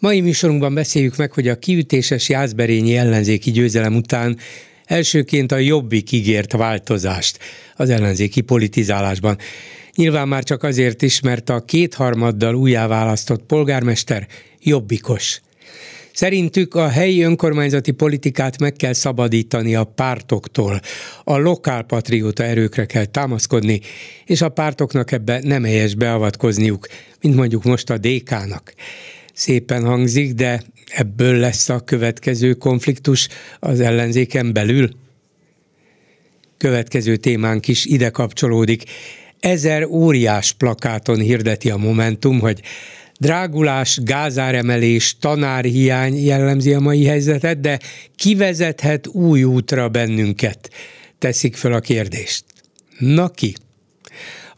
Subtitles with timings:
[0.00, 4.38] Mai műsorunkban beszéljük meg, hogy a kiütéses Jászberényi ellenzéki győzelem után
[4.84, 7.38] elsőként a jobbik ígért változást
[7.76, 9.38] az ellenzéki politizálásban.
[9.94, 14.26] Nyilván már csak azért is, mert a kétharmaddal újjáválasztott polgármester
[14.60, 15.40] jobbikos.
[16.12, 20.80] Szerintük a helyi önkormányzati politikát meg kell szabadítani a pártoktól,
[21.24, 23.80] a lokálpatrióta erőkre kell támaszkodni,
[24.24, 26.86] és a pártoknak ebbe nem helyes beavatkozniuk,
[27.20, 28.74] mint mondjuk most a DK-nak
[29.38, 34.90] szépen hangzik, de ebből lesz a következő konfliktus az ellenzéken belül?
[36.56, 38.82] Következő témánk is ide kapcsolódik.
[39.40, 42.60] Ezer óriás plakáton hirdeti a Momentum, hogy
[43.18, 47.78] drágulás, gázáremelés, tanárhiány jellemzi a mai helyzetet, de
[48.16, 50.70] kivezethet új útra bennünket,
[51.18, 52.44] teszik fel a kérdést.
[52.98, 53.54] Na ki?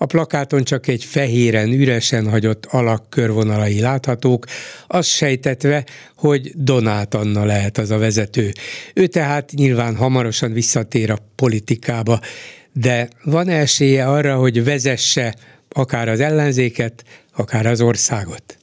[0.02, 4.46] A plakáton csak egy fehéren, üresen hagyott alak körvonalai láthatók,
[4.86, 5.84] azt sejtetve,
[6.16, 8.52] hogy Donát Anna lehet az a vezető.
[8.94, 12.20] Ő tehát nyilván hamarosan visszatér a politikába,
[12.72, 15.34] de van esélye arra, hogy vezesse
[15.68, 17.04] akár az ellenzéket,
[17.36, 18.59] akár az országot?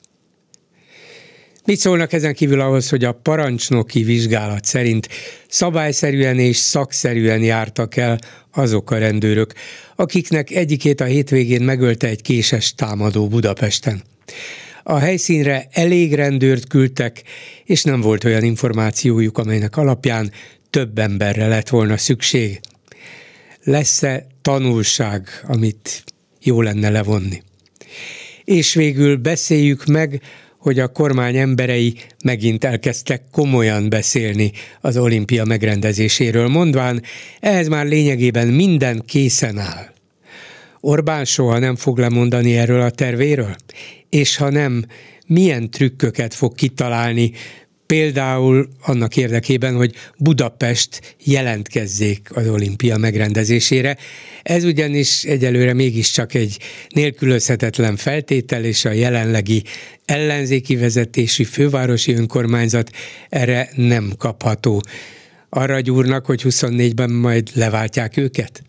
[1.68, 5.10] Mit szólnak ezen kívül ahhoz, hogy a parancsnoki vizsgálat szerint
[5.48, 8.20] szabályszerűen és szakszerűen jártak el
[8.52, 9.54] azok a rendőrök,
[9.96, 14.04] akiknek egyikét a hétvégén megölte egy késes támadó Budapesten.
[14.84, 17.24] A helyszínre elég rendőrt küldtek,
[17.66, 20.32] és nem volt olyan információjuk, amelynek alapján
[20.70, 22.60] több emberre lett volna szükség.
[23.64, 26.04] Lesz-e tanulság, amit
[26.42, 27.42] jó lenne levonni?
[28.44, 30.22] És végül beszéljük meg
[30.68, 34.52] hogy a kormány emberei megint elkezdtek komolyan beszélni
[34.82, 37.02] az olimpia megrendezéséről, mondván,
[37.40, 39.94] ehhez már lényegében minden készen áll.
[40.80, 43.56] Orbán soha nem fog lemondani erről a tervéről?
[44.10, 44.86] És ha nem,
[45.28, 47.32] milyen trükköket fog kitalálni,
[47.88, 53.98] például annak érdekében, hogy Budapest jelentkezzék az olimpia megrendezésére.
[54.44, 56.58] Ez ugyanis egyelőre mégiscsak egy
[56.90, 59.64] nélkülözhetetlen feltétel, és a jelenlegi
[60.06, 62.92] ellenzéki vezetésű fővárosi önkormányzat
[63.30, 64.82] erre nem kapható.
[65.50, 68.64] Arra gyúrnak, hogy 24-ben majd leváltják őket?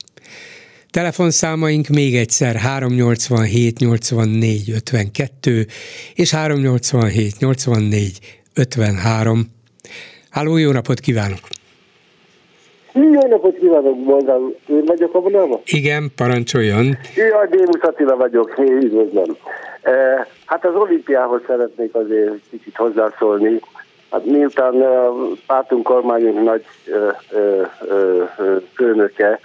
[0.90, 5.66] Telefonszámaink még egyszer 387 84 52
[6.14, 8.18] és 387 84
[8.54, 9.40] 53.
[10.30, 11.38] Háló, jó napot kívánok!
[12.92, 14.38] Jó napot kívánok, Bolgár.
[14.66, 15.60] Én vagyok a vonalban?
[15.64, 16.98] Igen, parancsoljon.
[17.16, 19.36] Jaj, Démus Attila vagyok, üdvözlöm.
[19.82, 23.60] E, hát az olimpiához szeretnék azért kicsit hozzászólni.
[24.10, 25.12] Hát miután a
[25.46, 26.64] pártunk kormányunk nagy
[28.74, 29.40] főnöke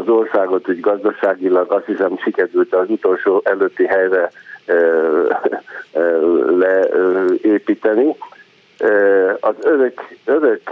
[0.00, 4.30] az országot úgy gazdaságilag azt hiszem sikerült az utolsó előtti helyre
[6.58, 8.16] leépíteni.
[9.40, 10.70] Az örök, örök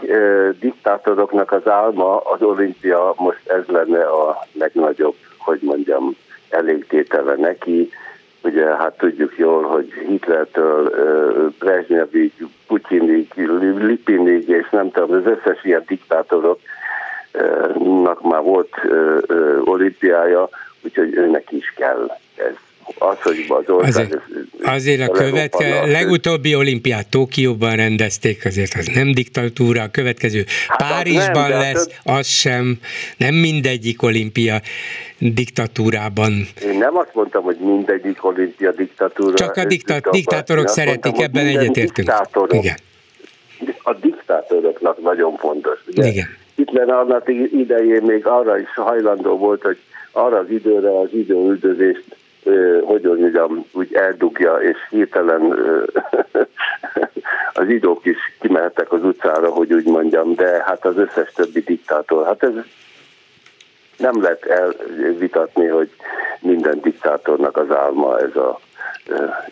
[0.60, 6.16] diktátoroknak az álma, az olimpia most ez lenne a legnagyobb, hogy mondjam,
[6.50, 7.90] elégtétele neki.
[8.42, 10.92] Ugye hát tudjuk jól, hogy Hitlertől
[11.58, 12.32] Brezsnyevig,
[12.66, 13.32] Putyinig,
[13.78, 18.70] Lipinig, és nem tudom, az összes ilyen diktátoroknak már volt
[19.64, 20.48] olimpiája,
[20.84, 22.54] úgyhogy őnek is kell ez
[22.98, 24.04] az, hogy az ország...
[24.04, 24.20] Azért,
[24.62, 31.48] azért a követke, legutóbbi olimpiát Tokióban rendezték, azért az nem diktatúra, a következő hát Párizsban
[31.48, 32.18] nem, lesz, az...
[32.18, 32.78] az sem,
[33.16, 34.60] nem mindegyik olimpia
[35.18, 36.32] diktatúrában.
[36.62, 39.34] Én nem azt mondtam, hogy mindegyik olimpia diktatúra.
[39.34, 42.12] Csak a dikta- diktátorok szeretik, mondtam, ebben egyetértünk.
[42.48, 42.76] Igen.
[43.82, 45.78] A diktátoroknak nagyon fontos.
[45.86, 46.06] Ugye?
[46.06, 46.26] Igen.
[46.56, 49.78] Hitler annak idején még arra is hajlandó volt, hogy
[50.12, 52.15] arra az időre az időüldözést
[52.84, 55.40] hogy mondjam, úgy eldugja, és hirtelen
[57.52, 62.26] az idók is kimehettek az utcára, hogy úgy mondjam, de hát az összes többi diktátor,
[62.26, 62.52] hát ez
[63.96, 65.90] nem lehet elvitatni, hogy
[66.40, 68.60] minden diktátornak az álma ez a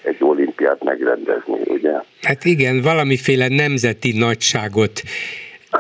[0.02, 1.93] egy olimpiát megrendezni, ugye?
[2.23, 5.02] Hát igen, valamiféle nemzeti nagyságot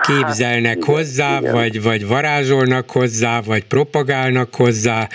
[0.00, 1.52] képzelnek hát, hozzá, igen.
[1.52, 5.08] vagy, vagy varázsolnak hozzá, vagy propagálnak hozzá,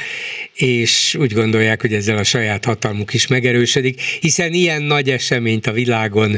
[0.53, 5.71] és úgy gondolják, hogy ezzel a saját hatalmuk is megerősödik, hiszen ilyen nagy eseményt a
[5.71, 6.31] világon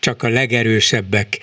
[0.00, 1.38] csak a legerősebbek,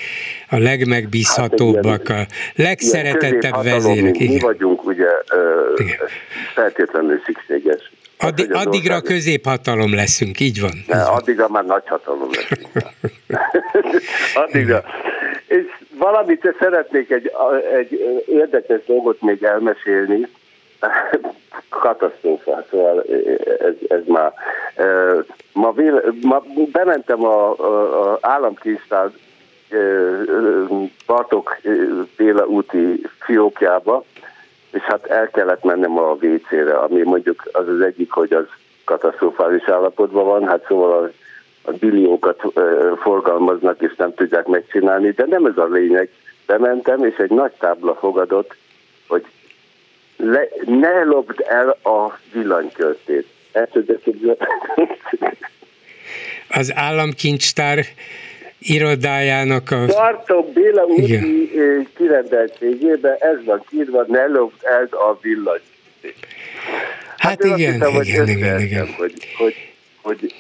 [0.50, 4.18] a legmegbízhatóbbak, hát, a legszeretettebb vezérek.
[4.18, 5.10] Mi vagyunk ugye
[5.76, 5.98] igen.
[6.54, 7.92] feltétlenül szükséges.
[8.24, 10.72] Addig, addigra középhatalom leszünk, így van.
[10.88, 12.68] De addigra már nagy hatalom leszünk.
[14.46, 14.84] addigra.
[15.48, 15.66] És
[15.98, 17.32] valamit szeretnék egy,
[17.74, 20.28] egy érdekes dolgot még elmesélni.
[21.70, 23.06] Katasztrófa, szóval
[23.60, 24.34] ez, ez már.
[25.54, 29.12] Ma, véle, ma bementem a, a, a államkincstár
[31.06, 31.58] Bartok
[32.18, 34.04] Béla úti fiókjába,
[34.74, 38.46] és hát el kellett mennem a WC-re, ami mondjuk az az egyik, hogy az
[38.84, 41.12] katasztrofális állapotban van, hát szóval a,
[41.70, 42.62] a billiókat e,
[43.02, 46.10] forgalmaznak, és nem tudják megcsinálni, de nem ez a lényeg.
[46.46, 48.56] Bementem, és egy nagy tábla fogadott,
[49.08, 49.26] hogy
[50.18, 53.28] le, ne lopd el a villanykörtét.
[56.50, 57.86] Az államkincstár
[58.64, 59.86] irodájának a...
[59.86, 61.52] Bartók Béla úti
[61.98, 65.62] kirendeltségében ez van kírva, ne lopd el a villany.
[67.18, 68.88] Hát, hát igen, hiszem, igen, igen, igen.
[68.98, 69.73] Hogy, hogy
[70.04, 70.34] hogy...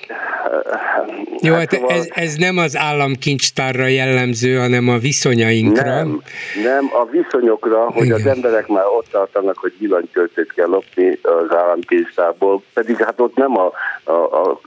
[1.42, 1.96] Jó, hát, hát szóval...
[1.96, 5.96] ez, ez nem az államkincstárra jellemző, hanem a viszonyainkra.
[5.96, 6.22] Nem,
[6.64, 8.16] nem a viszonyokra, hogy Igen.
[8.16, 13.58] az emberek már ott tartanak, hogy villanyköltét kell lopni az államkincstárból, pedig hát ott nem
[13.58, 13.72] a,
[14.04, 14.62] a, a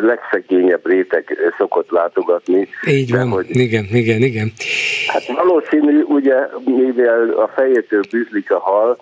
[0.00, 2.68] legszegényebb réteg szokott látogatni.
[2.86, 4.52] Így van, hogy, igen, igen, igen.
[5.06, 6.34] Hát valószínű, ugye,
[6.64, 8.98] mivel a fejétől bűzlik a hal,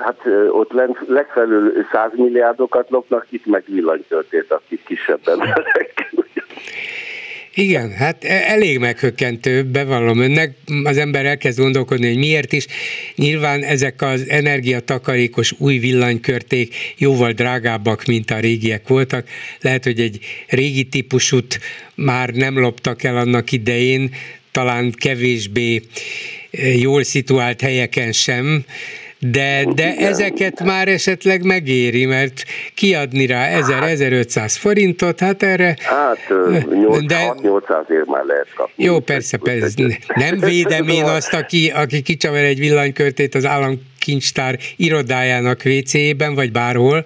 [0.00, 0.20] Hát
[0.50, 0.72] ott
[1.06, 6.10] legfelül 100 milliárdokat lopnak, itt meg villanytörtét, akik kisebb emberek.
[7.54, 10.54] Igen, hát e, elég meghökkentő, bevallom önnek,
[10.84, 12.66] az ember elkezd gondolkodni, hogy miért is.
[13.14, 19.26] Nyilván ezek az energiatakarékos új villanykörték jóval drágábbak, mint a régiek voltak.
[19.60, 20.18] Lehet, hogy egy
[20.48, 21.58] régi típusút
[21.94, 24.10] már nem loptak el annak idején,
[24.52, 25.82] talán kevésbé
[26.50, 28.64] e, jól szituált helyeken sem,
[29.22, 32.44] de, de ezeket már esetleg megéri, mert
[32.74, 35.76] kiadni rá 1000-1500 forintot, hát erre...
[35.80, 36.18] Hát
[36.70, 38.84] 8, de, 800 ér már lehet kapni.
[38.84, 39.98] Jó, persze, persze.
[40.14, 47.04] Nem védem én azt, aki, aki kicsavar egy villanykörtét az államkincstár irodájának WC-ben, vagy bárhol,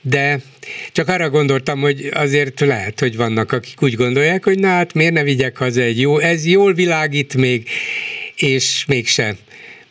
[0.00, 0.38] de
[0.92, 5.12] csak arra gondoltam, hogy azért lehet, hogy vannak, akik úgy gondolják, hogy na hát miért
[5.12, 7.68] ne vigyek haza egy jó, ez jól világít még,
[8.36, 9.36] és mégsem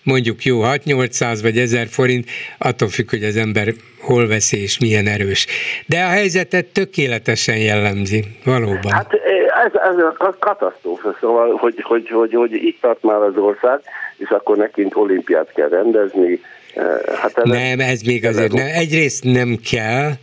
[0.04, 3.68] mondjuk jó 6-800 vagy 1000 forint, attól függ, hogy az ember
[4.02, 5.48] hol veszi és milyen erős.
[5.86, 8.92] De a helyzetet tökéletesen jellemzi, valóban.
[8.92, 9.14] Hát
[9.66, 13.80] ez, ez a katasztrófa, szóval, hogy, hogy, hogy, hogy itt tart már az ország,
[14.18, 16.42] és akkor nekint olimpiát kell rendezni,
[17.16, 18.68] Hát nem, ez még azért nem.
[18.74, 20.14] Egyrészt nem kell,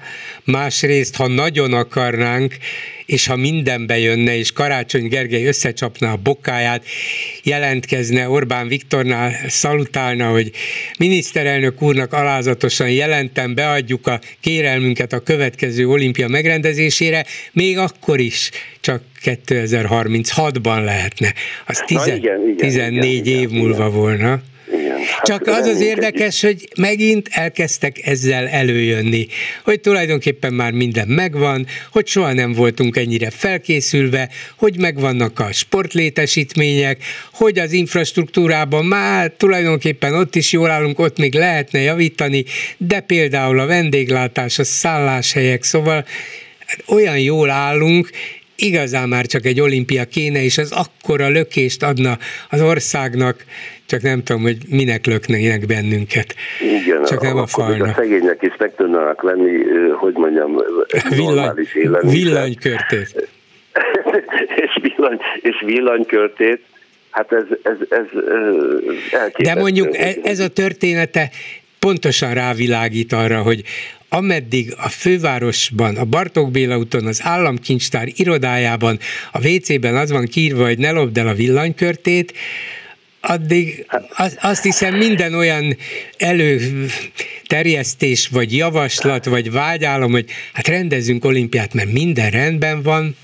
[0.44, 2.54] másrészt, ha nagyon akarnánk,
[3.06, 6.84] és ha mindenbe jönne, és Karácsony Gergely összecsapna a bokáját,
[7.42, 10.50] jelentkezne Orbán Viktornál, szalutálna, hogy
[10.98, 18.50] miniszterelnök úrnak alázatosan jelentem, beadjuk a kérelmünket a következő olimpia megrendezésére, még akkor is
[18.80, 21.32] csak 2036-ban lehetne.
[21.66, 23.98] Az tizen, igen, igen, 14 igen, év igen, múlva igen.
[23.98, 24.42] volna.
[25.04, 29.26] Hát Csak az az érdekes, hogy megint elkezdtek ezzel előjönni,
[29.64, 37.02] hogy tulajdonképpen már minden megvan, hogy soha nem voltunk ennyire felkészülve, hogy megvannak a sportlétesítmények,
[37.32, 42.44] hogy az infrastruktúrában már tulajdonképpen ott is jól állunk, ott még lehetne javítani,
[42.76, 46.04] de például a vendéglátás, a szálláshelyek, szóval
[46.86, 48.10] olyan jól állunk,
[48.56, 52.18] igazán már csak egy olimpia kéne, és az akkora lökést adna
[52.50, 53.44] az országnak,
[53.86, 56.34] csak nem tudom, hogy minek löknének bennünket.
[56.60, 57.88] Igen, csak nem a falnak.
[57.88, 59.62] A szegények is meg tudnának venni,
[59.98, 60.62] hogy mondjam,
[61.16, 63.28] normális Villany, Villanykörtét.
[64.64, 66.60] és, villany, és villanykörtét,
[67.10, 68.04] hát ez, ez, ez
[69.10, 69.42] elképesztő.
[69.42, 71.30] De mondjuk ez, ez a története
[71.78, 73.62] pontosan rávilágít arra, hogy
[74.16, 78.98] ameddig a fővárosban, a Bartók Béla úton, az államkincstár irodájában,
[79.32, 82.32] a WC-ben az van kiírva, hogy ne lopd el a villanykörtét,
[83.20, 83.86] addig
[84.40, 85.76] azt hiszem minden olyan
[86.18, 93.16] előterjesztés, vagy javaslat, vagy vágyálom, hogy hát rendezünk olimpiát, mert minden rendben van.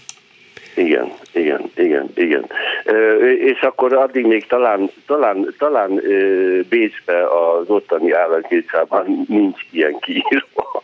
[0.74, 2.46] Igen, igen, igen, igen.
[3.38, 6.00] És akkor addig még talán, talán, talán
[6.68, 10.82] Bécsbe az ottani államkétsában nincs ilyen kiírva.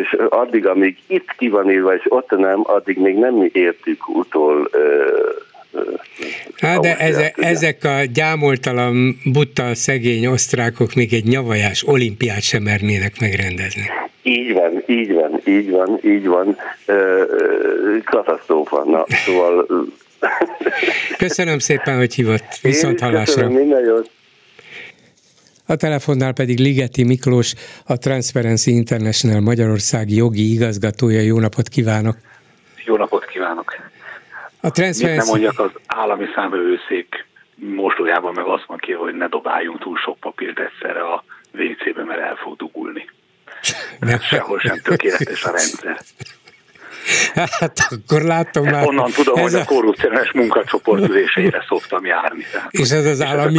[0.00, 4.70] És addig, amíg itt ki van írva, és ott nem, addig még nem értük utol
[6.56, 13.12] Hát de eze, ezek a gyámoltalan, butta, szegény osztrákok még egy nyavajás olimpiát sem mernének
[13.20, 13.82] megrendezni.
[14.22, 16.56] Így van, így van, így van, így van.
[18.04, 18.84] Katasztrófa.
[18.84, 19.66] Na, szóval...
[21.18, 22.58] Köszönöm szépen, hogy hívott.
[22.62, 23.34] Viszont hallásra.
[23.34, 24.10] Köszönöm, minden jót.
[25.66, 27.54] A telefonnál pedig Ligeti Miklós,
[27.86, 31.20] a Transparency International Magyarországi jogi igazgatója.
[31.20, 32.16] Jó napot kívánok!
[32.84, 33.76] Jó napot kívánok!
[34.60, 35.04] A Transparency...
[35.04, 39.96] Mit nem mondjak az állami számvevőszék mosdójában meg azt mondja ki, hogy ne dobáljunk túl
[39.96, 43.10] sok papírt egyszerre a WC-be, mert el fog dugulni.
[43.98, 44.20] Nem.
[44.20, 45.98] Sehol sem tökéletes a rendszer.
[47.34, 48.86] Hát akkor látom már.
[48.86, 52.44] Onnan tudom, hogy a, a korrupciós munkacsoport ülésére szoktam járni.
[52.52, 53.58] Tehát, és ez az állami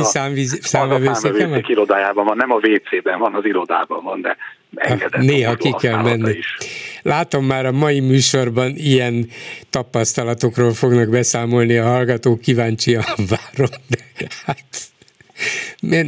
[0.62, 1.64] számvevőszéken van?
[1.68, 4.38] irodájában van, nem a WC-ben van, az irodában van, de
[4.76, 5.22] engedett.
[5.22, 6.38] Néha ki kell menni.
[6.38, 6.58] Is.
[7.02, 9.30] Látom már a mai műsorban ilyen
[9.70, 14.66] tapasztalatokról fognak beszámolni a hallgatók, kíváncsian várom, de hát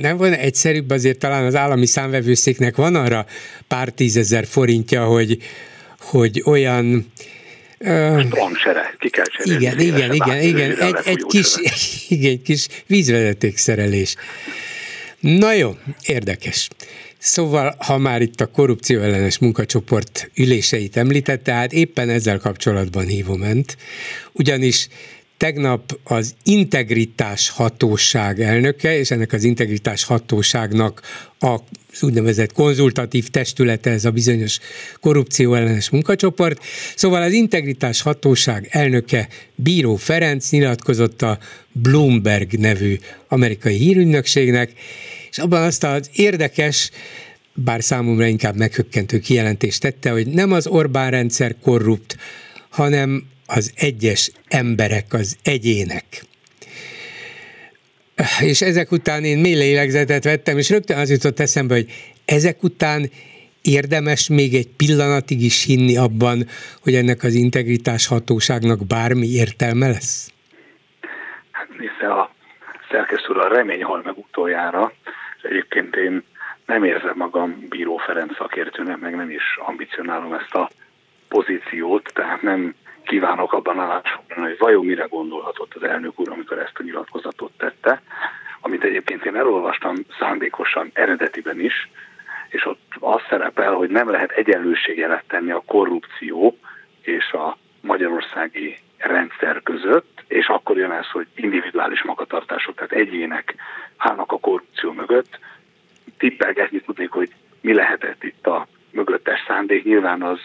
[0.02, 3.26] nem volna egyszerűbb azért talán az állami számvevőszéknek van arra
[3.68, 5.38] pár tízezer forintja, hogy,
[6.00, 7.12] hogy olyan
[8.26, 9.64] Strangsere, ki kell cserélni.
[9.64, 11.56] Igen, igen, igen, igen, egy, egy, kis,
[12.10, 14.16] igen, egy kis vízvezetékszerelés.
[15.20, 16.68] Na jó, érdekes.
[17.18, 23.42] Szóval, ha már itt a korrupció ellenes munkacsoport üléseit említette, hát éppen ezzel kapcsolatban hívom
[23.42, 23.78] önt,
[24.32, 24.88] ugyanis
[25.42, 31.02] tegnap az integritás hatóság elnöke, és ennek az integritás hatóságnak
[31.40, 31.58] a
[32.02, 34.60] úgynevezett konzultatív testülete, ez a bizonyos
[35.00, 36.64] korrupció ellenes munkacsoport.
[36.96, 41.40] Szóval az integritás hatóság elnöke Bíró Ferenc nyilatkozott a
[41.72, 44.72] Bloomberg nevű amerikai hírügynökségnek,
[45.32, 46.90] és abban azt az érdekes,
[47.54, 52.18] bár számomra inkább meghökkentő kijelentést tette, hogy nem az Orbán rendszer korrupt,
[52.70, 56.06] hanem az egyes emberek, az egyének.
[58.40, 61.92] És ezek után én mély lélegzetet vettem, és rögtön az jutott eszembe, hogy
[62.26, 63.10] ezek után
[63.62, 66.46] érdemes még egy pillanatig is hinni abban,
[66.82, 70.34] hogy ennek az integritás hatóságnak bármi értelme lesz?
[71.52, 72.32] Hát nézze, a
[72.92, 74.94] szerkesztő a remény hal meg utoljára,
[75.42, 76.24] egyébként én
[76.66, 80.70] nem érzem magam Bíró Ferenc szakértőnek, meg nem is ambicionálom ezt a
[81.28, 82.76] pozíciót, tehát nem
[83.12, 88.02] kívánok abban állásfoglalni, hogy vajon mire gondolhatott az elnök úr, amikor ezt a nyilatkozatot tette,
[88.62, 91.90] amit egyébként én elolvastam szándékosan eredetiben is,
[92.50, 96.58] és ott az szerepel, hogy nem lehet egyenlőségjelet tenni a korrupció
[97.02, 103.56] és a magyarországi rendszer között, és akkor jön ez, hogy individuális magatartások, tehát egyének
[103.98, 105.40] állnak a korrupció mögött.
[106.18, 107.30] Tippelgetni tudnék, hogy
[107.62, 109.84] mi lehetett itt a mögöttes szándék.
[109.84, 110.40] Nyilván az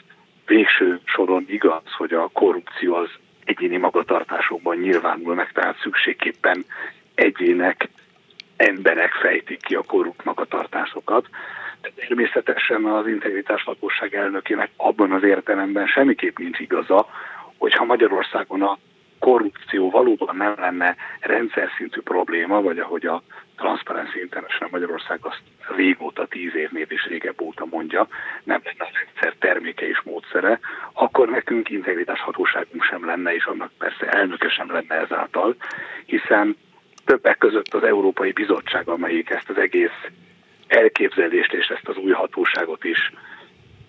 [0.47, 3.09] végső soron igaz, hogy a korrupció az
[3.45, 6.65] egyéni magatartásokban nyilvánul meg, tehát szükségképpen
[7.15, 7.88] egyének,
[8.57, 11.29] emberek fejtik ki a korrupt magatartásokat.
[11.81, 17.07] De természetesen az integritás lakosság elnökének abban az értelemben semmiképp nincs igaza,
[17.59, 18.79] hogyha Magyarországon a
[19.97, 23.23] valóban nem lenne rendszer szintű probléma, vagy ahogy a
[23.57, 25.43] Transparency International Magyarország azt
[25.76, 28.09] régóta, tíz évnél is régebb óta mondja,
[28.45, 30.59] nem lenne a rendszer terméke és módszere,
[30.93, 35.57] akkor nekünk integritás hatóságunk sem lenne, és annak persze elnöke sem lenne ezáltal,
[36.07, 36.57] hiszen
[37.05, 40.00] többek között az Európai Bizottság, amelyik ezt az egész
[40.67, 43.12] elképzelést és ezt az új hatóságot is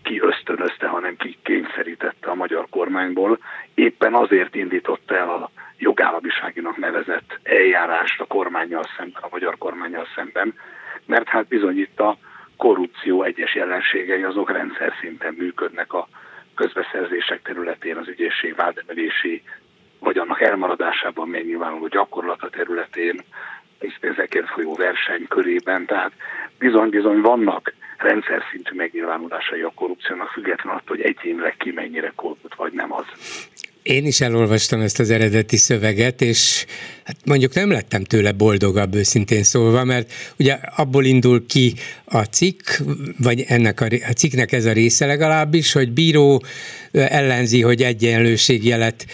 [0.08, 3.40] ki ösztönözte, hanem ki kényszerítette a magyar kormányból,
[3.74, 10.54] éppen azért indította el a jogállamiságinak nevezett eljárást a kormányjal szemben, a magyar kormányjal szemben,
[11.06, 12.18] mert hát bizony itt a
[12.58, 16.08] korrupció egyes jelenségei azok rendszer szinten működnek a
[16.56, 19.44] közbeszerzések területén, az ügyészség vádemelési,
[20.00, 23.22] vagy annak elmaradásában még nyilvánuló gyakorlata területén,
[24.00, 26.12] pénzekért folyó verseny körében, tehát
[26.60, 32.74] bizony-bizony vannak rendszer szintű megnyilvánulásai a korrupciónak, függetlenül attól, hogy egyénileg ki mennyire korrupt, vagy
[32.74, 33.06] nem az.
[33.88, 36.66] Én is elolvastam ezt az eredeti szöveget, és
[37.04, 41.74] hát mondjuk nem lettem tőle boldogabb őszintén szólva, mert ugye abból indul ki
[42.06, 42.68] a cikk,
[43.18, 46.44] vagy ennek a, a cikknek ez a része legalábbis, hogy bíró
[46.92, 49.06] ellenzi, hogy egyenlőségjelet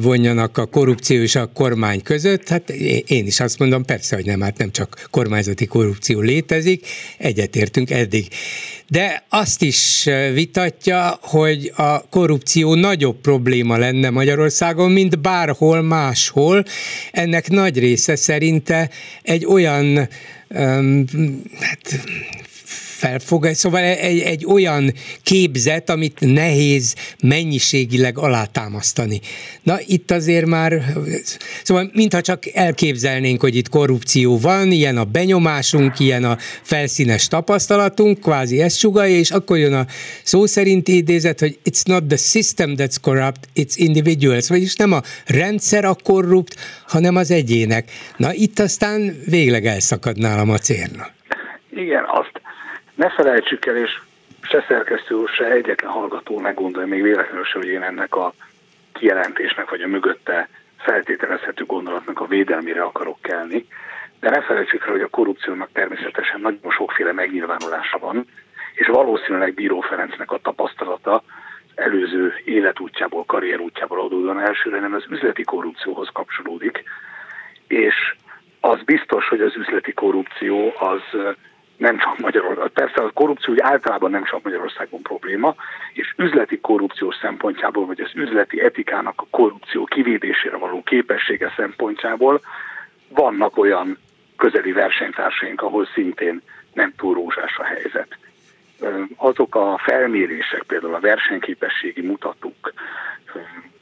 [0.00, 2.70] vonjanak a korrupció és a kormány között, hát
[3.06, 6.86] én is azt mondom, persze, hogy nem, hát nem csak kormányzati korrupció létezik,
[7.18, 8.28] egyetértünk eddig.
[8.88, 16.64] De azt is vitatja, hogy a korrupció nagyobb probléma lenne Magyarországon, mint bárhol máshol.
[17.12, 18.90] Ennek nagy része szerinte
[19.22, 20.08] egy olyan
[21.60, 22.04] hát,
[23.04, 24.92] felfog, szóval egy, egy olyan
[25.22, 29.20] képzet, amit nehéz mennyiségileg alátámasztani.
[29.62, 30.82] Na itt azért már,
[31.62, 38.20] szóval mintha csak elképzelnénk, hogy itt korrupció van, ilyen a benyomásunk, ilyen a felszínes tapasztalatunk,
[38.20, 39.86] kvázi ezt sugalja, és akkor jön a
[40.22, 45.00] szó szerinti idézet, hogy it's not the system that's corrupt, it's individuals, vagyis nem a
[45.26, 46.54] rendszer a korrupt,
[46.86, 47.90] hanem az egyének.
[48.16, 51.12] Na itt aztán végleg elszakad nálam a cérna.
[51.76, 52.33] Igen, azt
[52.94, 54.00] ne felejtsük el, és
[54.42, 58.32] se szerkesztő úr, se egyetlen hallgató ne gondolja még véletlenül se, hogy én ennek a
[58.92, 63.66] kijelentésnek, vagy a mögötte feltételezhető gondolatnak a védelmére akarok kelni.
[64.20, 68.26] De ne felejtsük el, hogy a korrupciónak természetesen nagyon sokféle megnyilvánulása van,
[68.74, 71.22] és valószínűleg Bíró Ferencnek a tapasztalata
[71.74, 76.82] előző életútjából, karrierútjából adódóan elsőre nem az üzleti korrupcióhoz kapcsolódik,
[77.66, 78.14] és
[78.60, 81.02] az biztos, hogy az üzleti korrupció az
[81.76, 82.68] nem csak Magyarország.
[82.68, 85.54] Persze a korrupció úgy általában nem csak Magyarországon probléma,
[85.92, 92.40] és üzleti korrupció szempontjából, vagy az üzleti etikának a korrupció kivédésére való képessége szempontjából
[93.08, 93.98] vannak olyan
[94.36, 98.18] közeli versenytársaink, ahol szintén nem túl rózsás a helyzet.
[99.16, 102.72] Azok a felmérések, például a versenyképességi mutatók,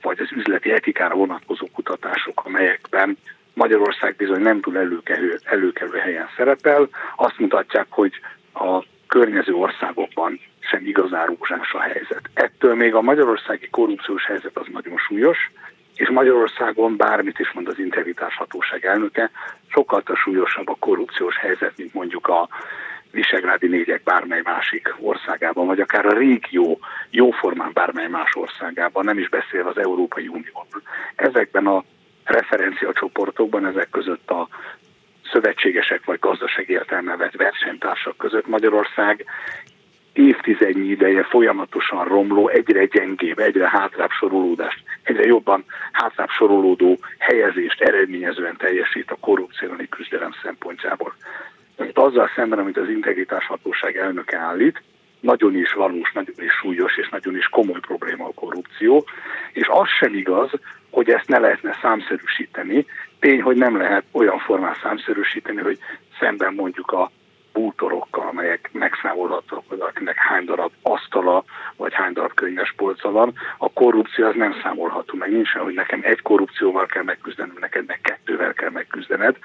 [0.02, 3.18] vagy az üzleti etikára vonatkozó kutatások, amelyekben
[3.54, 6.88] Magyarország bizony nem túl előkelő, előkelő helyen szerepel.
[7.16, 8.12] Azt mutatják, hogy
[8.54, 12.21] a környező országokban sem igazán rózsás a helyzet.
[12.35, 15.50] Ettől még a magyarországi korrupciós helyzet az nagyon súlyos,
[15.97, 19.30] és Magyarországon bármit is mond az integritás hatóság elnöke,
[19.66, 22.49] sokkal súlyosabb a korrupciós helyzet, mint mondjuk a
[23.11, 26.78] Visegrádi négyek bármely másik országában, vagy akár a régió
[27.11, 30.82] jóformán bármely más országában, nem is beszél az Európai Unióban.
[31.14, 31.85] Ezekben a
[32.25, 34.49] referenciacsoportokban, ezek között a
[35.33, 39.25] szövetségesek vagy gazdaság értelme vett versenytársak között Magyarország
[40.12, 48.57] évtizednyi ideje folyamatosan romló, egyre gyengébb, egyre hátrább sorolódást, egyre jobban hátrább sorolódó helyezést eredményezően
[48.57, 51.14] teljesít a korrupcióni küzdelem szempontjából.
[51.76, 54.83] Tehát azzal szemben, amit az integritás hatóság elnöke állít,
[55.23, 59.05] nagyon is valós, nagyon is súlyos és nagyon is komoly probléma a korrupció,
[59.52, 60.50] és az sem igaz,
[60.91, 62.87] hogy ezt ne lehetne számszerűsíteni.
[63.19, 65.79] Tény, hogy nem lehet olyan formán számszerűsíteni, hogy
[66.19, 67.11] szemben mondjuk a
[67.52, 71.45] bútorokkal, amelyek megszámolhatók, hogy akinek hány darab asztala,
[71.76, 75.30] vagy hány darab könyves polca van, a korrupció az nem számolható meg.
[75.30, 79.37] Nincs hogy nekem egy korrupcióval kell megküzdenem, neked meg kettővel kell megküzdened,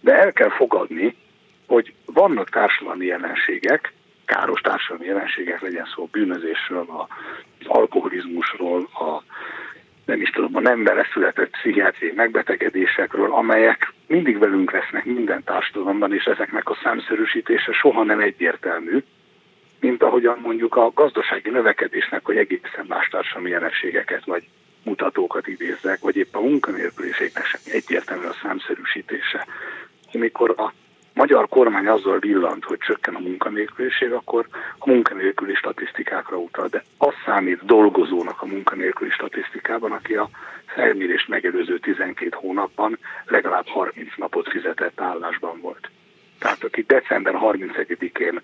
[0.00, 1.16] de el kell fogadni,
[1.66, 3.92] hogy vannak társadalmi jelenségek,
[4.26, 9.22] káros társadalmi jelenségek, legyen szó a bűnözésről, az alkoholizmusról, a
[10.04, 16.14] nem is tudom, a nem vele született pszichiátriai megbetegedésekről, amelyek mindig velünk lesznek minden társadalomban,
[16.14, 19.02] és ezeknek a számszerűsítése soha nem egyértelmű,
[19.80, 24.48] mint ahogyan mondjuk a gazdasági növekedésnek, hogy egészen más társadalmi jelenségeket vagy
[24.84, 29.46] mutatókat idézzek, vagy épp a munkanélküliségnek sem egyértelmű a számszerűsítése.
[30.12, 30.72] Amikor a
[31.16, 34.46] magyar kormány azzal villant, hogy csökken a munkanélküliség, akkor
[34.78, 40.28] a munkanélküli statisztikákra utal, de az számít dolgozónak a munkanélküli statisztikában, aki a
[40.66, 45.90] felmérést megelőző 12 hónapban legalább 30 napot fizetett állásban volt.
[46.38, 48.40] Tehát aki december 31-én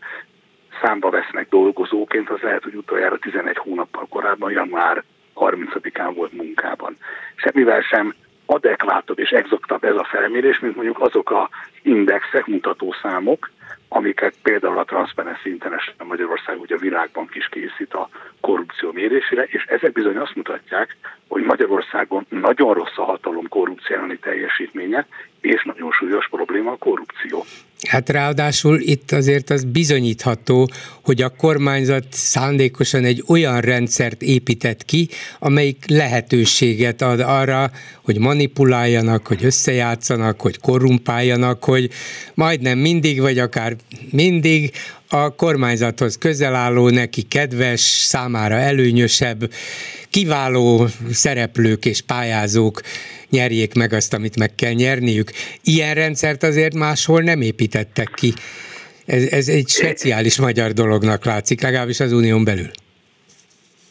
[0.83, 5.03] számba vesznek dolgozóként, az lehet, hogy utoljára 11 hónappal korábban, január
[5.35, 6.97] 30-án volt munkában.
[7.35, 8.15] Semmivel sem
[8.47, 11.49] adekvátabb és exaktabb ez a felmérés, mint mondjuk azok a
[11.83, 13.51] indexek, mutatószámok,
[13.89, 18.09] amiket például a Transparency International Magyarország ugye a világban is készít a
[18.41, 20.97] korrupció mérésére, és ezek bizony azt mutatják,
[21.29, 25.07] hogy Magyarországon nagyon rossz a hatalom korrupciálni teljesítménye,
[25.43, 27.45] és nagyon súlyos probléma a korrupció.
[27.89, 30.69] Hát ráadásul itt azért az bizonyítható,
[31.05, 37.71] hogy a kormányzat szándékosan egy olyan rendszert épített ki, amelyik lehetőséget ad arra,
[38.03, 41.91] hogy manipuláljanak, hogy összejátszanak, hogy korrumpáljanak, hogy
[42.35, 43.77] majdnem mindig, vagy akár
[44.11, 44.71] mindig
[45.09, 49.51] a kormányzathoz közel álló, neki kedves, számára előnyösebb,
[50.13, 52.81] kiváló szereplők és pályázók
[53.31, 55.31] nyerjék meg azt, amit meg kell nyerniük.
[55.63, 58.33] Ilyen rendszert azért máshol nem építettek ki.
[59.07, 62.71] Ez, ez egy speciális magyar dolognak látszik, legalábbis az unión belül.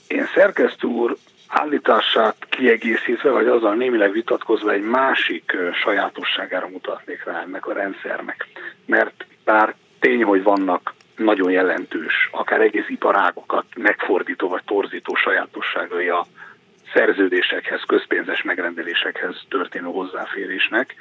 [0.08, 7.66] Én szerkesztő úr állítását kiegészítve, vagy azzal némileg vitatkozva egy másik sajátosságára mutatnék rá ennek
[7.68, 8.48] a rendszernek.
[8.86, 16.26] Mert bár tény, hogy vannak nagyon jelentős, akár egész iparágokat megfordító vagy torzító sajátosságai a
[16.94, 20.96] szerződésekhez, közpénzes megrendelésekhez történő hozzáférésnek,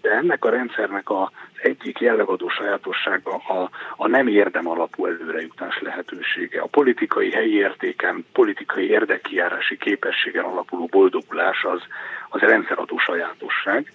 [0.00, 1.28] De ennek a rendszernek az
[1.62, 6.60] egyik jellegadó sajátossága a, a nem érdem alapú előrejutás lehetősége.
[6.60, 11.80] A politikai helyi értéken, politikai érdekkijárási képességen alapuló boldogulás az,
[12.28, 13.92] az rendszeradó sajátosság.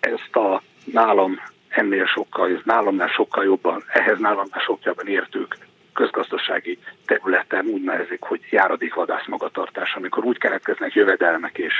[0.00, 1.40] Ezt a nálam
[1.76, 5.56] ennél sokkal, nálamnál sokkal jobban, ehhez nálamnál sokkal jobban értők
[5.92, 11.74] közgazdasági területen úgy nevezik, hogy járadékvadász magatartás, amikor úgy keletkeznek jövedelmek és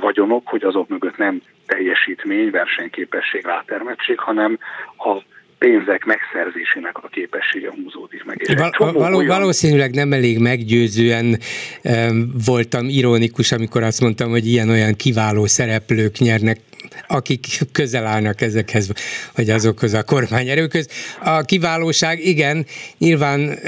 [0.00, 4.58] vagyonok, hogy azok mögött nem teljesítmény, versenyképesség, rátermettség, hanem
[4.98, 5.22] a
[5.58, 8.40] pénzek megszerzésének a képessége húzódik meg.
[8.40, 9.38] És Val- való, olyan...
[9.38, 11.38] Valószínűleg nem elég meggyőzően
[11.84, 16.58] um, voltam ironikus, amikor azt mondtam, hogy ilyen-olyan kiváló szereplők nyernek
[17.06, 18.90] akik közel állnak ezekhez,
[19.34, 20.88] vagy azokhoz a kormányerőkhöz.
[21.22, 22.66] A kiválóság, igen,
[22.98, 23.58] nyilván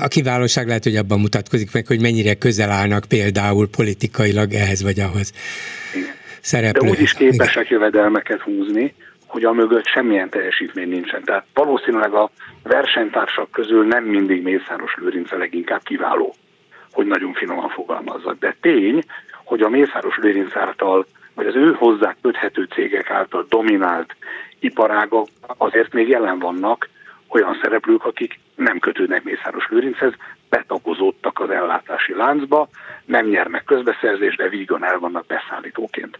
[0.00, 5.00] a kiválóság lehet, hogy abban mutatkozik meg, hogy mennyire közel állnak például politikailag ehhez vagy
[5.00, 5.32] ahhoz.
[6.40, 6.80] Szereplő.
[6.80, 7.66] De úgy is képesek Igen.
[7.68, 8.94] jövedelmeket húzni,
[9.26, 11.24] hogy a mögött semmilyen teljesítmény nincsen.
[11.24, 12.30] Tehát valószínűleg a
[12.62, 16.34] versenytársak közül nem mindig Mészáros Lőrinc a leginkább kiváló,
[16.92, 18.38] hogy nagyon finoman fogalmazzak.
[18.38, 19.02] De tény,
[19.44, 24.16] hogy a Mészáros Lőrinc által, vagy az ő hozzá köthető cégek által dominált
[24.58, 26.88] iparágok azért még jelen vannak
[27.28, 30.12] olyan szereplők, akik nem kötődnek Mészáros Lőrinchez,
[30.48, 32.68] betagozódtak az ellátási láncba,
[33.04, 36.18] nem nyernek közbeszerzést, de vígan el vannak beszállítóként.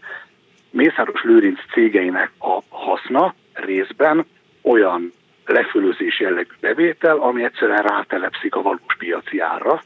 [0.69, 4.25] Mészáros Lőrinc cégeinek a haszna részben
[4.61, 5.13] olyan
[5.45, 9.81] lefölözés jellegű bevétel, ami egyszerűen rátelepszik a valós piaci árra,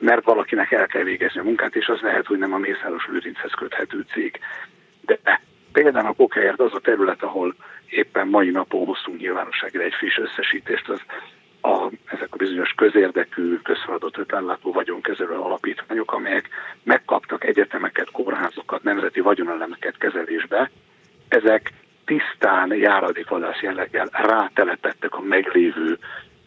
[0.00, 3.52] mert valakinek el kell végezni a munkát, és az lehet, hogy nem a Mészáros Lőrinchez
[3.52, 4.40] köthető cég.
[5.00, 5.18] De
[5.72, 7.54] például a Kokáért az a terület, ahol
[7.88, 11.00] éppen mai napon hoztunk nyilvánosságra egy friss összesítést, az
[11.62, 16.48] a, ezek a bizonyos közérdekű, közfeladatot ellátó vagyonkezelő alapítványok, amelyek
[16.82, 20.70] megkaptak egyetemeket, kórházokat, nemzeti vagyonelemeket kezelésbe,
[21.28, 21.72] ezek
[22.04, 25.98] tisztán járadékvadász jelleggel rátelepettek a meglévő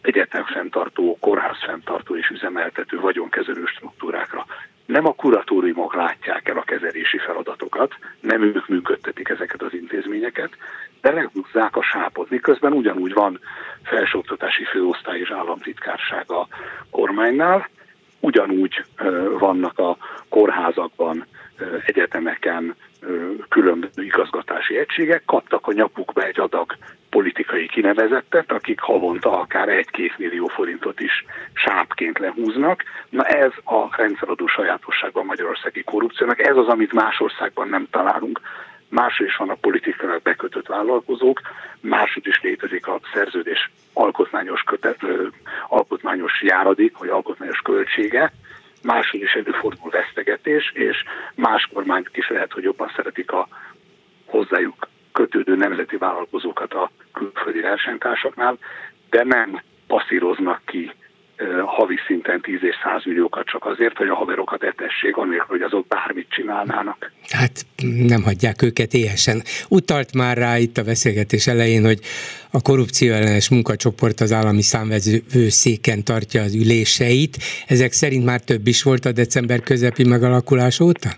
[0.04, 4.46] egyetemfenntartó, kórházfenntartó és üzemeltető vagyonkezelő struktúrákra.
[4.86, 10.50] Nem a kuratóriumok látják el a kezelési feladatokat, nem ők működtetik ezeket az intézményeket,
[11.00, 11.30] de
[11.72, 13.40] a sápot, miközben ugyanúgy van
[13.82, 16.48] felsőoktatási főosztály és államtitkárság a
[16.90, 17.68] kormánynál,
[18.20, 18.84] ugyanúgy
[19.38, 19.96] vannak a
[20.28, 21.26] kórházakban,
[21.86, 22.74] egyetemeken
[23.48, 26.76] különböző igazgatási egységek, kaptak a nyakukba egy adag
[27.10, 32.82] politikai kinevezettet, akik havonta akár egy-két millió forintot is sápként lehúznak.
[33.08, 38.40] Na ez a rendszeradó sajátossága a magyarországi korrupciónak, ez az, amit más országban nem találunk.
[38.88, 41.40] Máshogy is van a politikailag bekötött vállalkozók,
[41.80, 44.98] máshogy is létezik a szerződés alkotmányos, kötet,
[45.68, 48.32] alkotmányos járadék, vagy alkotmányos költsége,
[48.84, 53.48] máshogy is előfordul vesztegetés, és más kormányok is lehet, hogy jobban szeretik a
[54.26, 58.58] hozzájuk kötődő nemzeti vállalkozókat a külföldi versenytársaknál,
[59.10, 60.92] de nem passzíroznak ki
[61.64, 65.86] havi szinten 10 és 100 milliókat csak azért, hogy a haverokat etessék, anélkül, hogy azok
[65.86, 67.12] bármit csinálnának.
[67.30, 67.66] Hát
[68.06, 69.42] nem hagyják őket éhesen.
[69.68, 71.98] Utalt már rá itt a beszélgetés elején, hogy
[72.50, 74.62] a korrupció ellenes munkacsoport az állami
[75.48, 77.36] széken tartja az üléseit.
[77.66, 81.08] Ezek szerint már több is volt a december közepi megalakulás óta?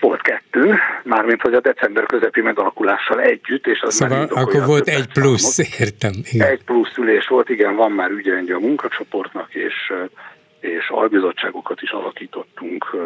[0.00, 4.88] Volt kettő, mármint hogy a december közepi megalakulással együtt, és az szóval már akkor volt
[4.88, 5.80] egy plusz, számot.
[5.80, 6.12] értem.
[6.32, 6.48] Igen.
[6.48, 9.92] Egy plusz ülés volt, igen, van már ügyrendje a munkacsoportnak, és,
[10.60, 12.96] és albizottságokat is alakítottunk,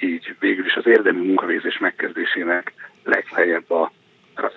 [0.00, 2.72] így végül is az érdemi munkavégzés megkezdésének
[3.04, 3.92] legfeljebb a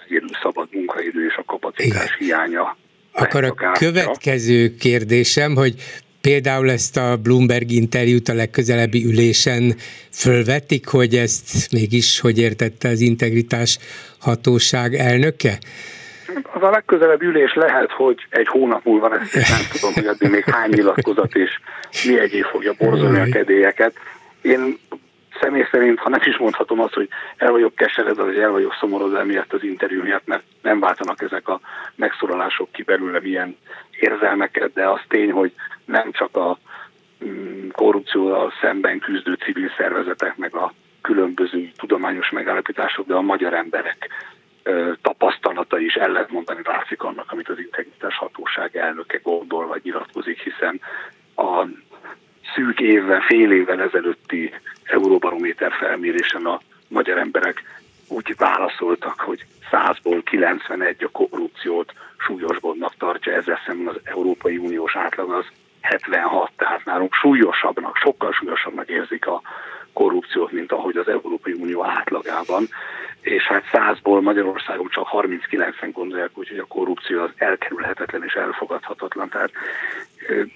[0.07, 2.27] élő szabad munkaidő és a kapacitás igen.
[2.27, 2.77] hiánya.
[3.11, 5.73] Akkor a következő kérdésem, hogy
[6.21, 9.75] például ezt a Bloomberg interjút a legközelebbi ülésen
[10.11, 13.79] fölvetik, hogy ezt mégis hogy értette az integritás
[14.19, 15.57] hatóság elnöke?
[16.53, 20.29] Az a legközelebb ülés lehet, hogy egy hónap múlva lesz, és nem tudom, hogy addig
[20.29, 21.49] még hány nyilatkozat és
[22.05, 23.93] mi egyéb fogja borzolni a kedélyeket.
[24.41, 24.77] Én
[25.41, 29.19] személy szerint, ha nem is mondhatom azt, hogy el vagyok keseredve, vagy el vagyok szomorodva
[29.19, 31.59] emiatt az interjú miatt, mert nem váltanak ezek a
[31.95, 33.57] megszólalások ki belőle milyen
[33.99, 35.51] érzelmeket, de az tény, hogy
[35.85, 36.57] nem csak a
[37.25, 44.09] mm, korrupcióval szemben küzdő civil szervezetek, meg a különböző tudományos megállapítások, de a magyar emberek
[45.01, 50.39] tapasztalata is el lehet mondani látszik annak, amit az integritás hatóság elnöke gondol vagy nyilatkozik,
[50.41, 50.81] hiszen
[51.35, 51.65] a
[52.55, 57.63] szűk évvel, fél évvel ezelőtti Euróbarométer felmérésen a magyar emberek
[58.07, 64.95] úgy válaszoltak, hogy 100-ból 91 a korrupciót súlyos gondnak tartja, ezzel szemben az Európai Uniós
[64.95, 65.45] átlag az
[65.81, 69.41] 76, tehát nálunk súlyosabbnak, sokkal súlyosabbnak érzik a
[69.97, 72.67] korrupciót, mint ahogy az Európai Unió átlagában.
[73.21, 79.29] és hát százból Magyarországon csak 39-en gondolják úgy, hogy a korrupció az elkerülhetetlen és elfogadhatatlan.
[79.29, 79.51] Tehát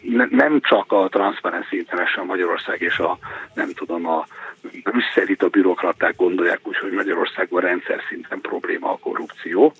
[0.01, 3.17] ne, nem csak a Transparency International Magyarország és a
[3.53, 4.25] nem tudom, a
[4.83, 9.73] brüsszelit a bürokraták gondolják úgy, hogy Magyarországon rendszer szinten probléma a korrupció,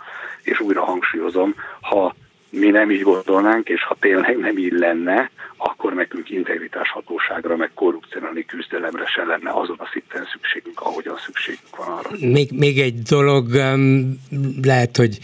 [0.44, 2.14] és újra hangsúlyozom, ha
[2.52, 7.72] mi nem így gondolnánk, és ha tényleg nem így lenne, akkor nekünk integritás hatóságra, meg
[7.74, 12.10] korrupcionális küzdelemre se lenne azon a szinten szükségünk, ahogyan szükségünk van arra.
[12.20, 14.20] Még, még egy dolog um,
[14.64, 15.20] lehet, hogy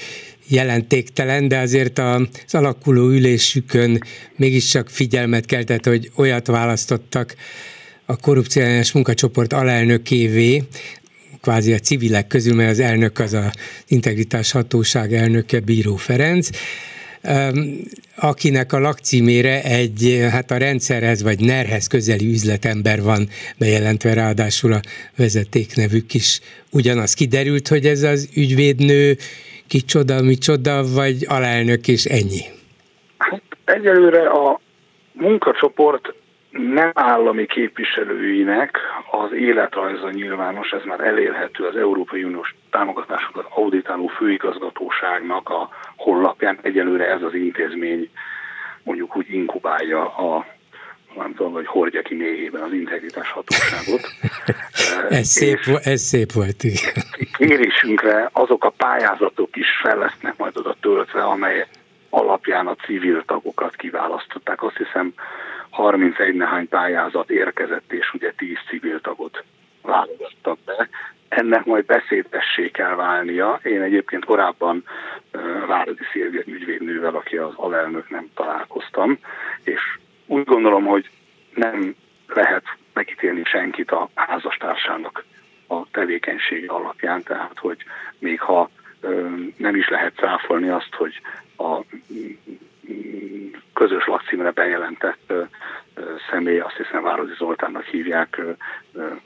[0.50, 4.04] jelentéktelen, de azért az alakuló ülésükön
[4.36, 7.36] mégiscsak figyelmet keltett, hogy olyat választottak
[8.06, 10.64] a korrupciós munkacsoport alelnökévé,
[11.42, 13.52] kvázi a civilek közül, mert az elnök az a
[13.88, 16.50] integritás hatóság elnöke, Bíró Ferenc,
[18.16, 24.80] akinek a lakcímére egy, hát a rendszerhez vagy nerhez közeli üzletember van bejelentve, ráadásul a
[25.18, 26.40] vezetéknevük is
[26.72, 27.14] ugyanaz.
[27.14, 29.18] Kiderült, hogy ez az ügyvédnő
[29.68, 32.42] kicsoda, micsoda, vagy alelnök, és ennyi?
[33.18, 34.60] Hát egyelőre a
[35.14, 36.14] munkacsoport
[36.50, 38.78] nem állami képviselőinek
[39.12, 46.60] az életrajza nyilvános, ez már elérhető az Európai Uniós támogatásokat auditáló főigazgatóságnak a honlapján.
[46.62, 48.10] Egyelőre ez az intézmény
[48.84, 50.46] mondjuk úgy inkubálja a
[51.16, 54.02] nem tudom, hogy hordja ki mélyében az integritás hatóságot.
[55.10, 57.04] ez, szép, ez szép volt, igen.
[57.38, 61.68] Kérésünkre azok a pályázatok is fel lesznek majd oda töltve, amely
[62.10, 64.64] alapján a civil tagokat kiválasztották.
[64.64, 65.14] Azt hiszem
[65.78, 69.44] 31 nehány pályázat érkezett, és ugye 10 civil tagot
[69.82, 70.90] válogattak be.
[71.28, 73.60] Ennek majd beszédessé kell válnia.
[73.64, 74.84] Én egyébként korábban
[75.68, 79.20] Váradi Szilvia ügyvédnővel, aki az alelnök nem találkoztam,
[79.64, 79.82] és
[80.26, 81.10] úgy gondolom, hogy
[81.54, 81.96] nem
[82.28, 82.64] lehet
[82.94, 85.26] megítélni senkit a házastársának
[85.68, 87.78] a tevékenysége alapján, tehát hogy
[88.20, 88.70] még ha
[89.58, 91.22] nem is lehet cáfolni azt, hogy
[91.58, 91.80] a
[93.74, 95.34] közös lakcímre bejelentett
[96.32, 98.42] személy, azt hiszem Váradi Zoltánnak hívják,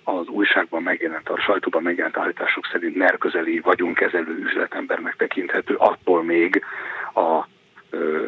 [0.04, 6.64] az újságban megjelent, a sajtóban megjelent állítások szerint nerközeli vagyonkezelő üzletembernek tekinthető, attól még
[7.14, 7.46] a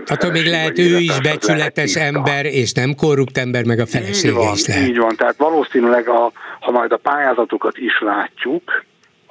[0.06, 4.54] Attól még lehet ő is becsületes ember, és nem korrupt ember, meg a felesége van,
[4.54, 4.88] is lehet.
[4.88, 8.84] Így van, tehát valószínűleg a, ha majd a pályázatokat is látjuk,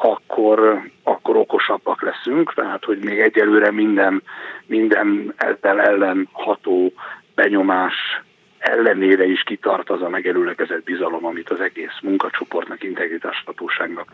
[0.05, 4.23] akkor, akkor okosabbak leszünk, tehát hogy még egyelőre minden,
[4.67, 6.93] minden ezzel ellen ható
[7.35, 7.95] benyomás
[8.59, 14.09] ellenére is kitart az a megerőlekezett bizalom, amit az egész munkacsoportnak, integritáshatóságnak,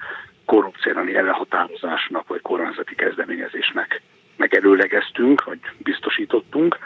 [0.45, 4.03] korrupciálani ellenhatározásnak vagy kormányzati kezdeményezésnek
[4.37, 6.79] megerőlegeztünk, vagy biztosítottunk.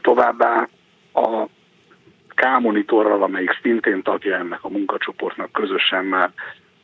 [0.00, 0.68] Továbbá
[1.12, 1.44] a
[2.34, 6.30] K-monitorral, amelyik szintén tagja ennek a munkacsoportnak közösen már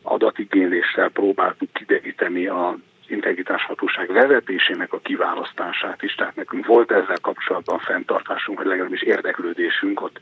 [0.07, 2.77] adatigényléssel próbáltuk kideríteni a
[3.09, 10.03] integritás hatóság vezetésének a kiválasztását is, tehát nekünk volt ezzel kapcsolatban fenntartásunk, vagy legalábbis érdeklődésünk,
[10.03, 10.21] ott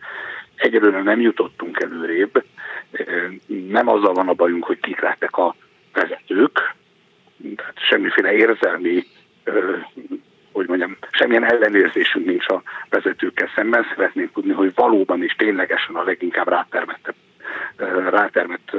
[0.55, 2.45] egyelőre nem jutottunk előrébb,
[3.69, 5.55] nem azzal van a bajunk, hogy kik lettek a
[5.93, 6.75] vezetők,
[7.57, 9.05] tehát semmiféle érzelmi
[10.53, 13.87] hogy mondjam, semmilyen ellenérzésünk nincs a vezetőkkel szemben.
[13.95, 17.15] Szeretnénk tudni, hogy valóban is ténylegesen a leginkább rátermettebb
[18.11, 18.77] rátermett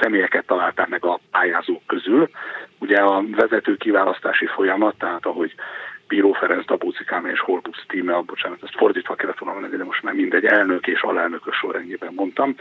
[0.00, 2.30] személyeket találták meg a pályázók közül.
[2.78, 5.54] Ugye a vezető kiválasztási folyamat, tehát ahogy
[6.08, 10.02] Bíró Ferenc, Dabóci Kámely és Holbusz tíme, bocsánat, ezt fordítva kellett volna mondani, de most
[10.02, 12.54] már mindegy elnök és alelnökök sorrendjében mondtam,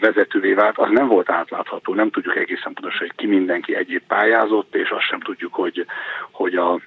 [0.00, 4.74] vezetővé vált, az nem volt átlátható, nem tudjuk egészen pontosan, hogy ki mindenki egyéb pályázott,
[4.74, 5.86] és azt sem tudjuk, hogy,
[6.30, 6.80] hogy a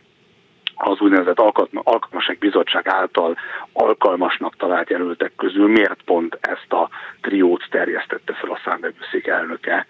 [0.77, 1.39] az úgynevezett
[1.83, 3.37] alkalmaság bizottság által
[3.73, 6.89] alkalmasnak talált jelöltek közül miért pont ezt a
[7.21, 9.85] triót terjesztette fel a számbevőszék elnöke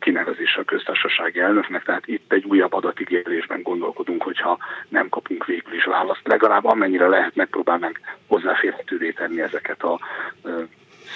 [0.00, 5.84] kinevezésre a köztársasági elnöknek, tehát itt egy újabb adatigérésben gondolkodunk, hogyha nem kapunk végül is
[5.84, 6.20] választ.
[6.24, 10.00] Legalább amennyire lehet megpróbálnánk hozzáférhetővé tenni ezeket a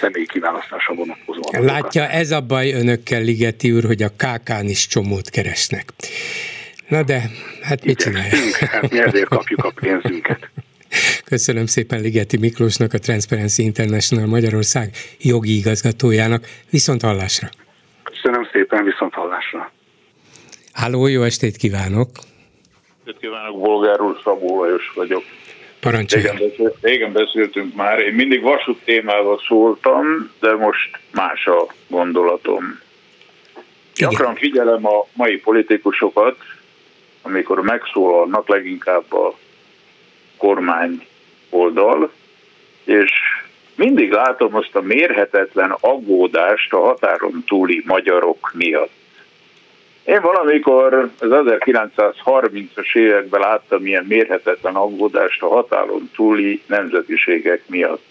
[0.00, 1.70] személyi kiválasztása vonatkozó adatokat.
[1.70, 5.84] Látja, ez a baj önökkel, Ligeti úr, hogy a KK-n is csomót keresnek.
[6.88, 7.22] Na de,
[7.62, 8.34] hát mit csinálják?
[8.72, 10.48] Hát mi ezért kapjuk a pénzünket.
[11.24, 16.44] Köszönöm szépen Ligeti Miklósnak, a Transparency International Magyarország jogi igazgatójának.
[16.70, 17.48] Viszont hallásra!
[18.02, 19.72] Köszönöm szépen, viszont hallásra!
[20.72, 22.08] Háló, jó estét kívánok!
[22.98, 25.22] Estét kívánok, Bolgár úr, Szabó Lajos vagyok.
[25.80, 26.32] Parancsolja.
[26.32, 32.80] Régen, beszélt, régen beszéltünk már, én mindig vasút témával szóltam, de most más a gondolatom.
[33.94, 36.36] Gyakran figyelem a mai politikusokat,
[37.26, 39.34] amikor megszólalnak leginkább a
[40.36, 41.06] kormány
[41.50, 42.10] oldal,
[42.84, 43.10] és
[43.76, 48.92] mindig látom azt a mérhetetlen aggódást a határon túli magyarok miatt.
[50.04, 58.02] Én valamikor az 1930-as években láttam ilyen mérhetetlen aggódást a határon túli nemzetiségek miatt.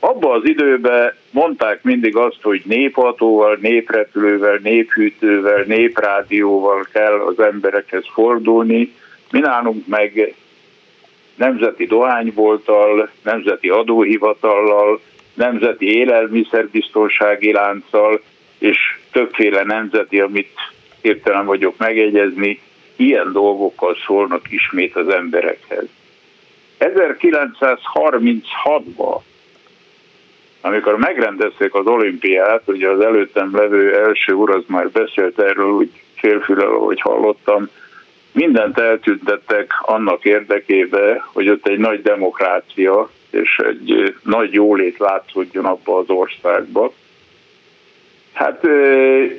[0.00, 8.92] Abba az időben mondták mindig azt, hogy népautóval, néprepülővel, néphűtővel, néprádióval kell az emberekhez fordulni.
[9.30, 10.34] Mi nálunk meg
[11.34, 15.00] nemzeti dohánybolttal, nemzeti adóhivatallal,
[15.34, 18.20] nemzeti élelmiszerbiztonsági lánccal,
[18.58, 18.78] és
[19.12, 20.52] többféle nemzeti, amit
[21.00, 22.60] értelem vagyok megegyezni,
[22.96, 25.86] ilyen dolgokkal szólnak ismét az emberekhez.
[26.78, 29.20] 1936-ban,
[30.60, 35.90] amikor megrendezték az olimpiát, ugye az előttem levő első úr az már beszélt erről, úgy
[36.14, 37.68] félfülel, ahogy hallottam,
[38.32, 45.96] mindent eltüntettek annak érdekébe, hogy ott egy nagy demokrácia és egy nagy jólét látszódjon abba
[45.98, 46.92] az országba.
[48.32, 48.64] Hát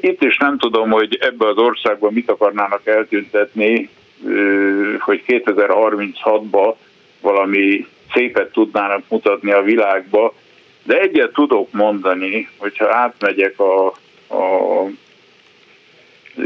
[0.01, 3.89] itt is nem tudom, hogy ebbe az országban mit akarnának eltüntetni,
[4.99, 6.73] hogy 2036-ba
[7.21, 10.33] valami szépet tudnának mutatni a világba,
[10.83, 13.85] de egyet tudok mondani, hogyha átmegyek a,
[14.29, 14.85] a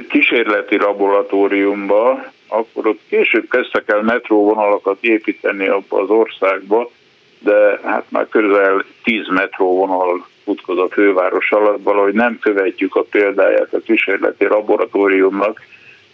[0.09, 6.91] kísérleti laboratóriumba, akkor ott később kezdtek el metróvonalakat építeni abba az országba,
[7.39, 13.73] de hát már közel 10 metróvonal futkod a főváros alatt, valahogy nem követjük a példáját
[13.73, 15.61] a kísérleti laboratóriumnak,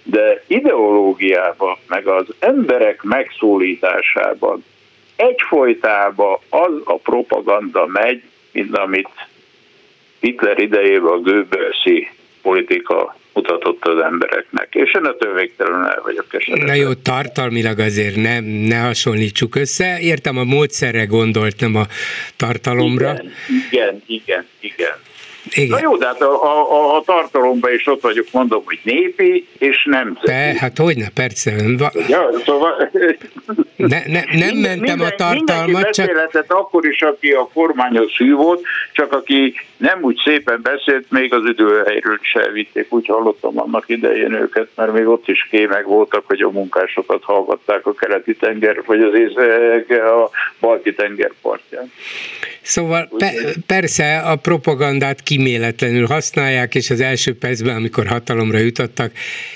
[0.03, 4.63] de ideológiában, meg az emberek megszólításában
[5.19, 9.09] egyfolytában az a propaganda megy, mint amit
[10.19, 12.09] Hitler idejében a Goebbelsi
[12.41, 16.67] politika mutatott az embereknek, és én a végtelenül el vagyok esetleg.
[16.67, 19.99] Na jó, tartalmilag azért ne, ne hasonlítsuk össze.
[19.99, 21.85] Értem, a módszerre gondolt, nem a
[22.35, 23.11] tartalomra.
[23.11, 23.31] Igen,
[23.71, 24.45] igen, igen.
[24.59, 25.08] igen.
[25.53, 25.69] Igen.
[25.69, 29.87] Na jó, de hát a, a, a tartalomban is ott vagyok, mondom, hogy népi és
[29.89, 30.25] nemzeti.
[30.25, 31.53] De, hát hogyne, persze.
[32.07, 32.89] Ja, szóval...
[33.75, 36.45] ne, ne, nem minden, mentem a tartalmat, csak...
[36.47, 38.61] akkor is, aki a kormányos hű volt,
[38.93, 44.33] csak aki nem úgy szépen beszélt, még az időhelyről se vitték, úgy hallottam annak idején
[44.33, 49.01] őket, mert még ott is kémek voltak, hogy a munkásokat hallgatták a keleti tenger, vagy
[49.01, 49.37] az
[49.89, 51.91] a balti tenger partján.
[52.61, 59.11] Szóval pe- persze a propagandát kiméletlenül használják, és az első percben, amikor hatalomra jutottak,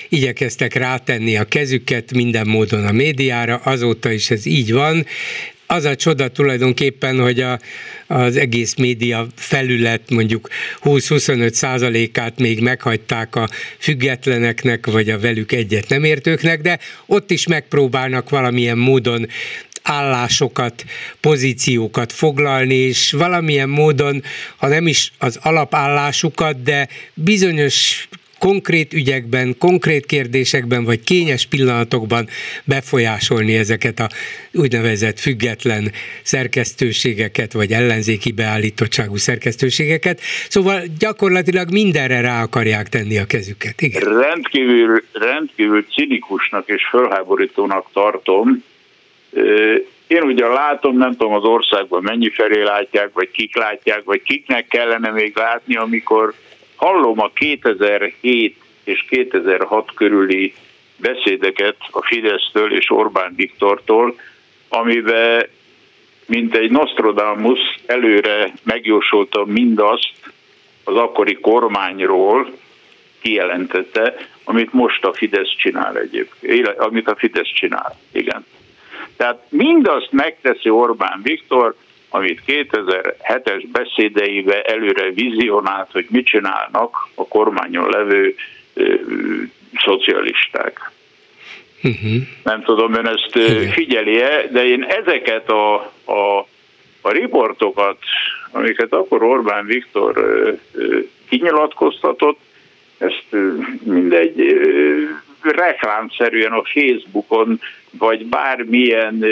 [0.08, 5.06] igyekeztek rátenni a kezüket minden módon a médiára, azóta is ez így van,
[5.66, 7.58] az a csoda tulajdonképpen, hogy a,
[8.06, 10.48] az egész média felület mondjuk
[10.82, 17.46] 20-25 százalékát még meghagyták a függetleneknek, vagy a velük egyet nem értőknek, de ott is
[17.46, 19.28] megpróbálnak valamilyen módon
[19.84, 20.84] állásokat,
[21.20, 24.22] pozíciókat foglalni, és valamilyen módon,
[24.56, 32.28] ha nem is az alapállásukat, de bizonyos konkrét ügyekben, konkrét kérdésekben vagy kényes pillanatokban
[32.64, 34.08] befolyásolni ezeket a
[34.52, 35.92] úgynevezett független
[36.22, 40.20] szerkesztőségeket, vagy ellenzéki beállítottságú szerkesztőségeket.
[40.48, 43.80] Szóval gyakorlatilag mindenre rá akarják tenni a kezüket.
[43.80, 44.02] Igen.
[44.02, 48.64] Rendkívül, rendkívül cinikusnak és fölháborítónak tartom,
[50.06, 54.66] én ugye látom, nem tudom az országban mennyi felé látják, vagy kik látják, vagy kiknek
[54.66, 56.34] kellene még látni, amikor
[56.76, 60.54] hallom a 2007 és 2006 körüli
[60.96, 64.14] beszédeket a Fidesztől és Orbán Viktortól,
[64.68, 65.46] amiben
[66.26, 70.12] mint egy Nostradamus előre megjósolta mindazt
[70.84, 72.52] az akkori kormányról,
[73.20, 78.44] kijelentette, amit most a Fidesz csinál egyébként, amit a Fidesz csinál, igen.
[79.16, 81.74] Tehát mindazt megteszi Orbán Viktor,
[82.08, 88.34] amit 2007-es beszédeibe előre vizionált, hogy mit csinálnak a kormányon levő
[88.74, 88.94] ö,
[89.84, 90.90] szocialisták.
[91.82, 92.22] Uh-huh.
[92.44, 93.38] Nem tudom, ön ezt
[93.72, 95.74] figyeli-e, de én ezeket a,
[96.04, 96.38] a,
[97.00, 97.98] a riportokat,
[98.50, 100.98] amiket akkor Orbán Viktor ö, ö,
[101.28, 102.38] kinyilatkoztatott,
[102.98, 103.26] ezt
[103.84, 104.40] mindegy
[105.44, 107.60] reklámszerűen a Facebookon,
[107.98, 109.24] vagy bármilyen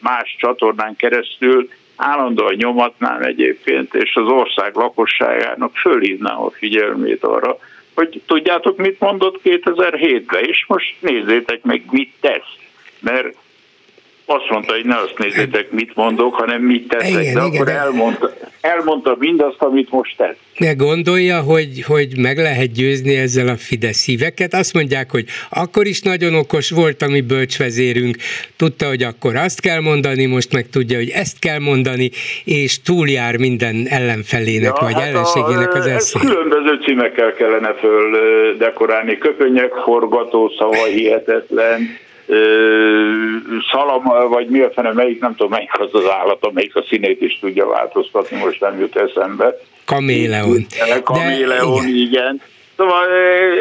[0.00, 7.58] más csatornán keresztül állandóan nyomatnám egyébként, és az ország lakosságának fölhívnám a figyelmét arra,
[7.94, 12.56] hogy tudjátok, mit mondott 2007-ben, és most nézzétek meg, mit tesz.
[13.00, 13.36] Mert
[14.26, 17.66] azt mondta, hogy ne azt nézzétek, mit mondok, hanem mit teszek, igen, de igen, akkor
[17.66, 17.72] de...
[17.72, 20.36] elmondta, elmondta mindazt, amit most tett.
[20.58, 24.54] De gondolja, hogy, hogy meg lehet győzni ezzel a Fidesz szíveket?
[24.54, 28.16] Azt mondják, hogy akkor is nagyon okos volt a mi bölcsvezérünk,
[28.56, 32.10] tudta, hogy akkor azt kell mondani, most meg tudja, hogy ezt kell mondani,
[32.44, 36.22] és túljár minden ellenfelének, ja, vagy hát ellenségének az eszély.
[36.22, 38.16] Különböző címekkel kellene föl
[38.58, 42.02] dekorálni, köpönyek, forgató, szava hihetetlen,
[43.72, 47.20] szalam, vagy mi a fene, melyik, nem tudom, melyik az az állat, amelyik a színét
[47.20, 49.56] is tudja változtatni, most nem jut eszembe.
[49.84, 50.66] Kaméleon.
[51.02, 51.96] Kaméleon, De, igen.
[51.96, 52.40] igen.
[52.76, 53.08] Szóval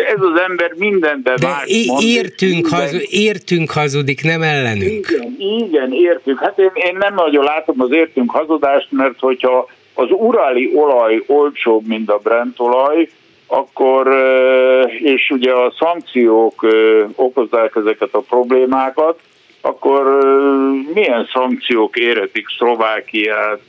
[0.08, 2.80] ez az ember mindenben De más é- mond, értünk, minden...
[2.80, 5.08] hazu, értünk hazudik, nem ellenünk.
[5.10, 6.40] Igen, igen értünk.
[6.40, 11.88] Hát én, én nem nagyon látom az értünk hazudást, mert hogyha az uráli olaj olcsóbb,
[11.88, 13.10] mint a Brent olaj,
[13.54, 14.08] akkor,
[15.00, 16.68] és ugye a szankciók
[17.16, 19.20] okozzák ezeket a problémákat,
[19.62, 20.04] akkor
[20.94, 23.62] milyen szankciók éretik Szlovákiát,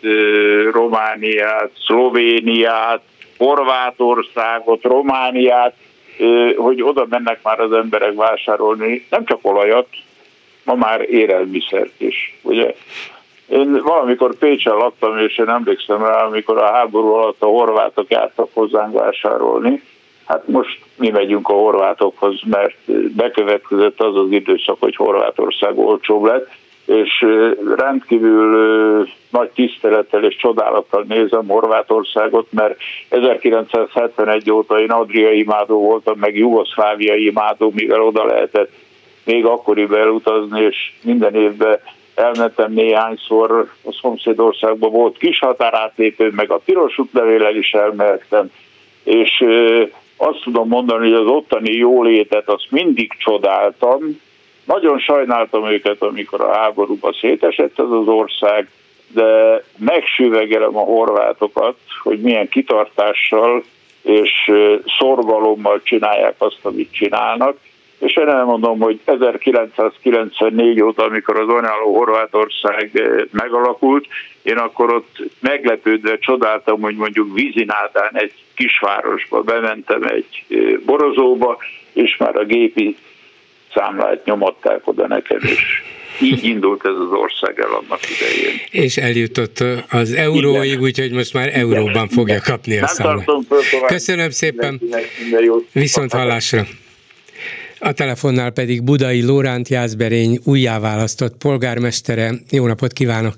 [0.73, 3.01] Romániát, Szlovéniát,
[3.39, 5.75] Horvátországot, Romániát,
[6.57, 9.87] hogy oda mennek már az emberek vásárolni, nem csak olajat,
[10.65, 12.75] ma már élelmiszert is, ugye?
[13.55, 18.49] Én valamikor Pécsen laktam, és én emlékszem rá, amikor a háború alatt a horvátok jártak
[18.53, 19.83] hozzánk vásárolni.
[20.27, 22.75] Hát most mi megyünk a horvátokhoz, mert
[23.17, 26.49] bekövetkezett az az időszak, hogy Horvátország olcsóbb lett,
[26.87, 27.27] és
[27.77, 32.79] rendkívül nagy tisztelettel és csodálattal nézem Horvátországot, mert
[33.09, 38.71] 1971 óta én Adriai imádó voltam, meg Jugoszláviai imádó, mivel oda lehetett
[39.25, 41.79] még akkoriban elutazni, és minden évben
[42.15, 48.51] elmentem néhányszor, a szomszédországban volt kis határátlépő, meg a piros útlevélel is elmehettem,
[49.05, 49.45] és
[50.17, 54.21] azt tudom mondani, hogy az ottani jólétet azt mindig csodáltam.
[54.65, 58.69] Nagyon sajnáltam őket, amikor a háborúba szétesett ez az ország,
[59.09, 63.63] de megsüvegelem a horvátokat, hogy milyen kitartással
[64.03, 64.53] és
[64.99, 67.57] szorgalommal csinálják azt, amit csinálnak,
[67.99, 74.07] és én elmondom, hogy 1994 óta, amikor az önálló Horvátország eh, megalakult,
[74.43, 81.59] én akkor ott meglepődve csodáltam, hogy mondjuk Vízinádán egy kisvárosba bementem egy eh, borozóba,
[81.93, 82.97] és már a gépi
[83.75, 85.83] számlát nyomatták oda nekem, és
[86.21, 88.61] így indult ez az ország el annak idején.
[88.71, 93.27] És eljutott az euróig, úgyhogy most már euróban fogja kapni a számlát.
[93.87, 94.81] Köszönöm szépen,
[95.73, 96.67] viszont hallásra.
[97.91, 102.31] A telefonnál pedig Budai Lóránt Jászberény újjáválasztott polgármestere.
[102.51, 103.35] Jó napot kívánok!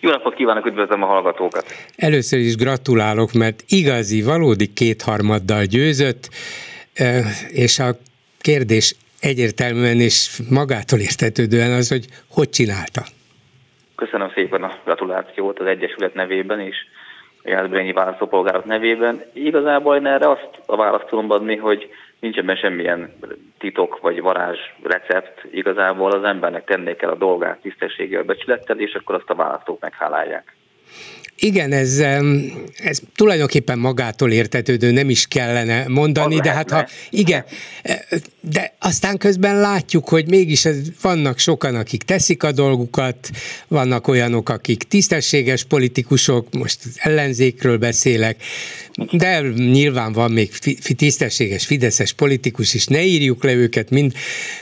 [0.00, 1.64] Jó napot kívánok, üdvözlöm a hallgatókat!
[1.96, 6.28] Először is gratulálok, mert igazi, valódi kétharmaddal győzött,
[7.48, 7.90] és a
[8.40, 13.02] kérdés egyértelműen és magától értetődően az, hogy hogy csinálta.
[13.96, 16.76] Köszönöm szépen a gratulációt az Egyesület nevében és
[17.44, 19.22] a Jászberényi választópolgárok nevében.
[19.32, 21.90] Igazából én erre azt a választ tudom adni, hogy
[22.22, 23.12] nincs ebben semmilyen
[23.58, 29.14] titok vagy varázs recept, igazából az embernek tenné kell a dolgát tisztességgel, becsülettel, és akkor
[29.14, 30.56] azt a választók meghálálják.
[31.44, 31.98] Igen, ez,
[32.76, 37.44] ez tulajdonképpen magától értetődő, nem is kellene mondani, de hát ha igen,
[38.40, 40.68] de aztán közben látjuk, hogy mégis
[41.00, 43.30] vannak sokan, akik teszik a dolgukat,
[43.68, 48.42] vannak olyanok, akik tisztességes politikusok, most ellenzékről beszélek,
[49.10, 50.50] de nyilván van még
[50.96, 54.12] tisztességes fideszes politikus is, ne írjuk le őket, mind,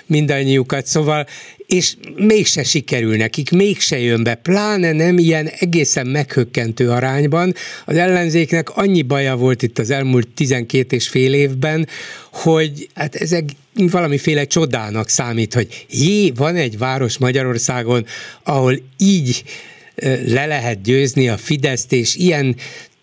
[0.06, 1.26] mindannyiukat, szóval
[1.72, 7.54] és mégse sikerül nekik, mégse jön be, pláne nem ilyen egészen meghökkentő arányban.
[7.84, 11.88] Az ellenzéknek annyi baja volt itt az elmúlt 12 és fél évben,
[12.32, 13.44] hogy hát ezek
[13.74, 18.06] valamiféle csodának számít, hogy jé, van egy város Magyarországon,
[18.42, 19.44] ahol így
[20.26, 22.56] le lehet győzni a Fideszt, és ilyen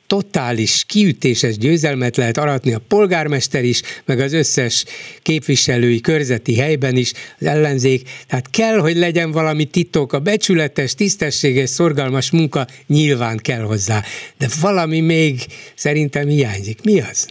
[0.07, 4.85] totális, kiütéses győzelmet lehet aratni a polgármester is, meg az összes
[5.21, 8.01] képviselői körzeti helyben is, az ellenzék.
[8.27, 13.99] Tehát kell, hogy legyen valami titok, a becsületes, tisztességes, szorgalmas munka nyilván kell hozzá.
[14.37, 15.35] De valami még
[15.75, 16.83] szerintem hiányzik.
[16.83, 17.29] Mi az?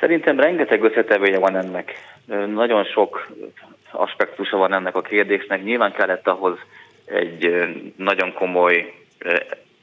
[0.00, 1.92] Szerintem rengeteg összetevője van ennek.
[2.54, 3.32] Nagyon sok
[3.90, 5.64] aspektusa van ennek a kérdésnek.
[5.64, 6.58] Nyilván kellett ahhoz
[7.04, 7.50] egy
[7.96, 8.92] nagyon komoly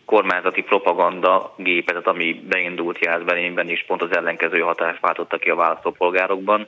[0.05, 6.67] kormányzati propaganda gépezet, ami beindult Jászberényben is pont az ellenkező hatást váltotta ki a választópolgárokban,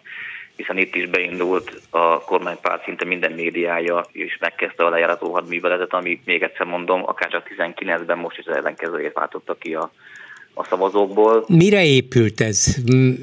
[0.56, 6.22] hiszen itt is beindult a kormánypárt szinte minden médiája, és megkezdte a lejárató hadműveletet, ami
[6.26, 9.92] még egyszer mondom, akár csak 19-ben most is az ellenkezőjét váltotta ki a
[10.60, 11.46] a szavazókból.
[11.48, 12.76] Mire épült ez?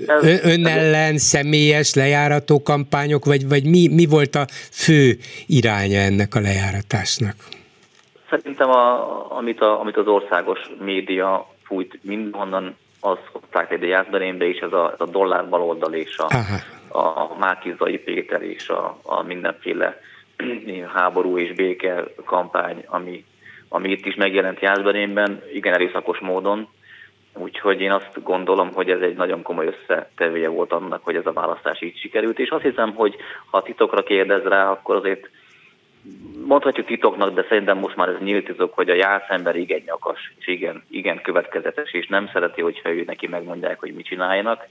[0.06, 6.34] ez Ön ellen személyes lejárató kampányok, vagy, vagy mi, mi volt a fő iránya ennek
[6.34, 7.34] a lejáratásnak?
[8.36, 14.58] Szerintem, a, amit, a, amit az országos média fújt mindenhonnan, az hozták egy Jászberénybe is,
[14.58, 16.28] ez a, ez a dollár baloldal és a,
[16.98, 20.00] a Mákizai Péter és a, a mindenféle
[20.94, 23.24] háború és béke kampány, ami,
[23.68, 26.68] ami itt is megjelent Jászberényben, igen erőszakos módon,
[27.36, 31.32] Úgyhogy én azt gondolom, hogy ez egy nagyon komoly összetevője volt annak, hogy ez a
[31.32, 33.16] választás így sikerült, és azt hiszem, hogy
[33.50, 35.30] ha titokra kérdez rá, akkor azért
[36.46, 40.46] mondhatjuk titoknak, de szerintem most már ez nyílt titok, hogy a jászember igen nyakas, és
[40.46, 44.66] igen, igen következetes, és nem szereti, hogyha ő neki megmondják, hogy mit csináljanak,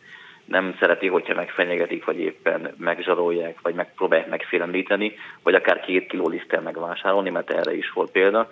[0.45, 5.13] nem szereti, hogyha megfenyegetik, vagy éppen megzsarolják, vagy megpróbálják megfélemlíteni,
[5.43, 8.47] vagy akár két kiló lisztel megvásárolni, mert erre is volt példa,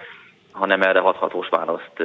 [0.51, 2.03] hanem erre hathatós választ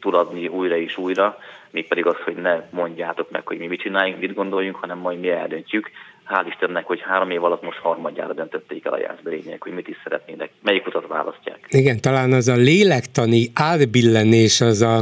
[0.00, 1.38] tud adni újra és újra,
[1.70, 5.30] mégpedig az, hogy ne mondjátok meg, hogy mi mit csináljunk, mit gondoljunk, hanem majd mi
[5.30, 5.90] eldöntjük
[6.28, 9.96] hál' Istennek, hogy három év alatt most harmadjára döntötték el a jászberények, hogy mit is
[10.02, 11.58] szeretnének, melyik utat választják.
[11.68, 14.96] Igen, talán az a lélektani átbillenés, az a,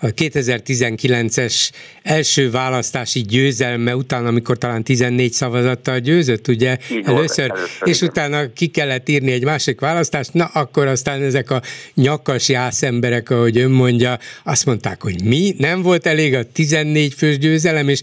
[0.00, 1.70] a 2019-es
[2.02, 7.96] első választási győzelme után, amikor talán 14 szavazattal győzött, ugye Így először, volt, először, és
[7.96, 8.08] igen.
[8.08, 11.60] utána ki kellett írni egy másik választást, na akkor aztán ezek a
[11.94, 17.38] nyakas jászemberek, ahogy ön mondja, azt mondták, hogy mi, nem volt elég a 14 fős
[17.38, 18.00] győzelem, és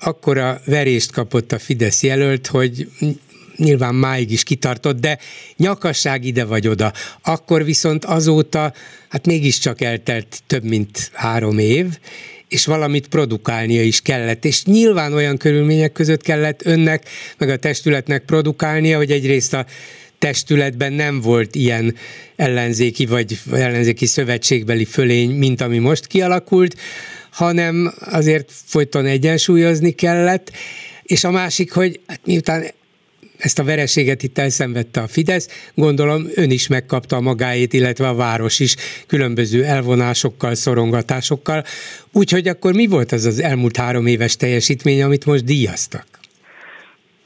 [0.00, 2.88] akkora verést kapott a Fidesz jelölt, hogy
[3.56, 5.18] nyilván máig is kitartott, de
[5.56, 6.92] nyakasság ide vagy oda.
[7.22, 8.72] Akkor viszont azóta,
[9.08, 11.86] hát mégiscsak eltelt több mint három év,
[12.48, 14.44] és valamit produkálnia is kellett.
[14.44, 19.66] És nyilván olyan körülmények között kellett önnek, meg a testületnek produkálnia, hogy egyrészt a
[20.18, 21.94] testületben nem volt ilyen
[22.36, 26.76] ellenzéki vagy ellenzéki szövetségbeli fölény, mint ami most kialakult,
[27.32, 30.50] hanem azért folyton egyensúlyozni kellett,
[31.02, 32.64] és a másik, hogy hát miután
[33.40, 38.14] ezt a vereséget itt elszenvedte a Fidesz, gondolom ön is megkapta a magáét, illetve a
[38.14, 38.76] város is
[39.06, 41.62] különböző elvonásokkal, szorongatásokkal.
[42.12, 46.06] Úgyhogy akkor mi volt az az elmúlt három éves teljesítmény, amit most díjaztak?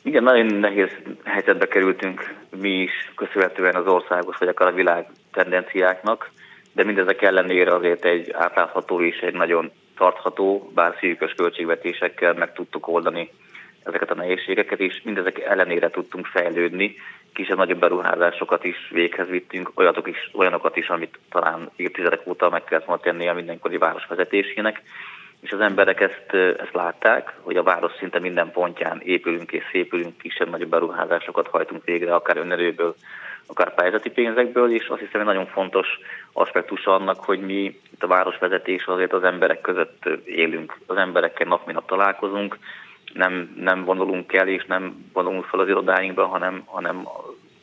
[0.02, 0.88] Igen, nagyon nehéz
[1.24, 6.30] helyzetbe kerültünk mi is, köszönhetően az országos vagy akár a világ tendenciáknak,
[6.72, 12.88] de mindezek ellenére azért egy átlátható és egy nagyon tartható, bár szűkös költségvetésekkel meg tudtuk
[12.88, 13.30] oldani
[13.84, 16.96] ezeket a nehézségeket, és mindezek ellenére tudtunk fejlődni,
[17.32, 22.84] kisebb-nagyobb beruházásokat is véghez vittünk, olyanok is, olyanokat is, amit talán évtizedek óta meg kellett
[22.84, 24.82] volna tenni a mindenkori város vezetésének,
[25.40, 30.18] és az emberek ezt, ezt látták, hogy a város szinte minden pontján épülünk és szépülünk,
[30.18, 32.94] kisebb-nagyobb beruházásokat hajtunk végre, akár önerőből,
[33.46, 35.86] akár pályázati pénzekből, és azt hiszem, hogy nagyon fontos
[36.36, 41.64] aspektus annak, hogy mi itt a városvezetés azért az emberek között élünk, az emberekkel nap
[41.64, 42.58] mint nap találkozunk,
[43.12, 47.08] nem, nem vonulunk el, és nem vonulunk fel az irodáinkba, hanem, hanem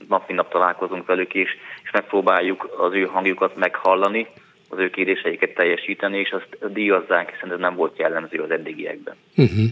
[0.07, 1.49] nap mint nap találkozunk velük is,
[1.83, 4.27] és megpróbáljuk az ő hangjukat meghallani,
[4.69, 9.15] az ő kéréseiket teljesíteni, és azt díjazzák, hiszen ez nem volt jellemző az eddigiekben.
[9.37, 9.65] Uh-huh.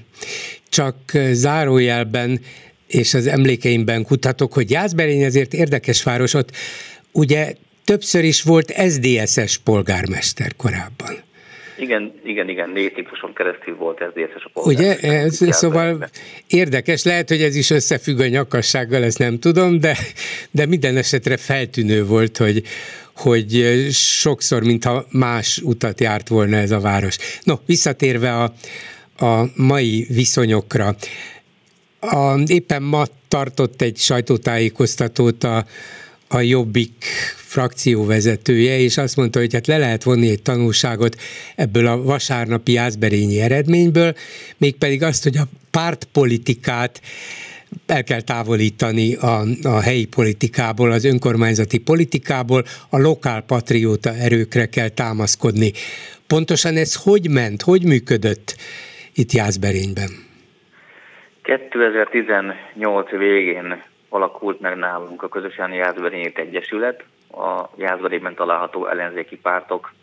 [0.69, 0.95] Csak
[1.31, 2.39] zárójelben
[2.87, 6.49] és az emlékeimben kutatok, hogy Jászberény azért érdekes város, ott
[7.11, 7.53] ugye
[7.89, 11.23] többször is volt SZDSZ-es polgármester korábban.
[11.77, 14.59] Igen, igen, igen, négy típuson keresztül volt SZDSZ-es a.
[14.67, 16.09] Ugye, ez, szóval
[16.47, 19.97] érdekes, lehet, hogy ez is összefügg a nyakassággal, ezt nem tudom, de,
[20.51, 22.63] de minden esetre feltűnő volt, hogy,
[23.15, 27.17] hogy sokszor, mintha más utat járt volna ez a város.
[27.43, 28.53] No, visszatérve a,
[29.25, 30.95] a mai viszonyokra,
[31.99, 35.65] a, éppen ma tartott egy sajtótájékoztatót a,
[36.29, 37.03] a Jobbik
[37.35, 41.15] frakcióvezetője, és azt mondta, hogy hát le lehet vonni egy tanulságot
[41.55, 44.13] ebből a vasárnapi ázberényi eredményből,
[44.57, 47.01] mégpedig azt, hogy a pártpolitikát
[47.85, 54.89] el kell távolítani a, a helyi politikából, az önkormányzati politikából, a lokál patrióta erőkre kell
[54.89, 55.71] támaszkodni.
[56.27, 58.55] Pontosan ez hogy ment, hogy működött
[59.13, 60.09] itt Jászberényben?
[61.41, 69.93] 2018 végén alakult meg nálunk a Közösen Jászberényét Egyesület, a Jászberényben található ellenzéki pártok,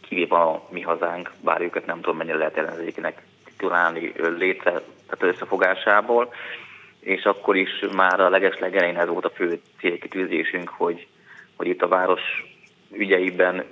[0.00, 6.32] kivéve a mi hazánk, bár őket nem tudom mennyire lehet ellenzékinek titulálni létre, tehát összefogásából,
[7.00, 11.06] és akkor is már a legeslegelején ez volt a fő célkitűzésünk, hogy,
[11.56, 12.22] hogy itt a város
[12.92, 13.64] ügyeiben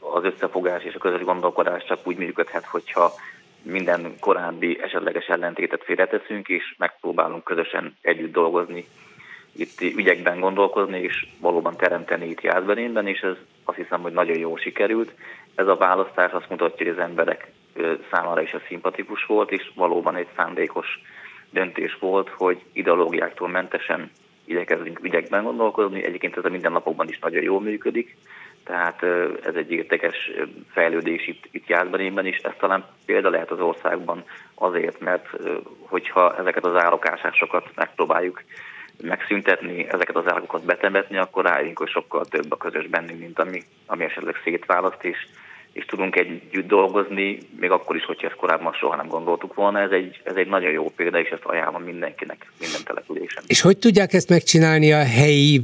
[0.00, 3.12] az összefogás és a közös gondolkodás csak úgy működhet, hogyha
[3.62, 8.84] minden korábbi esetleges ellentétet félreteszünk, és megpróbálunk közösen együtt dolgozni,
[9.56, 14.58] itt ügyekben gondolkozni, és valóban teremteni itt Jászberényben, és ez azt hiszem, hogy nagyon jól
[14.58, 15.12] sikerült.
[15.54, 17.50] ez a választás azt mutatja, hogy az emberek
[18.10, 21.00] számára is a szimpatikus volt, és valóban egy szándékos
[21.50, 24.10] döntés volt, hogy ideológiáktól mentesen
[24.44, 26.04] igyekezzünk ügyekben gondolkozni.
[26.04, 28.16] Egyébként ez a mindennapokban is nagyon jól működik,
[28.64, 29.02] tehát
[29.42, 30.30] ez egy értékes
[30.70, 32.36] fejlődés itt, itt Jászberényben is.
[32.36, 35.28] Ez talán példa lehet az országban azért, mert
[35.80, 38.42] hogyha ezeket az árokásásokat megpróbáljuk
[39.02, 43.62] megszüntetni, ezeket az árakokat betemetni, akkor rájönk, hogy sokkal több a közös bennünk, mint ami,
[43.86, 45.26] ami esetleg szétválaszt, és
[45.72, 49.80] és tudunk együtt dolgozni, még akkor is, hogyha ezt korábban soha nem gondoltuk volna.
[49.80, 53.42] Ez egy, ez egy nagyon jó példa, és ezt ajánlom mindenkinek, minden településen.
[53.46, 55.60] És hogy tudják ezt megcsinálni a helyi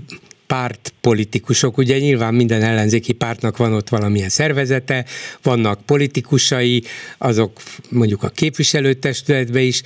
[0.48, 5.04] pártpolitikusok, ugye nyilván minden ellenzéki pártnak van ott valamilyen szervezete,
[5.42, 6.82] vannak politikusai,
[7.18, 9.82] azok mondjuk a képviselőtestületbe is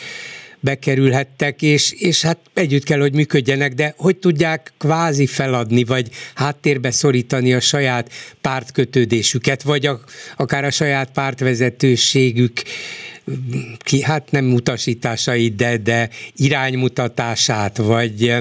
[0.61, 6.91] bekerülhettek, és, és hát együtt kell, hogy működjenek, de hogy tudják kvázi feladni, vagy háttérbe
[6.91, 8.11] szorítani a saját
[8.41, 10.01] pártkötődésüket, vagy a,
[10.37, 12.53] akár a saját pártvezetőségük
[13.79, 18.35] ki, hát nem utasításait, de, de iránymutatását, vagy,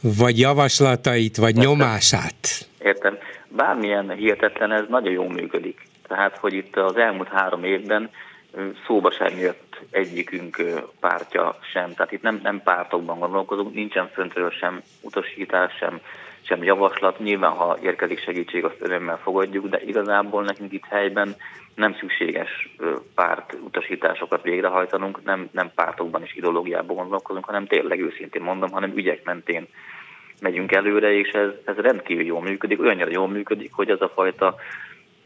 [0.00, 1.70] vagy javaslatait, vagy Értem.
[1.70, 2.68] nyomását.
[2.78, 3.18] Értem.
[3.48, 5.86] Bármilyen hihetetlen, ez nagyon jól működik.
[6.08, 8.10] Tehát, hogy itt az elmúlt három évben
[8.86, 10.62] szóba sem jött egyikünk
[11.00, 11.94] pártja sem.
[11.94, 16.00] Tehát itt nem, nem pártokban gondolkozunk, nincsen föntről sem utasítás, sem,
[16.40, 17.18] sem javaslat.
[17.18, 21.36] Nyilván, ha érkezik segítség, azt örömmel fogadjuk, de igazából nekünk itt helyben
[21.78, 22.76] nem szükséges
[23.14, 29.24] párt utasításokat végrehajtanunk, nem, nem pártokban és ideológiában gondolkozunk, hanem tényleg őszintén mondom, hanem ügyek
[29.24, 29.66] mentén
[30.40, 34.54] megyünk előre, és ez, ez rendkívül jól működik, olyannyira jól működik, hogy ez a fajta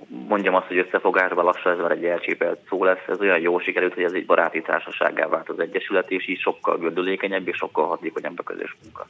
[0.09, 3.94] mondjam azt, hogy összefogásban lassan ez már egy elcsépelt szó lesz, ez olyan jó sikerült,
[3.94, 8.38] hogy ez egy baráti társasággá vált az Egyesület, és így sokkal gördülékenyebb és sokkal hatékonyabb
[8.38, 9.07] a közös munka.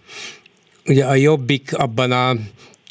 [0.87, 2.33] Ugye a Jobbik abban a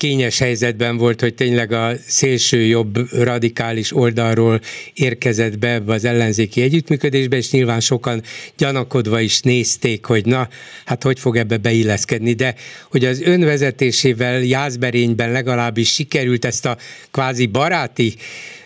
[0.02, 4.62] kényes helyzetben volt, hogy tényleg a szélső jobb radikális oldalról
[4.94, 8.24] érkezett be ebbe az ellenzéki együttműködésbe, és nyilván sokan
[8.58, 10.50] gyanakodva is nézték, hogy na,
[10.86, 12.56] hát hogy fog ebbe beilleszkedni, de
[12.90, 16.78] hogy az önvezetésével Jászberényben legalábbis sikerült ezt a
[17.12, 18.16] kvázi baráti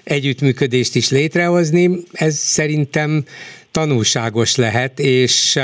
[0.04, 3.24] együttműködést is létrehozni, ez szerintem
[3.72, 5.60] tanulságos lehet, és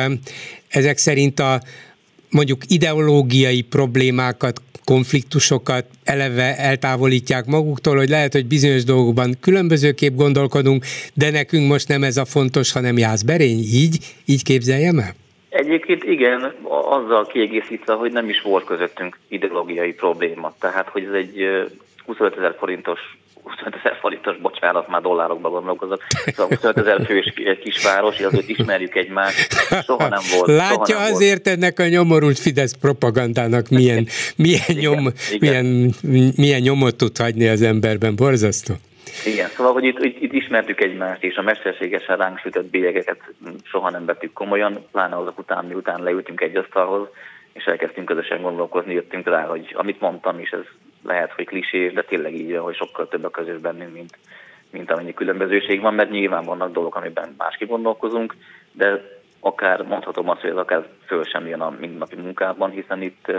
[0.68, 1.62] ezek szerint a
[2.30, 11.32] mondjuk ideológiai problémákat, konfliktusokat eleve eltávolítják maguktól, hogy lehet, hogy bizonyos dolgokban különbözőképp gondolkodunk, de
[11.32, 13.98] nekünk most nem ez a fontos, hanem Jászberény, így?
[14.26, 15.14] Így képzeljem el?
[15.50, 16.54] Egyébként igen,
[16.90, 20.54] azzal kiegészítve, hogy nem is volt közöttünk ideológiai probléma.
[20.60, 21.48] Tehát, hogy ez egy
[22.06, 23.00] 25 ezer forintos
[23.44, 27.34] 25 ezer forintos, bocsánat, már dollárokba gondolkozok, szóval 25 ezer fős
[27.64, 29.54] kisváros, azért ismerjük egymást,
[29.86, 30.48] soha nem volt.
[30.48, 31.58] Látja nem azért volt.
[31.58, 35.66] ennek a nyomorult Fidesz propagandának milyen, milyen, igen, nyom, igen.
[36.02, 38.74] Milyen, milyen nyomot tud hagyni az emberben, borzasztó.
[39.26, 43.20] Igen, szóval, hogy itt, itt, itt ismertük egymást, és a mesterségesen ránk sütött bélyegeket
[43.64, 47.08] soha nem vettük komolyan, pláne azok után, miután leültünk egy asztalhoz,
[47.54, 50.66] és elkezdtünk közösen gondolkozni, jöttünk rá, hogy amit mondtam is, ez
[51.04, 54.18] lehet, hogy klisés, de tényleg így hogy sokkal több a közös bennünk, mint,
[54.70, 58.36] mint amennyi különbözőség van, mert nyilván vannak dolgok, amiben másképp gondolkozunk,
[58.72, 63.32] de akár mondhatom azt, hogy ez akár föl sem jön a mindennapi munkában, hiszen itt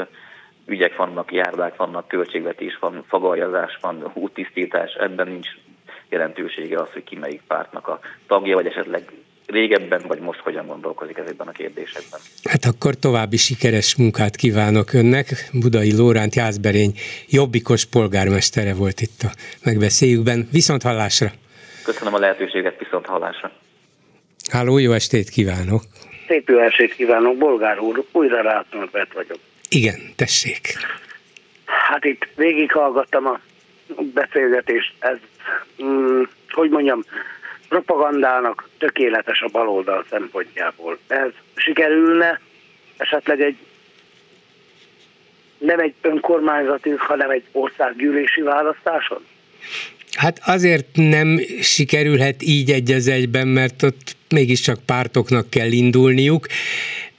[0.66, 5.48] ügyek vannak, járdák vannak, költségvetés van, fagaljazás van, úttisztítás, ebben nincs
[6.08, 9.02] jelentősége az, hogy ki melyik pártnak a tagja, vagy esetleg
[9.46, 12.20] régebben, vagy most hogyan gondolkozik ezekben a kérdésekben.
[12.44, 15.48] Hát akkor további sikeres munkát kívánok önnek.
[15.52, 16.92] Budai Lóránt Jászberény
[17.28, 19.30] jobbikos polgármestere volt itt a
[19.64, 20.48] megbeszéljükben.
[20.52, 21.30] Viszont hallásra!
[21.84, 23.52] Köszönöm a lehetőséget, viszont hallásra!
[24.50, 25.82] Háló, jó estét kívánok!
[26.28, 29.38] Szép jó estét kívánok, Bolgár úr, újra Rácnorbert vagyok.
[29.68, 30.74] Igen, tessék.
[31.64, 33.40] Hát itt végighallgattam a
[34.14, 35.16] beszélgetést, ez,
[35.82, 37.04] mm, hogy mondjam,
[37.72, 40.98] propagandának tökéletes a baloldal szempontjából.
[41.06, 42.40] Ez sikerülne
[42.96, 43.56] esetleg egy
[45.58, 49.24] nem egy önkormányzati, hanem egy országgyűlési választáson?
[50.16, 56.46] Hát azért nem sikerülhet így egy az egyben, mert ott mégiscsak pártoknak kell indulniuk,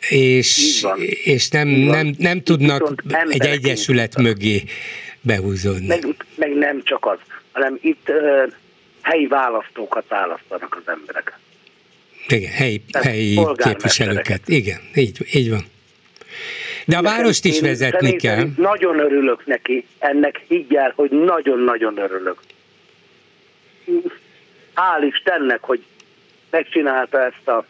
[0.09, 0.83] és,
[1.23, 2.93] és nem, nem, nem tudnak
[3.29, 4.63] egy egyesület mögé
[5.21, 5.87] behúzódni.
[5.87, 7.17] Meg, meg nem csak az,
[7.51, 8.11] hanem itt
[9.03, 11.39] helyi választókat választanak az emberek.
[12.27, 14.41] Igen, helyi, helyi képviselőket.
[14.47, 15.65] Igen, így, így van.
[16.85, 18.47] De a várost is vezetni kell.
[18.57, 22.39] Nagyon örülök neki, ennek higgyel, hogy nagyon-nagyon örülök.
[24.75, 25.83] Hál' Istennek, hogy
[26.49, 27.65] megcsinálta ezt a,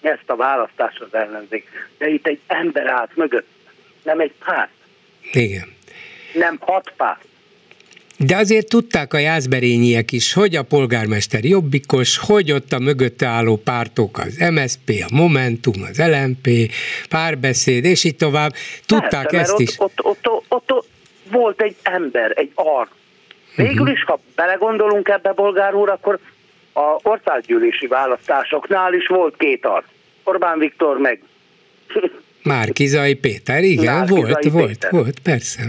[0.00, 1.68] ezt a választást az ellenzék.
[1.98, 3.48] De itt egy ember állt mögött,
[4.02, 4.70] nem egy párt.
[5.32, 5.72] Igen.
[6.34, 7.24] Nem hat párt.
[8.18, 13.56] De azért tudták a jászberényiek is, hogy a polgármester jobbikos, hogy ott a mögötte álló
[13.56, 16.48] pártok, az MSP, a Momentum, az LMP,
[17.08, 18.52] párbeszéd, és így tovább.
[18.86, 19.74] Tudták Persze, ezt ott, is.
[19.78, 20.88] Ott, ott, ott, ott, ott
[21.30, 22.90] volt egy ember, egy arc.
[23.56, 26.18] Végül is, ha belegondolunk ebbe, bolgár úr, akkor
[26.72, 29.86] a országgyűlési választásoknál is volt két arc.
[30.24, 31.22] Orbán Viktor meg
[32.42, 34.90] Márkizai Péter, igen, Márki-Zay volt, volt, Péter.
[34.90, 35.62] volt, persze.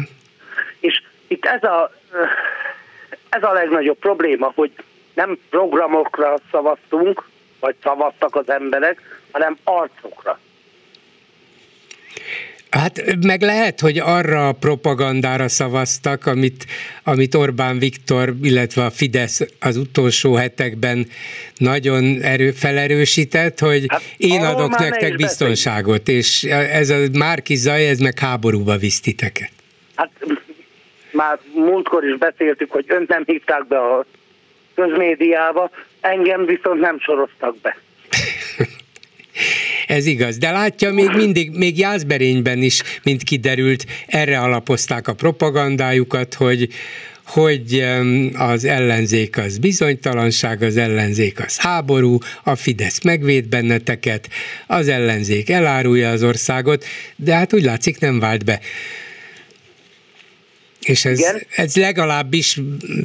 [0.80, 1.92] És itt ez a,
[3.30, 4.72] ez a legnagyobb probléma, hogy
[5.14, 7.24] nem programokra szavaztunk,
[7.60, 10.40] vagy szavaztak az emberek, hanem arcokra.
[12.70, 16.66] Hát meg lehet, hogy arra a propagandára szavaztak, amit,
[17.04, 21.08] amit Orbán Viktor, illetve a Fidesz az utolsó hetekben
[21.58, 28.00] nagyon erő, felerősített, hogy Hát, én adok nektek biztonságot, és ez a Márki Zaj, ez
[28.00, 29.52] meg háborúba visz titeket.
[29.96, 30.12] Hát
[31.16, 34.06] már múltkor is beszéltük, hogy önt nem hívták be a
[34.76, 35.70] közmédiába,
[36.02, 37.78] engem viszont nem soroztak be.
[39.88, 46.34] Ez igaz, de látja, még mindig, még Jászberényben is, mint kiderült, erre alapozták a propagandájukat,
[46.34, 46.70] hogy
[47.26, 47.86] hogy
[48.38, 54.30] az ellenzék az bizonytalanság, az ellenzék az háború, a Fidesz megvéd benneteket,
[54.68, 56.86] az ellenzék elárulja az országot,
[57.16, 58.60] de hát úgy látszik nem vált be.
[60.86, 61.42] És ez, Igen.
[61.56, 62.60] ez legalábbis,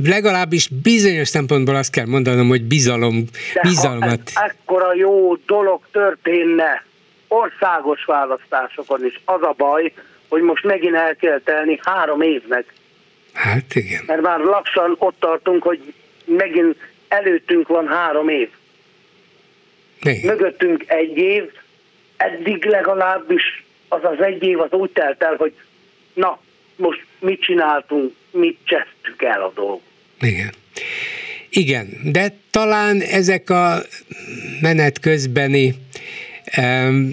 [0.04, 3.24] legalábbis bizonyos szempontból azt kell mondanom, hogy bizalom,
[3.54, 4.30] De bizalmat.
[4.34, 6.84] ha ez ekkora jó dolog történne
[7.28, 9.92] országos választásokon is, az a baj,
[10.28, 12.64] hogy most megint el kell telni három évnek,
[13.32, 14.02] Hát igen.
[14.06, 16.76] mert már lassan ott tartunk, hogy megint
[17.08, 18.48] előttünk van három év.
[20.02, 20.20] igen.
[20.36, 21.50] mögöttünk egy év,
[22.16, 25.52] eddig legalábbis az az egy év az úgy telt el, hogy
[26.14, 26.38] na,
[26.76, 29.82] most mit csináltunk, mit csesztük el a dolgot.
[30.20, 30.50] Igen.
[31.50, 33.78] Igen, de talán ezek a
[34.60, 35.74] menet közbeni
[36.44, 37.12] em,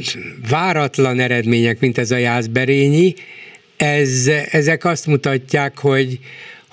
[0.50, 3.14] váratlan eredmények, mint ez a jászberényi,
[3.78, 6.20] ez, ezek azt mutatják, hogy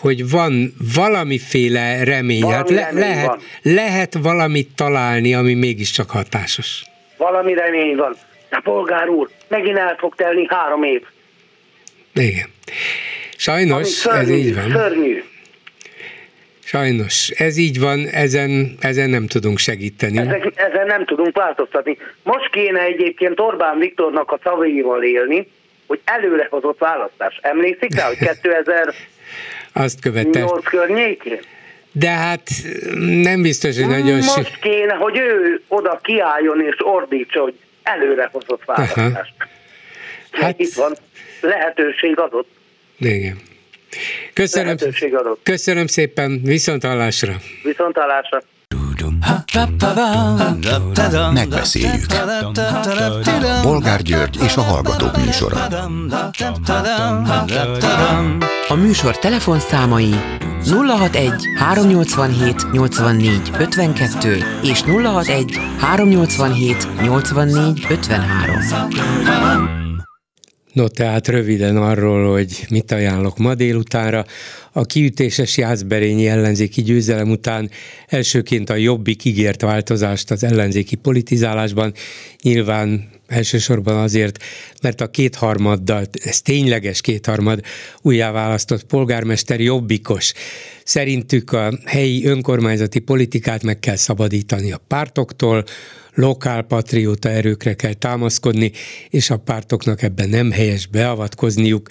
[0.05, 3.39] hogy van valamiféle remény, Valami hát le, remény lehet, van.
[3.63, 6.85] lehet valamit találni, ami mégiscsak hatásos.
[7.17, 8.17] Valami remény van.
[8.51, 11.03] De polgár úr, megint el fog telni három év.
[12.15, 12.49] Igen.
[13.45, 14.71] Sajnos ez szörnyű, így van.
[14.71, 15.23] szörnyű.
[16.65, 20.19] Sajnos ez így van, ezen, ezen nem tudunk segíteni.
[20.19, 21.99] Ezek, ezen nem tudunk változtatni.
[22.23, 25.49] Most kéne egyébként Orbán Viktornak a szavaival élni,
[25.87, 27.39] hogy előrehozott választás.
[27.43, 28.95] Emlékszik rá, hogy 2008
[29.73, 30.49] Azt követel.
[30.65, 31.41] környékén?
[31.93, 32.49] De hát
[33.23, 38.63] nem biztos, hogy nagyon Most sü- kéne, hogy ő oda kiálljon és ordítsa, hogy előrehozott
[38.65, 39.35] választást.
[40.31, 40.93] Hát, Itt van,
[41.41, 42.49] lehetőség adott.
[43.05, 43.39] Igen.
[44.33, 44.77] Köszönöm,
[45.43, 47.37] köszönöm szépen, viszont hallásra.
[47.63, 48.43] Viszont hallásra.
[51.33, 52.07] Megbeszéljük.
[53.63, 55.57] Bolgár György és a Hallgatók műsora.
[58.69, 60.15] A műsor telefonszámai
[60.71, 69.84] 061 387 84 52 és 061 387 84 53.
[70.75, 74.25] No, tehát röviden arról, hogy mit ajánlok ma délutánra.
[74.73, 77.71] A kiütéses Jászberényi ellenzéki győzelem után
[78.07, 81.93] elsőként a Jobbik ígért változást az ellenzéki politizálásban.
[82.43, 84.43] Nyilván elsősorban azért,
[84.83, 87.61] mert a kétharmaddal, ez tényleges kétharmad,
[88.03, 90.33] újjáválasztott polgármester jobbikos.
[90.85, 95.65] Szerintük a helyi önkormányzati politikát meg kell szabadítani a pártoktól,
[96.15, 98.73] lokálpatrióta erőkre kell támaszkodni,
[99.09, 101.89] és a pártoknak ebben nem helyes beavatkozniuk.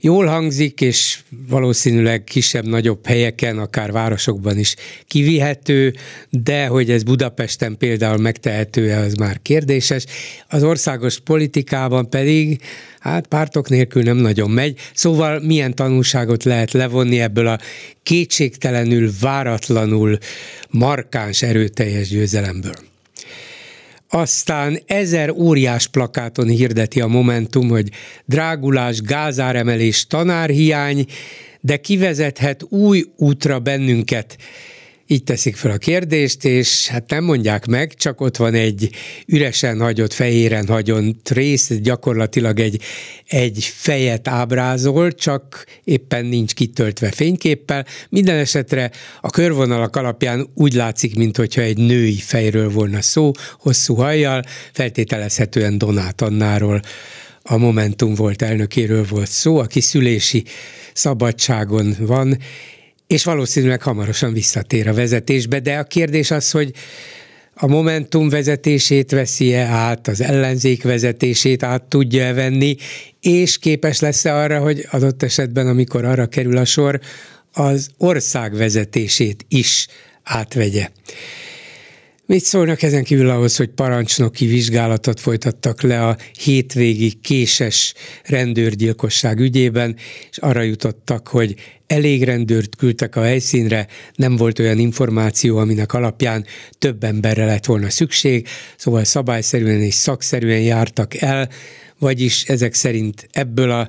[0.00, 4.74] Jól hangzik, és valószínűleg kisebb-nagyobb helyeken, akár városokban is
[5.06, 5.94] kivihető,
[6.30, 10.04] de hogy ez Budapesten például megtehető-e, az már kérdéses.
[10.48, 12.60] Az országos politikában pedig
[12.98, 14.78] hát pártok nélkül nem nagyon megy.
[14.94, 17.58] Szóval milyen tanulságot lehet levonni ebből a
[18.02, 20.18] kétségtelenül, váratlanul
[20.70, 22.74] markáns, erőteljes győzelemből?
[24.08, 27.90] Aztán ezer óriás plakáton hirdeti a Momentum, hogy
[28.24, 31.06] drágulás, gázáremelés, tanárhiány,
[31.60, 34.36] de kivezethet új útra bennünket.
[35.10, 38.90] Így teszik fel a kérdést, és hát nem mondják meg, csak ott van egy
[39.26, 42.82] üresen hagyott, fehéren hagyott rész, gyakorlatilag egy,
[43.26, 47.86] egy fejet ábrázol, csak éppen nincs kitöltve fényképpel.
[48.08, 48.90] Minden esetre
[49.20, 54.42] a körvonalak alapján úgy látszik, mintha egy női fejről volna szó, hosszú hajjal,
[54.72, 56.80] feltételezhetően Donát Annáról
[57.42, 60.44] a Momentum volt elnökéről volt szó, aki szülési
[60.92, 62.38] szabadságon van,
[63.08, 66.72] és valószínűleg hamarosan visszatér a vezetésbe, de a kérdés az, hogy
[67.54, 72.76] a Momentum vezetését veszi-e át, az ellenzék vezetését át tudja venni,
[73.20, 77.00] és képes lesz-e arra, hogy adott esetben, amikor arra kerül a sor,
[77.52, 79.86] az ország vezetését is
[80.22, 80.88] átvegye.
[82.28, 89.96] Mit szólnak ezen kívül ahhoz, hogy parancsnoki vizsgálatot folytattak le a hétvégi késes rendőrgyilkosság ügyében,
[90.30, 91.54] és arra jutottak, hogy
[91.86, 96.44] elég rendőrt küldtek a helyszínre, nem volt olyan információ, aminek alapján
[96.78, 101.48] több emberre lett volna szükség, szóval szabályszerűen és szakszerűen jártak el,
[101.98, 103.88] vagyis ezek szerint ebből a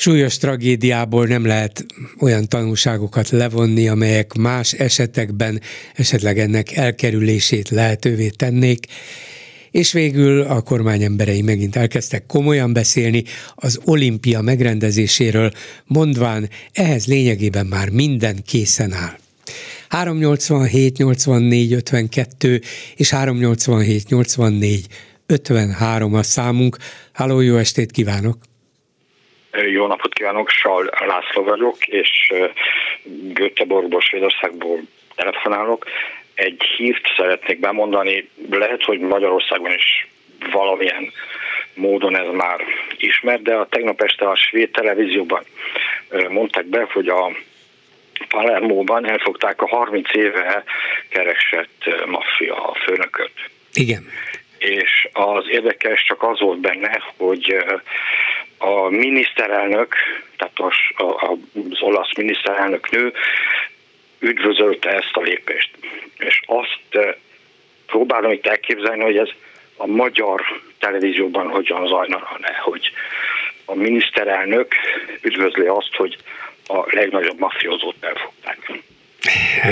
[0.00, 1.86] súlyos tragédiából nem lehet
[2.20, 5.60] olyan tanulságokat levonni, amelyek más esetekben
[5.94, 8.86] esetleg ennek elkerülését lehetővé tennék.
[9.70, 13.24] És végül a kormány emberei megint elkezdtek komolyan beszélni
[13.54, 15.52] az olimpia megrendezéséről,
[15.86, 19.18] mondván ehhez lényegében már minden készen áll.
[19.88, 22.60] 387 84 52
[22.96, 24.86] és 387 84
[25.26, 26.76] 53 a számunk.
[27.12, 28.49] Háló, jó estét kívánok!
[29.52, 32.32] Jó napot kívánok, Sal László vagyok, és
[33.32, 34.80] Göteborgból, Svédországból
[35.14, 35.86] telefonálok.
[36.34, 40.08] Egy hírt szeretnék bemondani, lehet, hogy Magyarországon is
[40.52, 41.12] valamilyen
[41.74, 42.60] módon ez már
[42.96, 45.44] ismert, de a tegnap este a svéd televízióban
[46.28, 47.30] mondták be, hogy a
[48.28, 50.64] Palermóban elfogták a 30 éve
[51.08, 53.32] keresett maffia főnököt.
[53.72, 54.08] Igen.
[54.58, 57.64] És az érdekes csak az volt benne, hogy
[58.62, 59.94] a miniszterelnök,
[60.36, 61.06] tehát az,
[61.70, 63.12] az olasz miniszterelnök nő
[64.18, 65.70] üdvözölte ezt a lépést.
[66.18, 67.14] És azt eh,
[67.86, 69.28] próbálom itt elképzelni, hogy ez
[69.76, 70.42] a magyar
[70.78, 72.90] televízióban hogyan zajlana le, hogy
[73.64, 74.74] a miniszterelnök
[75.22, 76.16] üdvözli azt, hogy
[76.66, 78.72] a legnagyobb mafiózót elfogták.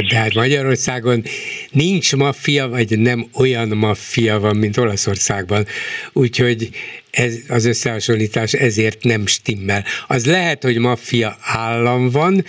[0.08, 1.24] De hát Magyarországon
[1.70, 5.66] nincs maffia, vagy nem olyan maffia van, mint Olaszországban.
[6.12, 6.70] Úgyhogy
[7.10, 9.84] ez, az összehasonlítás ezért nem stimmel.
[10.06, 12.44] Az lehet, hogy maffia állam van,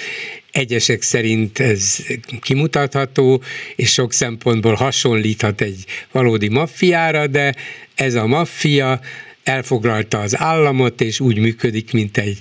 [0.51, 1.97] egyesek szerint ez
[2.41, 3.43] kimutatható,
[3.75, 7.55] és sok szempontból hasonlíthat egy valódi maffiára, de
[7.95, 8.99] ez a maffia
[9.43, 12.37] elfoglalta az államot, és úgy működik, mint egy,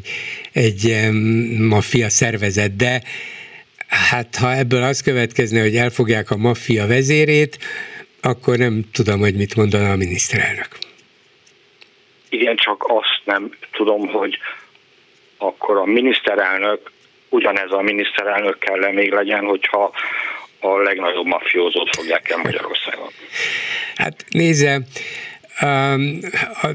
[0.53, 1.11] egy
[1.59, 2.77] maffia szervezet.
[2.77, 3.03] De
[3.89, 7.59] hát ha ebből az következne, hogy elfogják a maffia vezérét,
[8.21, 10.69] akkor nem tudom, hogy mit mondana a miniszterelnök.
[12.29, 14.39] Igen, csak azt nem tudom, hogy
[15.39, 16.91] akkor a miniszterelnök
[17.29, 19.93] ugyanez a miniszterelnök kell még legyen, hogyha
[20.61, 23.09] a legnagyobb mafiózót fogják el Magyarországon.
[23.95, 24.81] Hát nézze,
[25.63, 26.19] um,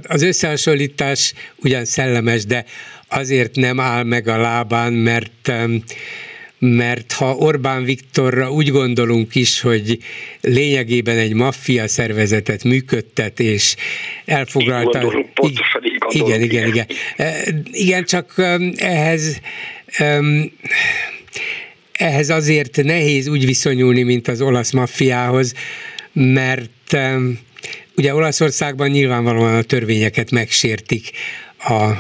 [0.07, 2.65] az összehasonlítás ugyan szellemes, de
[3.09, 5.83] azért nem áll meg a lábán, mert um,
[6.65, 9.97] mert ha Orbán Viktorra úgy gondolunk is, hogy
[10.41, 13.75] lényegében egy maffia szervezetet működtet, és
[14.25, 14.97] elfoglalta...
[14.97, 16.85] Így gondolunk, pontosan így igen, igen, igen.
[17.71, 18.33] Igen, csak
[18.75, 19.41] ehhez
[21.91, 25.53] ehhez azért nehéz úgy viszonyulni, mint az olasz maffiához,
[26.13, 26.97] mert
[27.95, 31.11] ugye Olaszországban nyilvánvalóan a törvényeket megsértik
[31.57, 31.91] a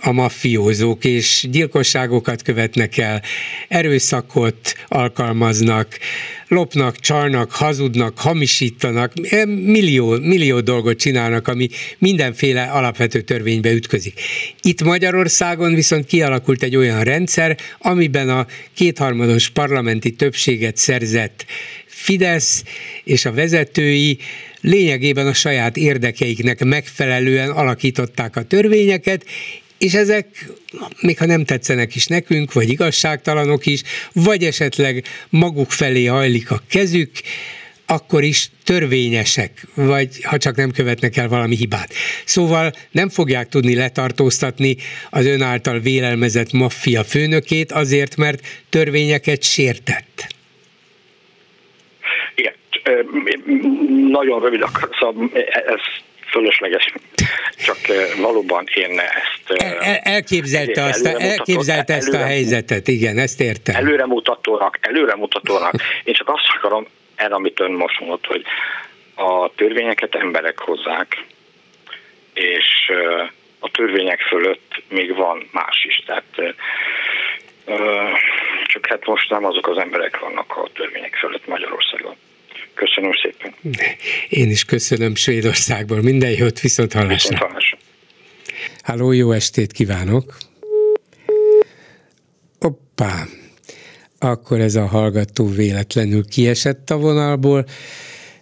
[0.00, 3.22] a maffiózók, és gyilkosságokat követnek el,
[3.68, 5.98] erőszakot alkalmaznak,
[6.48, 11.68] lopnak, csalnak, hazudnak, hamisítanak, eh, millió, millió dolgot csinálnak, ami
[11.98, 14.20] mindenféle alapvető törvénybe ütközik.
[14.62, 21.46] Itt Magyarországon viszont kialakult egy olyan rendszer, amiben a kétharmados parlamenti többséget szerzett
[21.86, 22.62] Fidesz
[23.04, 24.18] és a vezetői
[24.60, 29.24] lényegében a saját érdekeiknek megfelelően alakították a törvényeket,
[29.78, 30.26] és ezek,
[31.00, 36.60] még ha nem tetszenek is nekünk, vagy igazságtalanok is, vagy esetleg maguk felé hajlik a
[36.68, 37.10] kezük,
[37.86, 41.92] akkor is törvényesek, vagy ha csak nem követnek el valami hibát.
[42.24, 44.76] Szóval nem fogják tudni letartóztatni
[45.10, 50.26] az ön által vélelmezett maffia főnökét azért, mert törvényeket sértett.
[52.34, 52.54] Igen,
[54.10, 55.30] nagyon rövid akar, szóval
[55.66, 55.80] ez
[56.36, 56.92] fölösleges.
[57.56, 57.78] Csak
[58.20, 59.60] valóban én ezt...
[59.60, 63.74] El, el, elképzelte, azt, elképzelte ezt a helyzetet, igen, ezt értem.
[63.74, 65.74] Előremutatónak, előremutatónak.
[66.04, 68.44] Én csak azt akarom, el, amit ön most mondott, hogy
[69.14, 71.24] a törvényeket emberek hozzák,
[72.34, 72.92] és
[73.58, 76.02] a törvények fölött még van más is.
[76.06, 76.54] Tehát
[78.64, 82.16] csak hát most nem azok az emberek vannak a törvények fölött Magyarországon.
[82.76, 83.54] Köszönöm szépen.
[84.28, 86.02] Én is köszönöm Svédországból.
[86.02, 87.14] Minden jót, viszont hallásra.
[87.14, 87.78] Viszont hallásra.
[88.82, 90.36] Háló, jó estét kívánok!
[92.60, 93.26] Hoppá!
[94.18, 97.66] akkor ez a hallgató véletlenül kiesett a vonalból,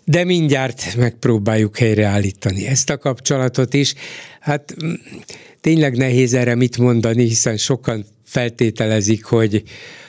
[0.05, 3.95] de mindjárt megpróbáljuk helyreállítani ezt a kapcsolatot is.
[4.41, 4.93] Hát mm,
[5.61, 9.63] tényleg nehéz erre mit mondani, hiszen sokan feltételezik, hogy,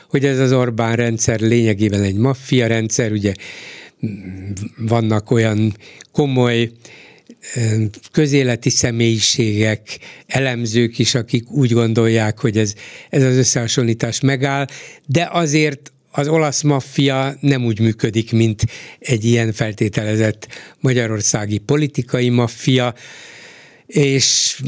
[0.10, 3.34] hogy ez az Orbán rendszer lényegében egy maffia rendszer, ugye
[4.78, 5.76] vannak olyan
[6.12, 6.72] komoly
[8.12, 12.74] közéleti személyiségek, elemzők is, akik úgy gondolják, hogy ez,
[13.10, 14.68] ez az összehasonlítás megáll,
[15.06, 18.66] de azért az olasz maffia nem úgy működik, mint
[19.00, 20.48] egy ilyen feltételezett
[20.80, 22.94] magyarországi politikai maffia,
[23.86, 24.60] és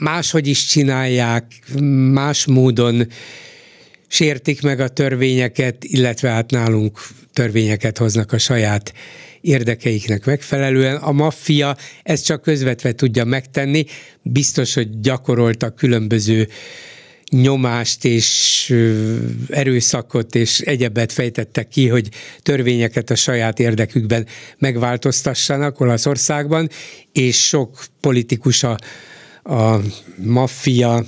[0.00, 1.44] máshogy is csinálják,
[2.12, 3.06] más módon
[4.12, 7.00] sértik meg a törvényeket, illetve hát nálunk
[7.32, 8.92] törvényeket hoznak a saját
[9.40, 10.96] érdekeiknek megfelelően.
[10.96, 13.84] A maffia ezt csak közvetve tudja megtenni,
[14.22, 16.48] biztos, hogy gyakoroltak különböző
[17.30, 18.74] nyomást és
[19.48, 22.08] erőszakot és egyebet fejtettek ki, hogy
[22.42, 24.26] törvényeket a saját érdekükben
[24.58, 26.68] megváltoztassanak Olaszországban,
[27.12, 28.76] és sok politikus a,
[29.42, 29.80] a
[30.16, 31.04] maffia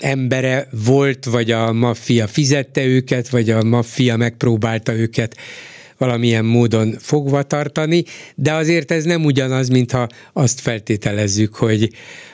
[0.00, 5.36] embere volt, vagy a maffia fizette őket, vagy a maffia megpróbálta őket
[6.00, 11.90] valamilyen módon fogva tartani, de azért ez nem ugyanaz, mintha azt feltételezzük, hogy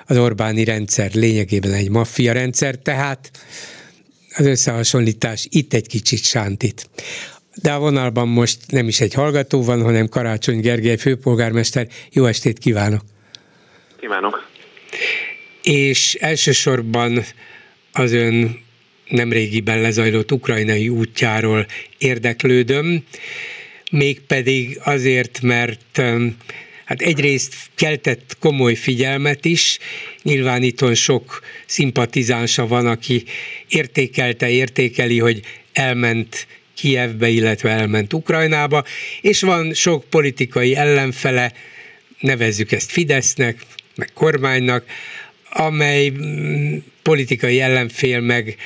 [0.07, 3.31] az Orbáni rendszer lényegében egy maffia rendszer, tehát
[4.37, 6.89] az összehasonlítás itt egy kicsit sántít.
[7.63, 11.87] De a vonalban most nem is egy hallgató van, hanem Karácsony Gergely főpolgármester.
[12.11, 13.03] Jó estét kívánok!
[14.01, 14.49] Kívánok!
[15.63, 17.25] És elsősorban
[17.97, 18.59] az ön
[19.09, 21.67] nemrégiben lezajlott ukrajnai útjáról
[21.99, 23.05] érdeklődöm
[23.91, 26.03] mégpedig azért, mert
[26.85, 29.79] hát egyrészt keltett komoly figyelmet is,
[30.23, 33.25] nyilván itthon sok szimpatizánsa van, aki
[33.69, 35.41] értékelte, értékeli, hogy
[35.73, 38.85] elment Kievbe, illetve elment Ukrajnába,
[39.21, 41.53] és van sok politikai ellenfele,
[42.21, 43.61] nevezzük ezt Fidesznek,
[43.95, 44.85] meg kormánynak,
[45.51, 46.77] amely mm,
[47.07, 48.57] politikai ellenfél meg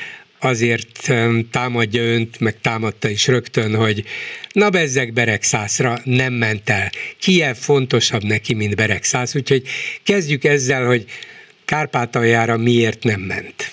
[0.41, 1.11] azért
[1.51, 4.03] támadja önt, meg támadta is rögtön, hogy
[4.53, 6.89] na bezzeg Beregszászra nem ment el.
[7.19, 9.63] Kiev fontosabb neki, mint Beregszász, úgyhogy
[10.05, 11.05] kezdjük ezzel, hogy
[11.65, 13.71] Kárpátaljára miért nem ment.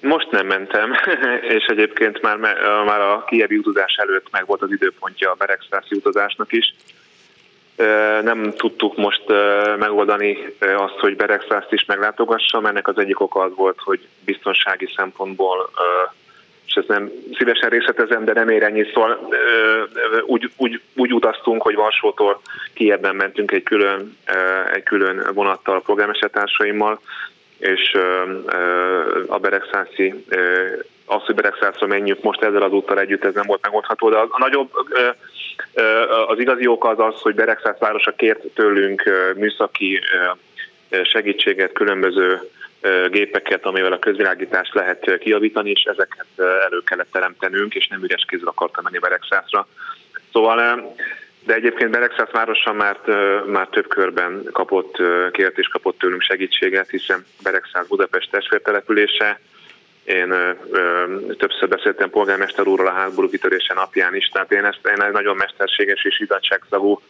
[0.00, 0.92] Most nem mentem,
[1.56, 2.36] és egyébként már,
[2.86, 6.74] már a kievi utazás előtt meg volt az időpontja a Beregszászi utazásnak is
[8.22, 9.22] nem tudtuk most
[9.78, 12.66] megoldani azt, hogy Beregszászt is meglátogassam.
[12.66, 15.70] Ennek az egyik oka az volt, hogy biztonsági szempontból
[16.68, 19.28] és ezt nem szívesen részletezem, de nem ér ennyi, szóval
[20.26, 22.40] úgy, úgy, úgy utaztunk, hogy Varsótól
[22.74, 24.16] Kievben mentünk egy külön,
[24.74, 27.00] egy külön vonattal a polgármestertársaimmal,
[27.58, 27.96] és
[29.26, 30.24] a Beregszászi
[31.04, 34.28] az, hogy Beregszászra menjünk most ezzel az úttal együtt, ez nem volt megoldható, de a,
[34.38, 34.70] nagyobb,
[36.26, 39.02] az igazi oka az az, hogy Beregszász városa kért tőlünk
[39.36, 40.00] műszaki
[41.02, 42.40] segítséget, különböző
[43.10, 48.48] gépeket, amivel a közvilágítást lehet kiavítani, és ezeket elő kellett teremtenünk, és nem üres kézzel
[48.48, 49.68] akartam menni Beregszászra.
[50.32, 50.94] Szóval
[51.44, 52.96] de egyébként Beregszász városa már,
[53.46, 54.96] már több körben kapott,
[55.32, 59.40] kért és kapott tőlünk segítséget, hiszen Beregszász Budapest testvértelepülése,
[60.08, 61.04] én ö, ö,
[61.38, 66.04] többször beszéltem polgármester úrral a háború kitörése napján is, tehát én ezt én nagyon mesterséges
[66.04, 67.00] és idatságszagú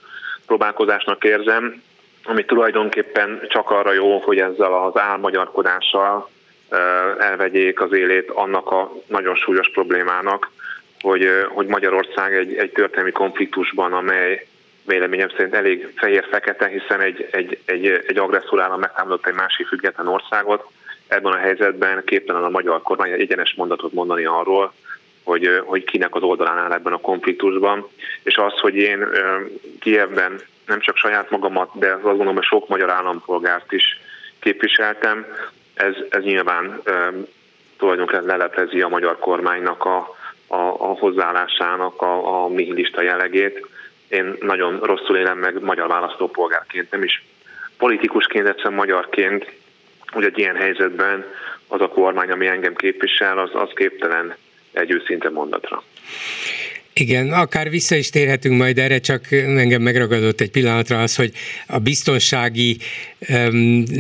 [0.47, 1.83] próbálkozásnak érzem,
[2.25, 6.31] ami tulajdonképpen csak arra jó, hogy ezzel az álmagyarkodással
[6.69, 6.77] ö,
[7.19, 10.51] elvegyék az élét annak a nagyon súlyos problémának,
[11.01, 14.47] hogy, hogy Magyarország egy, egy történelmi konfliktusban, amely
[14.87, 20.09] véleményem szerint elég fehér-fekete, hiszen egy, egy, egy, egy agresszor állam megtámadott egy másik független
[20.09, 20.71] országot,
[21.09, 24.73] ebben a helyzetben képtelen a magyar kormány egy egyenes mondatot mondani arról,
[25.23, 27.89] hogy, hogy kinek az oldalán áll ebben a konfliktusban,
[28.23, 29.07] és az, hogy én
[29.81, 34.01] Kievben nem csak saját magamat, de azt gondolom, hogy sok magyar állampolgárt is
[34.39, 35.27] képviseltem,
[35.75, 36.83] ez, ez nyilván
[37.79, 39.97] tulajdonképpen leleplezi a magyar kormánynak a,
[40.47, 43.67] a, a hozzáállásának a, a nihilista jellegét.
[44.09, 47.25] Én nagyon rosszul élem meg magyar választópolgárként, nem is
[47.79, 49.53] politikusként, egyszerűen magyarként
[50.11, 51.25] hogy egy ilyen helyzetben
[51.67, 54.37] az a kormány, ami engem képvisel, az, az képtelen
[54.73, 55.83] egy őszinte mondatra.
[56.93, 61.33] Igen, akár vissza is térhetünk majd erre, csak engem megragadott egy pillanatra az, hogy
[61.67, 62.77] a biztonsági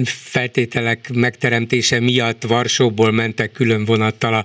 [0.04, 4.44] feltételek megteremtése miatt Varsóból mentek külön vonattal a,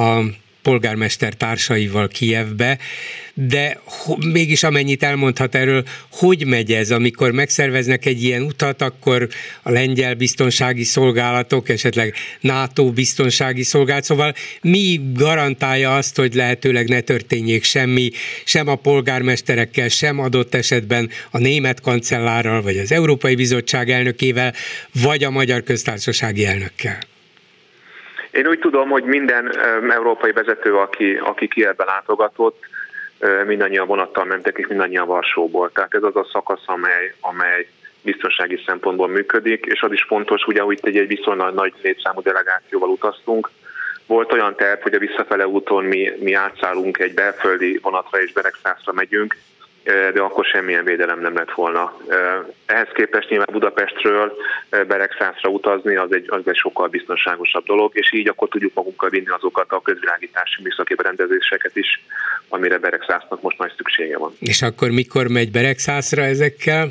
[0.00, 0.22] a
[0.68, 2.78] polgármester társaival Kijevbe,
[3.34, 3.80] de
[4.32, 9.28] mégis amennyit elmondhat erről, hogy megy ez, amikor megszerveznek egy ilyen utat, akkor
[9.62, 17.00] a lengyel biztonsági szolgálatok, esetleg NATO biztonsági szolgálat, szóval mi garantálja azt, hogy lehetőleg ne
[17.00, 18.10] történjék semmi,
[18.44, 24.54] sem a polgármesterekkel, sem adott esetben a német kancellárral, vagy az Európai Bizottság elnökével,
[24.92, 26.98] vagy a Magyar Köztársasági elnökkel?
[28.30, 29.52] Én úgy tudom, hogy minden
[29.90, 32.64] európai vezető, aki, aki Kievbe látogatott,
[33.46, 35.70] mindannyian vonattal mentek, és mindannyian Varsóból.
[35.72, 37.68] Tehát ez az a szakasz, amely, amely
[38.02, 42.88] biztonsági szempontból működik, és az is fontos, ugye, hogy egy, egy viszonylag nagy létszámú delegációval
[42.88, 43.50] utaztunk.
[44.06, 48.92] Volt olyan terv, hogy a visszafele úton mi, mi átszállunk egy belföldi vonatra és Beregszászra
[48.92, 49.36] megyünk,
[49.84, 51.96] de akkor semmilyen védelem nem lett volna.
[52.66, 54.36] Ehhez képest nyilván Budapestről
[54.70, 59.28] Beregszászra utazni az egy, az egy sokkal biztonságosabb dolog, és így akkor tudjuk magunkkal vinni
[59.28, 62.04] azokat a közvilágítási műszaki berendezéseket is,
[62.48, 64.32] amire Beregszásznak most nagy szüksége van.
[64.40, 66.88] És akkor mikor megy Beregszászra ezekkel?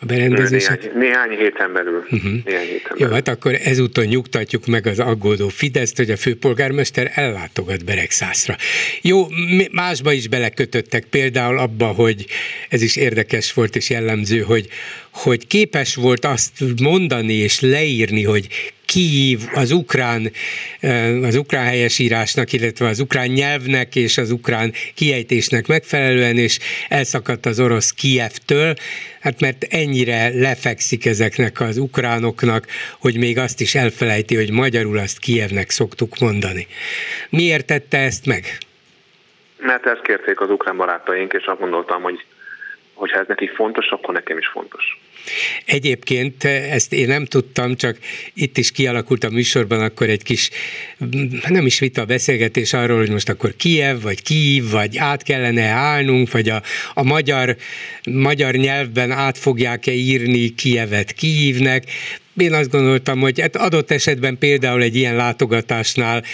[0.00, 0.80] A berendezések?
[0.82, 1.98] Néhány, néhány héten belül.
[2.10, 2.44] Uh-huh.
[2.44, 7.84] Néhány héten Jó, hát akkor ezúton nyugtatjuk meg az aggódó Fideszt, hogy a főpolgármester ellátogat
[7.84, 8.56] Beregszászra.
[9.02, 9.26] Jó,
[9.70, 12.26] másba is belekötöttek, például abba, hogy
[12.68, 14.68] ez is érdekes volt és jellemző, hogy
[15.10, 18.48] hogy képes volt azt mondani és leírni, hogy
[18.90, 20.30] Kív az ukrán,
[21.22, 27.60] az ukrán helyesírásnak, illetve az ukrán nyelvnek és az ukrán kiejtésnek megfelelően, és elszakadt az
[27.60, 28.74] orosz Kievtől,
[29.20, 32.66] hát mert ennyire lefekszik ezeknek az ukránoknak,
[33.00, 36.66] hogy még azt is elfelejti, hogy magyarul azt Kievnek szoktuk mondani.
[37.28, 38.58] Miért tette ezt meg?
[39.58, 42.24] Mert ezt kérték az ukrán barátaink, és azt gondoltam, hogy
[42.94, 45.00] hogyha ez neki fontos, akkor nekem is fontos.
[45.64, 47.98] Egyébként ezt én nem tudtam, csak
[48.34, 50.50] itt is kialakult a műsorban akkor egy kis,
[51.48, 56.30] nem is vita, beszélgetés arról, hogy most akkor Kiev, vagy Kív, vagy át kellene állnunk,
[56.30, 56.62] vagy a,
[56.94, 57.56] a magyar,
[58.10, 61.84] magyar nyelvben át fogják-e írni Kievet Kívnek.
[62.36, 66.24] Én azt gondoltam, hogy hát adott esetben például egy ilyen látogatásnál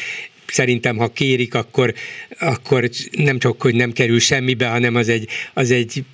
[0.46, 1.94] szerintem, ha kérik, akkor,
[2.38, 6.04] akkor nem csak, hogy nem kerül semmibe, hanem az egy, az egy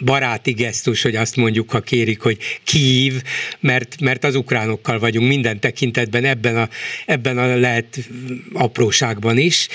[0.00, 3.22] baráti gesztus, hogy azt mondjuk, ha kérik, hogy kív,
[3.60, 6.68] mert, mert az ukránokkal vagyunk minden tekintetben, ebben a,
[7.06, 7.98] ebben a lehet
[8.52, 9.68] apróságban is.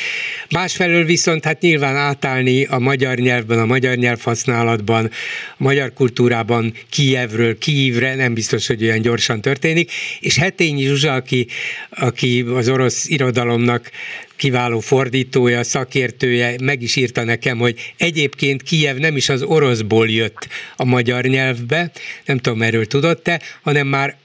[0.50, 5.12] Másfelől viszont hát nyilván átállni a magyar nyelvben, a magyar nyelv használatban,
[5.58, 11.48] a magyar kultúrában Kijevről Kijivre nem biztos, hogy olyan gyorsan történik, és Hetényi Zsuzsa, aki,
[11.89, 13.91] aki az orosz irodalomnak
[14.36, 20.48] kiváló fordítója, szakértője meg is írta nekem, hogy egyébként Kijev nem is az oroszból jött
[20.76, 21.92] a magyar nyelvbe,
[22.26, 24.18] nem tudom erről tudott-e, hanem már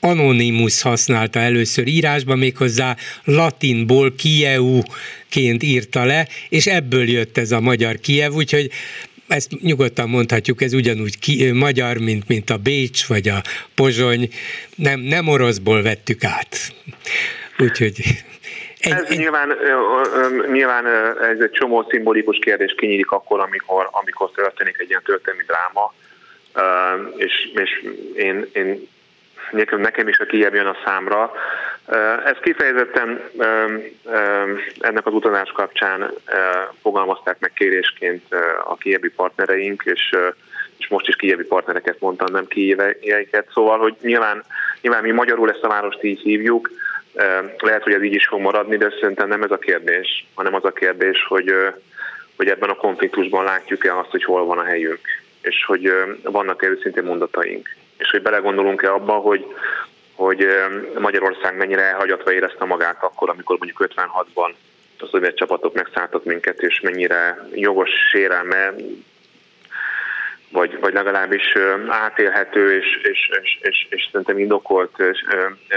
[0.00, 8.00] Anonymous használta először írásban, méghozzá latinból Kieu-ként írta le, és ebből jött ez a magyar
[8.00, 8.70] Kiev, úgyhogy
[9.28, 13.42] ezt nyugodtan mondhatjuk, ez ugyanúgy ki, magyar, mint, mint a Bécs vagy a
[13.74, 14.28] Pozsony,
[14.74, 16.74] nem, nem oroszból vettük át.
[17.58, 17.94] Úgyhogy
[18.92, 19.18] egy, ez egy...
[19.18, 19.56] Nyilván,
[20.52, 20.86] nyilván
[21.22, 25.92] ez egy csomó szimbolikus kérdés kinyílik akkor, amikor, amikor történik egy ilyen történelmi dráma,
[27.16, 27.84] és, és
[28.14, 28.88] én, én
[29.76, 31.32] nekem is a Kiev jön a számra.
[32.24, 33.30] Ez kifejezetten
[34.80, 36.12] ennek az utazás kapcsán
[36.82, 38.34] fogalmazták meg kérésként
[38.64, 40.16] a kievi partnereink, és,
[40.76, 43.48] és most is kievi partnereket mondtam, nem kieveieket.
[43.52, 44.44] Szóval, hogy nyilván,
[44.80, 46.70] nyilván mi magyarul ezt a várost így hívjuk,
[47.58, 50.64] lehet, hogy ez így is fog maradni, de szerintem nem ez a kérdés, hanem az
[50.64, 51.54] a kérdés, hogy,
[52.36, 55.00] hogy ebben a konfliktusban látjuk-e azt, hogy hol van a helyünk,
[55.40, 55.92] és hogy
[56.22, 59.46] vannak-e őszintén mondataink, és hogy belegondolunk-e abba, hogy,
[60.14, 60.46] hogy
[60.98, 64.54] Magyarország mennyire elhagyatva érezte magát akkor, amikor mondjuk 56-ban
[65.00, 68.74] az szovjet csapatok megszálltak minket, és mennyire jogos sérelme
[70.50, 71.56] vagy, vagy legalábbis
[71.88, 75.02] átélhető és, és, és, és, és szerintem indokolt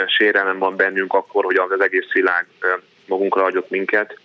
[0.08, 2.46] sérelem van bennünk akkor, hogy az egész világ
[3.06, 4.20] magunkra hagyott minket,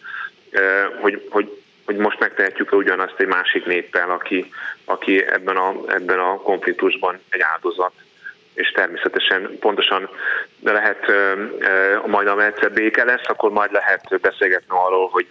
[1.01, 4.53] hogy, hogy, hogy most megtehetjük ugyanazt egy másik néppel, aki,
[4.85, 7.93] aki ebben, a, ebben a konfliktusban egy áldozat.
[8.55, 10.09] És természetesen pontosan
[10.63, 11.13] lehet,
[12.07, 15.27] majd a egyszer béke lesz, akkor majd lehet beszélgetni arról, hogy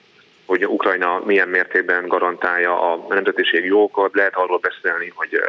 [0.46, 5.42] hogy Ukrajna milyen mértékben garantálja a nemzetiségi jogokat, lehet arról beszélni, hogy,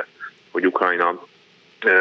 [0.51, 1.27] hogy Ukrajna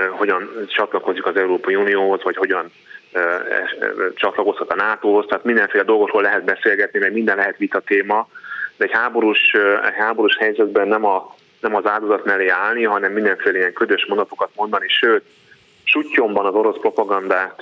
[0.09, 2.71] hogyan csatlakozik az Európai Unióhoz, vagy hogyan
[3.11, 3.21] e,
[4.15, 8.27] csatlakozhat a NATO-hoz, tehát mindenféle dolgokról lehet beszélgetni, meg minden lehet vita téma,
[8.77, 9.55] de egy háborús,
[9.97, 14.87] háborús helyzetben nem, a, nem az áldozat mellé állni, hanem mindenféle ilyen ködös mondatokat mondani,
[14.87, 15.23] sőt,
[15.83, 17.59] sutyomban az orosz propagandát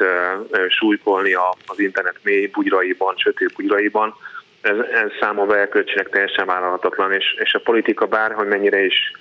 [0.68, 1.34] súlykolni
[1.66, 4.16] az internet mély bugyraiban, sötét bugyraiban,
[4.64, 9.12] ez, ez számomra elkölcsinek teljesen vállalhatatlan, és, és a politika bárhogy mennyire is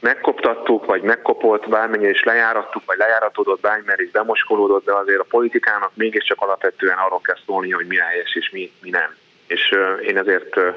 [0.00, 5.90] megkoptattuk, vagy megkopott, bármennyire is lejárattuk, vagy lejáratodott, bármennyire is demoskolódott, de azért a politikának
[5.94, 9.14] mégiscsak alapvetően arról kell szólni, hogy mi helyes és mi, mi nem.
[9.46, 10.74] És uh, én ezért uh,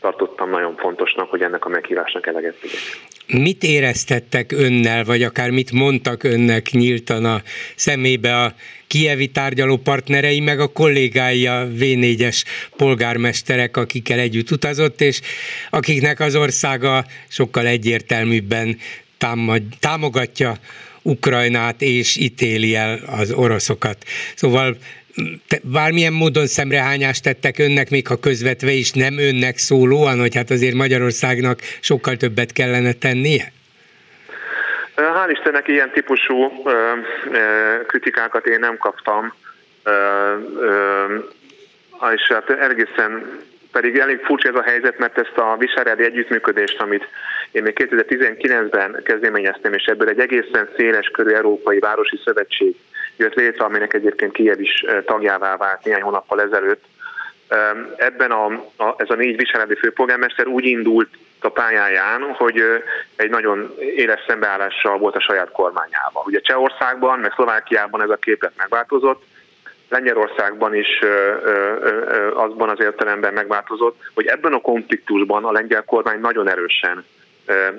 [0.00, 2.78] tartottam nagyon fontosnak, hogy ennek a meghívásnak eleget tegyek.
[3.26, 7.42] Mit éreztettek önnel, vagy akár mit mondtak önnek nyíltan a
[7.76, 8.54] szemébe a
[8.86, 12.44] kievi tárgyaló partnerei, meg a kollégái, a V4-es
[12.76, 15.20] polgármesterek, akikkel együtt utazott, és
[15.70, 18.78] akiknek az országa sokkal egyértelműbben
[19.18, 20.54] támad, támogatja
[21.02, 24.04] Ukrajnát és ítéli el az oroszokat.
[24.34, 24.76] Szóval
[25.48, 30.50] te, bármilyen módon szemrehányást tettek önnek, még ha közvetve is nem önnek szólóan, hogy hát
[30.50, 33.52] azért Magyarországnak sokkal többet kellene tennie?
[34.96, 36.70] Hál' Istennek ilyen típusú ö,
[37.32, 37.38] ö,
[37.86, 39.34] kritikákat én nem kaptam,
[39.82, 39.90] ö,
[40.60, 41.18] ö,
[42.14, 43.40] és hát egészen
[43.72, 47.08] pedig elég furcsa ez a helyzet, mert ezt a visegradi együttműködést, amit
[47.50, 52.76] én még 2019-ben kezdeményeztem, és ebből egy egészen széles körű Európai Városi Szövetség
[53.18, 56.84] jött létre, aminek egyébként Kiev is tagjává vált néhány hónappal ezelőtt.
[57.96, 58.44] Ebben a,
[58.76, 61.08] a, ez a négy viseleti főpolgármester úgy indult
[61.40, 62.62] a pályáján, hogy
[63.16, 66.22] egy nagyon éles szembeállással volt a saját kormányában.
[66.24, 69.22] Ugye Csehországban, meg Szlovákiában ez a képlet megváltozott,
[69.88, 70.88] Lengyelországban is
[72.34, 77.04] azban az értelemben megváltozott, hogy ebben a konfliktusban a lengyel kormány nagyon erősen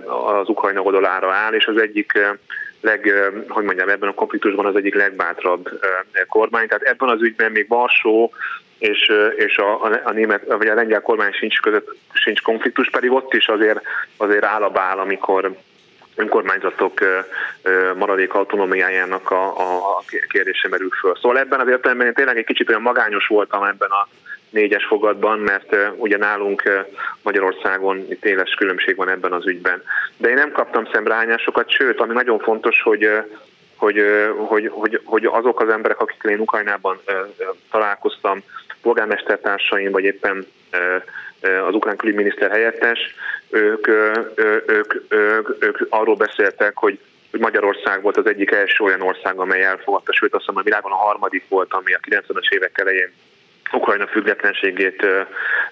[0.08, 2.20] az Ukrajna oldalára áll, és az egyik
[2.82, 3.14] leg,
[3.48, 5.70] hogy mondjam, ebben a konfliktusban az egyik legbátrabb
[6.28, 6.68] kormány.
[6.68, 8.32] Tehát ebben az ügyben még Varsó
[8.78, 13.34] és, és a, a, német, vagy a lengyel kormány sincs között sincs konfliktus, pedig ott
[13.34, 13.82] is azért,
[14.18, 15.56] azért áll a bál, amikor
[16.16, 17.00] önkormányzatok
[17.96, 19.48] maradék autonómiájának a,
[19.98, 21.16] a kérdése merül föl.
[21.22, 24.08] Szóval ebben az értelemben én tényleg egy kicsit olyan magányos voltam ebben a
[24.50, 26.86] négyes fogadban, mert ugye nálunk
[27.22, 29.84] Magyarországon itt éles különbség van ebben az ügyben.
[30.18, 33.10] De én nem kaptam szemrehányásokat, sőt, ami nagyon fontos, hogy
[33.76, 34.04] hogy,
[34.38, 37.00] hogy, hogy, hogy azok az emberek, akikkel én Ukrajnában
[37.72, 38.44] találkoztam,
[38.82, 40.46] polgármestertársaim, vagy éppen
[41.68, 43.16] az ukrán külügyminiszter helyettes,
[43.50, 47.00] ők, ők, ők, ők, ők arról beszéltek, hogy
[47.32, 50.92] hogy Magyarország volt az egyik első olyan ország, amely elfogadta, sőt azt mondom, a világon
[50.92, 53.12] a harmadik volt, ami a 90-es évek elején
[53.72, 55.06] Ukrajna függetlenségét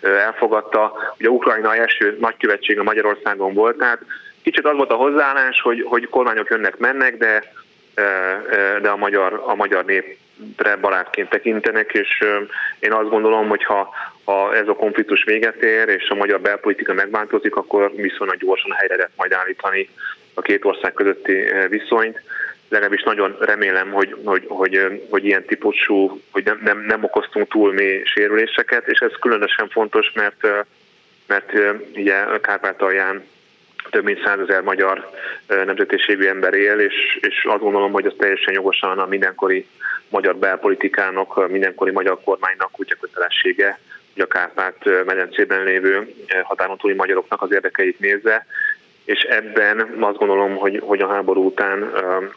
[0.02, 1.14] elfogadta.
[1.20, 4.00] Ugye Ukrajna első nagykövetsége Magyarországon volt, tehát
[4.44, 7.44] kicsit az volt a hozzáállás, hogy, hogy kormányok jönnek-mennek, de,
[8.82, 12.24] de a magyar, a magyar népre barátként tekintenek, és
[12.80, 13.90] én azt gondolom, hogy ha,
[14.24, 18.96] ha ez a konfliktus véget ér, és a magyar belpolitika megváltozik, akkor viszonylag gyorsan helyre
[18.96, 19.90] lehet majd állítani
[20.34, 22.22] a két ország közötti viszonyt
[22.70, 27.74] legalábbis nagyon remélem, hogy, hogy, hogy, hogy ilyen típusú, hogy nem, nem, nem okoztunk túl
[27.74, 30.48] mély sérüléseket, és ez különösen fontos, mert,
[31.28, 31.52] mert
[31.96, 33.24] ugye Kárpátalján
[33.90, 35.12] több mint százezer magyar
[35.48, 39.68] nemzetiségű ember él, és, és azt gondolom, hogy az teljesen jogosan a mindenkori
[40.10, 43.80] magyar belpolitikának, mindenkori magyar kormánynak úgy a kötelessége,
[44.14, 46.14] hogy a Kárpát medencében lévő
[46.44, 48.46] határon túli magyaroknak az érdekeit nézze,
[49.08, 51.82] és ebben azt gondolom, hogy, hogy a háború után,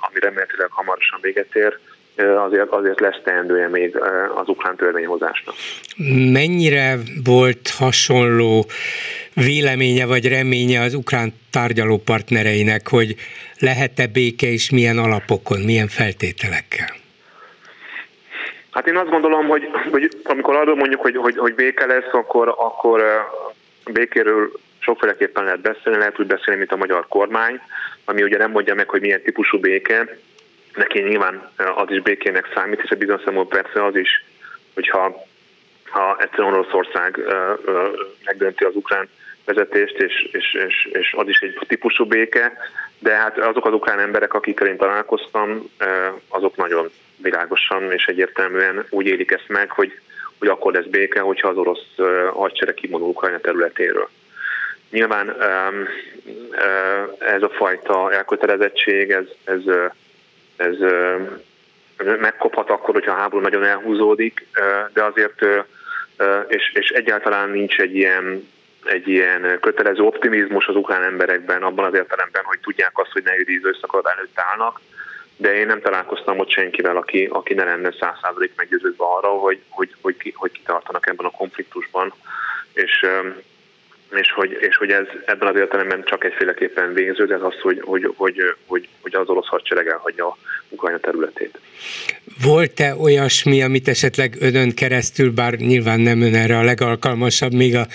[0.00, 1.78] ami remélhetőleg hamarosan véget ér,
[2.16, 3.96] azért, azért lesz teendője még
[4.34, 5.54] az ukrán törvényhozásnak.
[6.32, 8.66] Mennyire volt hasonló
[9.34, 13.14] véleménye vagy reménye az ukrán tárgyaló partnereinek, hogy
[13.58, 16.88] lehet-e béke és milyen alapokon, milyen feltételekkel?
[18.70, 22.54] Hát én azt gondolom, hogy, hogy amikor arról mondjuk, hogy, hogy, hogy béke lesz, akkor,
[22.58, 23.02] akkor
[23.92, 27.60] békéről sokféleképpen lehet beszélni, lehet úgy beszélni, mint a magyar kormány,
[28.04, 30.16] ami ugye nem mondja meg, hogy milyen típusú béke,
[30.74, 34.24] neki nyilván az is békének számít, és a bizonyos szempontból persze az is,
[34.74, 35.24] hogyha
[35.90, 37.20] ha egyszerűen Oroszország
[38.24, 39.08] megdönti az ukrán
[39.44, 42.52] vezetést, és, és, és, és az is egy típusú béke,
[42.98, 45.70] de hát azok az ukrán emberek, akikkel én találkoztam,
[46.28, 49.98] azok nagyon világosan és egyértelműen úgy élik ezt meg, hogy,
[50.38, 51.86] hogy akkor lesz béke, hogyha az orosz
[52.32, 54.08] hadsereg kivonul Ukrajna területéről.
[54.90, 55.36] Nyilván
[57.18, 59.60] ez a fajta elkötelezettség, ez, ez,
[60.56, 60.76] ez
[62.20, 64.46] megkophat akkor, hogyha a háború nagyon elhúzódik,
[64.92, 65.44] de azért,
[66.48, 68.48] és, és egyáltalán nincs egy ilyen,
[68.84, 73.36] egy ilyen kötelező optimizmus az ukrán emberekben, abban az értelemben, hogy tudják azt, hogy ne
[73.36, 74.80] üdíz összakad előtt állnak,
[75.36, 79.60] de én nem találkoztam ott senkivel, aki, aki ne lenne száz százalék meggyőződve arra, hogy,
[79.68, 82.12] hogy, hogy, hogy kitartanak ebben a konfliktusban,
[82.72, 83.06] és
[84.12, 88.12] és hogy, és hogy ez ebben az értelemben csak egyféleképpen végződ, ez az, hogy, hogy,
[88.16, 90.36] hogy, hogy, hogy az orosz hadsereg elhagyja a
[90.68, 91.58] Ukrajna területét.
[92.42, 97.86] Volt-e olyasmi, amit esetleg önön keresztül, bár nyilván nem ön erre a legalkalmasabb, még a,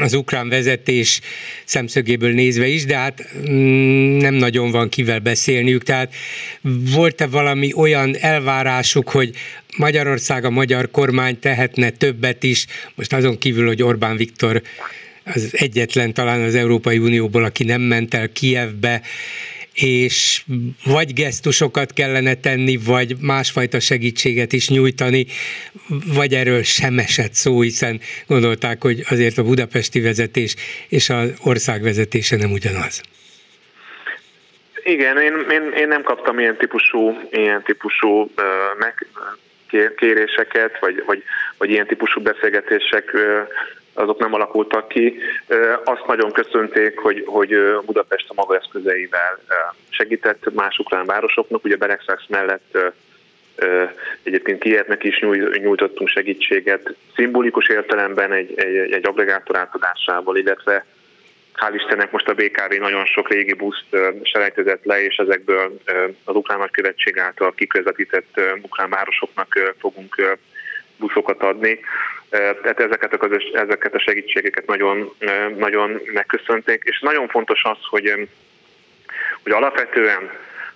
[0.00, 1.20] az ukrán vezetés
[1.64, 3.20] szemszögéből nézve is, de hát
[3.50, 6.14] mm, nem nagyon van kivel beszélniük, tehát
[6.94, 9.30] volt-e valami olyan elvárásuk, hogy
[9.76, 14.62] Magyarország, a magyar kormány tehetne többet is, most azon kívül, hogy Orbán Viktor
[15.24, 19.00] az egyetlen talán az Európai Unióból, aki nem ment el Kievbe,
[19.74, 20.42] és
[20.84, 25.26] vagy gesztusokat kellene tenni, vagy másfajta segítséget is nyújtani,
[26.14, 30.56] vagy erről sem esett szó, hiszen gondolták, hogy azért a budapesti vezetés
[30.88, 33.02] és az ország vezetése nem ugyanaz.
[34.84, 38.30] Igen, én, én, én nem kaptam ilyen típusú, ilyen típusú uh,
[38.78, 39.06] meg,
[39.96, 41.22] kéréseket, vagy, vagy,
[41.58, 43.12] vagy ilyen típusú beszélgetések
[43.94, 45.18] azok nem alakultak ki.
[45.84, 47.56] Azt nagyon köszönték, hogy, hogy
[47.86, 49.38] Budapest a maga eszközeivel
[49.88, 52.78] segített más ukrán városoknak, ugye Beregszász mellett
[54.22, 55.18] Egyébként Kievnek is
[55.60, 60.84] nyújtottunk segítséget, szimbolikus értelemben egy, egy, egy agregátor átadásával, illetve
[61.54, 63.86] hál' Istennek most a BKV nagyon sok régi buszt
[64.22, 65.78] selejtezett le, és ezekből
[66.24, 70.38] az ukrán nagykövetség által kiközvetített ukrán városoknak fogunk
[71.02, 71.80] buszokat adni.
[72.30, 75.14] Tehát ezeket a, közös, ezeket a segítségeket nagyon,
[75.56, 78.28] nagyon megköszönték, és nagyon fontos az, hogy,
[79.42, 80.30] hogy alapvetően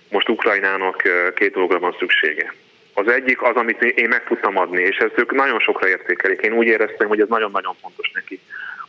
[0.09, 1.01] most Ukrajnának
[1.35, 2.53] két dologra van szüksége.
[2.93, 6.41] Az egyik az, amit én meg tudtam adni, és ezt ők nagyon sokra értékelik.
[6.41, 8.39] Én úgy éreztem, hogy ez nagyon-nagyon fontos neki.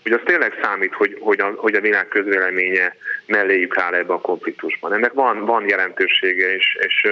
[0.02, 2.94] Hogy az tényleg számít, hogy, hogy, a, hogy a világ közvéleménye
[3.26, 4.92] melléjük áll ebbe a konfliktusban.
[4.92, 7.10] Ennek van, van jelentősége, és, és,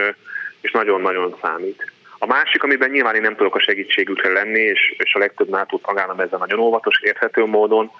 [0.60, 1.90] és nagyon-nagyon számít.
[2.18, 5.78] A másik, amiben nyilván én nem tudok a segítségükre lenni, és, és a legtöbb NATO
[5.78, 7.90] tagállam ezzel nagyon óvatos, érthető módon,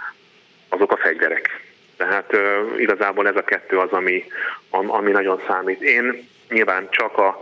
[0.68, 1.60] azok a fegyverek.
[1.96, 4.24] Tehát uh, igazából ez a kettő az, ami,
[4.70, 5.82] ami nagyon számít.
[5.82, 7.40] Én nyilván csak a,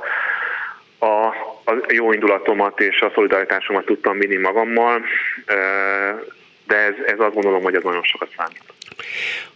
[0.99, 1.27] a,
[1.65, 6.21] a jó indulatomat és a szolidaritásomat tudtam vinni magammal, uh,
[6.67, 8.74] de ez, ez azt gondolom, hogy ez nagyon sokat számít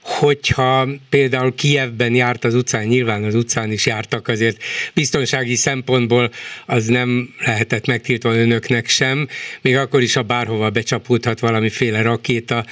[0.00, 4.62] hogyha például Kievben járt az utcán, nyilván az utcán is jártak, azért
[4.94, 6.30] biztonsági szempontból
[6.66, 9.28] az nem lehetett megtiltva önöknek sem,
[9.60, 12.64] még akkor is, ha bárhova becsapódhat valamiféle rakéta,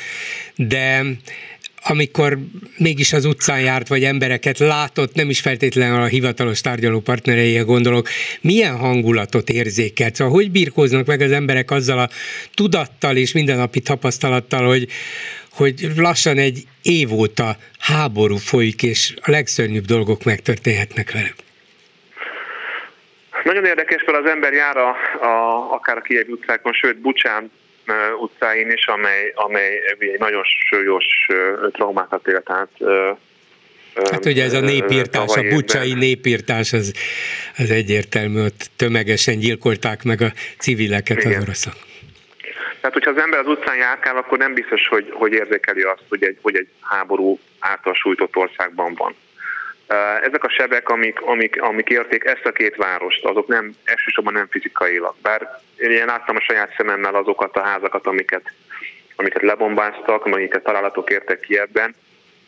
[0.57, 1.05] de
[1.89, 2.39] amikor
[2.77, 8.09] mégis az utcán járt, vagy embereket látott, nem is feltétlenül a hivatalos tárgyaló partnereire gondolok,
[8.41, 10.15] milyen hangulatot érzékelt?
[10.15, 12.11] Szóval hogy birkóznak meg az emberek azzal a
[12.55, 14.89] tudattal és mindennapi tapasztalattal, hogy,
[15.57, 21.35] hogy lassan egy év óta háború folyik, és a legszörnyűbb dolgok megtörténhetnek velük.
[23.45, 24.89] Nagyon érdekes, mert az ember jár a,
[25.21, 27.51] a, akár a Kiev utcákon, sőt Bucsán
[28.21, 31.05] utcáin is, amely, amely egy nagyon súlyos
[31.73, 32.69] traumákat élt át.
[34.11, 36.93] Hát ugye ez a népírtás, a bucsai népírtás, az,
[37.57, 41.33] az egyértelmű, ott tömegesen gyilkolták meg a civileket Igen.
[41.33, 41.75] az oroszok.
[42.87, 46.25] Tehát, hogyha az ember az utcán járkál, akkor nem biztos, hogy, hogy érzékeli azt, hogy
[46.25, 49.15] egy, hogy egy háború által sújtott országban van.
[50.23, 54.47] Ezek a sebek, amik, amik, amik érték ezt a két várost, azok nem, elsősorban nem
[54.51, 55.15] fizikailag.
[55.23, 58.53] Bár én láttam a saját szememmel azokat a házakat, amiket,
[59.17, 61.95] amiket lebombáztak, amiket találatok értek ki ebben,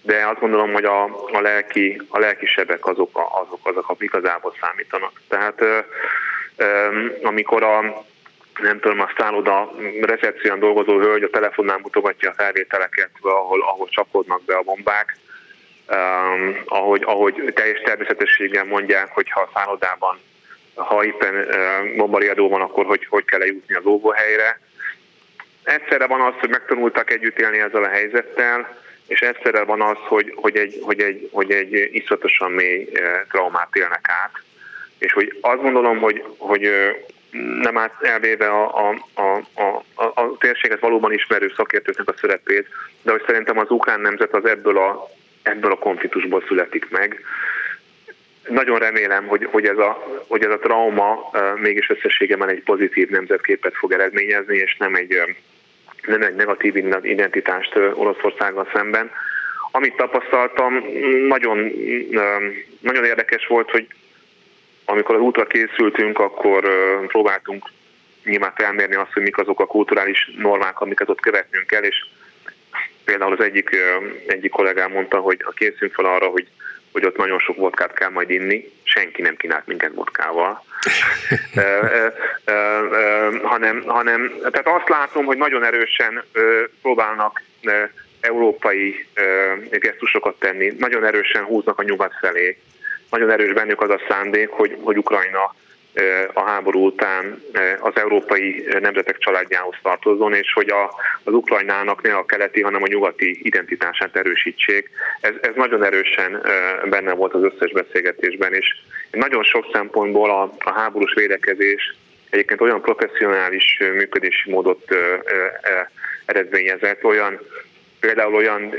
[0.03, 4.55] de azt gondolom, hogy a, a, lelki, a lelki sebek azok, azok, azok, amik igazából
[4.61, 5.21] számítanak.
[5.29, 5.65] Tehát
[7.23, 8.05] amikor a,
[8.63, 14.45] nem tudom, a szálloda recepción dolgozó hölgy a telefonnál mutogatja a felvételeket, ahol, ahol csapodnak
[14.45, 15.17] be a bombák,
[15.89, 20.19] um, ahogy, ahogy teljes természetességgel mondják, hogy ha a szállodában,
[20.75, 24.61] ha éppen uh, bombariadó van, akkor hogy, hogy kell eljutni az óvóhelyre.
[25.63, 28.77] Egyszerre van az, hogy megtanultak együtt élni ezzel a helyzettel,
[29.07, 33.77] és egyszerre van az, hogy, hogy, egy, hogy, egy, hogy egy iszonyatosan mély uh, traumát
[33.77, 34.33] élnek át.
[34.99, 36.71] És hogy azt gondolom, hogy, hogy
[37.61, 39.63] nem át elvéve a, a, a,
[39.95, 42.69] a, a térséget valóban ismerő szakértőknek a szerepét,
[43.03, 45.09] de hogy szerintem az ukrán nemzet az ebből a,
[45.43, 47.25] ebből a konfliktusból születik meg.
[48.49, 53.75] Nagyon remélem, hogy, hogy, ez, a, hogy ez a trauma mégis összességében egy pozitív nemzetképet
[53.75, 55.17] fog eredményezni, és nem egy,
[56.07, 59.11] nem egy negatív identitást Oroszországgal szemben.
[59.71, 60.85] Amit tapasztaltam,
[61.29, 61.73] nagyon,
[62.81, 63.87] nagyon érdekes volt, hogy
[64.91, 66.69] amikor az útra készültünk, akkor
[67.07, 67.71] próbáltunk
[68.25, 72.07] nyilván felmérni azt, hogy mik azok a kulturális normák, amiket ott követnünk kell, és
[73.05, 73.77] például az egyik,
[74.27, 76.47] egyik kollégám mondta, hogy ha készülünk fel arra, hogy,
[76.93, 80.65] hogy ott nagyon sok vodkát kell majd inni, senki nem kínált minket vodkával,
[83.43, 86.25] hanem, hanem tehát azt látom, hogy nagyon erősen
[86.83, 87.43] próbálnak
[88.21, 89.07] európai
[89.71, 92.59] gesztusokat tenni, nagyon erősen húznak a nyugat felé.
[93.11, 95.55] Nagyon erős bennük az a szándék, hogy, hogy Ukrajna
[96.33, 97.43] a háború után
[97.81, 100.95] az európai nemzetek családjához tartozzon, és hogy a,
[101.25, 104.91] az Ukrajnának ne a keleti, hanem a nyugati identitását erősítsék.
[105.21, 106.43] Ez, ez nagyon erősen
[106.91, 108.67] benne volt az összes beszélgetésben, és
[109.11, 111.95] nagyon sok szempontból a, a háborús védekezés
[112.31, 114.95] egyébként olyan professzionális működési módot
[116.27, 117.39] eredményezett, olyan
[118.01, 118.75] például olyan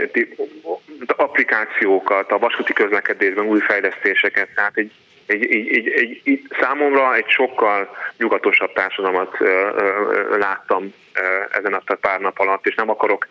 [1.08, 4.92] applikációkat a vasúti közlekedésben, új fejlesztéseket, tehát egy
[5.30, 11.74] egy, egy, egy, egy, egy, számomra egy sokkal nyugatosabb társadalmat ö, ö, láttam ö, ezen
[11.74, 13.28] a pár nap alatt, és nem akarok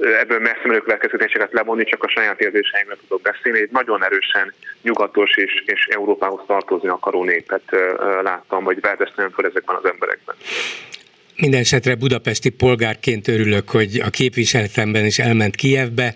[0.00, 3.60] ebből messze menő következtetéseket levonni, csak a saját érzéseimről tudok beszélni.
[3.60, 7.76] Egy nagyon erősen nyugatos és, és Európához tartozni akaró népet
[8.22, 10.36] láttam, vagy verdesztem fel ezekben az emberekben.
[11.36, 16.14] Minden esetre budapesti polgárként örülök, hogy a képviseletemben is elment Kijevbe.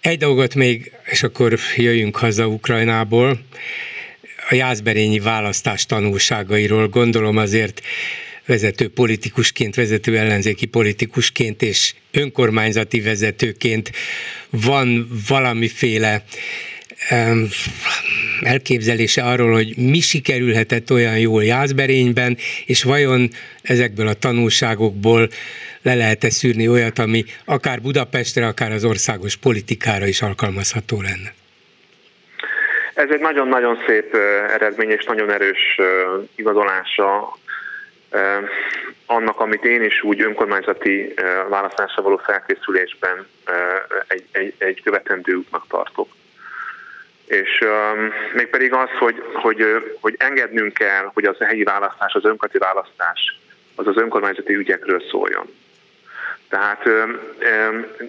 [0.00, 3.40] Egy dolgot még, és akkor jöjjünk haza Ukrajnából
[4.48, 7.82] a Jászberényi választás tanulságairól gondolom azért
[8.46, 13.92] vezető politikusként, vezető ellenzéki politikusként és önkormányzati vezetőként
[14.50, 16.24] van valamiféle
[18.40, 23.28] elképzelése arról, hogy mi sikerülhetett olyan jól Jászberényben, és vajon
[23.62, 25.28] ezekből a tanulságokból
[25.82, 31.34] le lehet-e szűrni olyat, ami akár Budapestre, akár az országos politikára is alkalmazható lenne?
[32.94, 34.14] Ez egy nagyon-nagyon szép
[34.54, 35.78] eredmény és nagyon erős
[36.34, 37.38] igazolása
[39.06, 41.14] annak, amit én is úgy önkormányzati
[41.48, 43.26] választásra való felkészülésben
[44.08, 46.08] egy, egy, egy követendő útnak tartok.
[47.28, 49.64] És um, mégpedig az, hogy, hogy,
[50.00, 53.38] hogy engednünk kell, hogy az helyi választás, az önkormányzati választás
[53.78, 55.46] az az önkormányzati ügyekről szóljon.
[56.48, 56.86] Tehát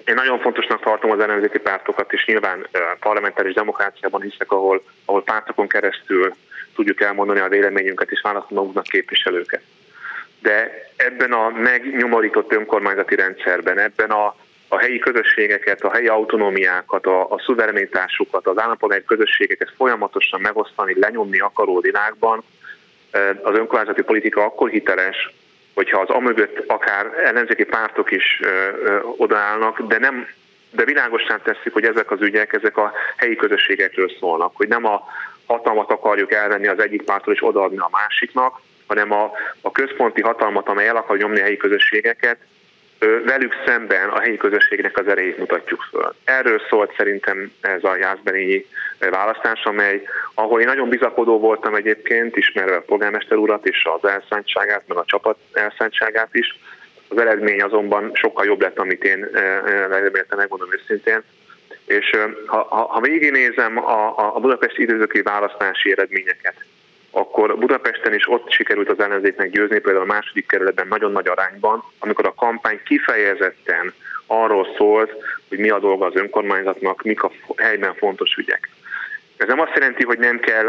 [0.05, 2.67] én nagyon fontosnak tartom az ellenzéki pártokat, és nyilván
[2.99, 6.33] parlamentáris demokráciában hiszek, ahol, ahol pártokon keresztül
[6.75, 9.61] tudjuk elmondani a véleményünket, és választani magunknak képviselőket.
[10.41, 14.35] De ebben a megnyomorított önkormányzati rendszerben, ebben a,
[14.69, 21.39] a helyi közösségeket, a helyi autonómiákat, a, a szuverenitásukat, az állampolgári közösségeket folyamatosan megosztani, lenyomni
[21.39, 22.43] akaró világban.
[23.43, 25.33] Az önkormányzati politika akkor hiteles,
[25.73, 28.41] hogyha az amögött akár ellenzéki pártok is
[29.17, 30.27] odaállnak, de nem
[30.71, 35.03] de világosan teszik, hogy ezek az ügyek, ezek a helyi közösségekről szólnak, hogy nem a
[35.45, 39.31] hatalmat akarjuk elvenni az egyik pártól és odaadni a másiknak, hanem a,
[39.61, 42.37] a központi hatalmat, amely el akar nyomni a helyi közösségeket,
[42.99, 46.13] velük szemben a helyi közösségnek az erejét mutatjuk föl.
[46.23, 48.65] Erről szólt szerintem ez a Jászberényi
[48.99, 50.01] választás, amely,
[50.33, 55.05] ahol én nagyon bizakodó voltam egyébként, ismerve a polgármester urat és az elszántságát, meg a
[55.05, 56.59] csapat elszántságát is.
[57.07, 59.29] Az eredmény azonban sokkal jobb lett, amit én
[59.89, 61.21] reméltem, megmondom őszintén.
[61.85, 62.09] És
[62.45, 66.55] ha, ha, ha végignézem a, a budapesti időzőki választási eredményeket,
[67.11, 71.83] akkor Budapesten is ott sikerült az ellenzéknek győzni, például a második kerületben nagyon nagy arányban,
[71.99, 73.93] amikor a kampány kifejezetten
[74.27, 75.11] arról szólt,
[75.49, 78.69] hogy mi a dolga az önkormányzatnak, mik a helyben fontos ügyek.
[79.37, 80.67] Ez nem azt jelenti, hogy nem kell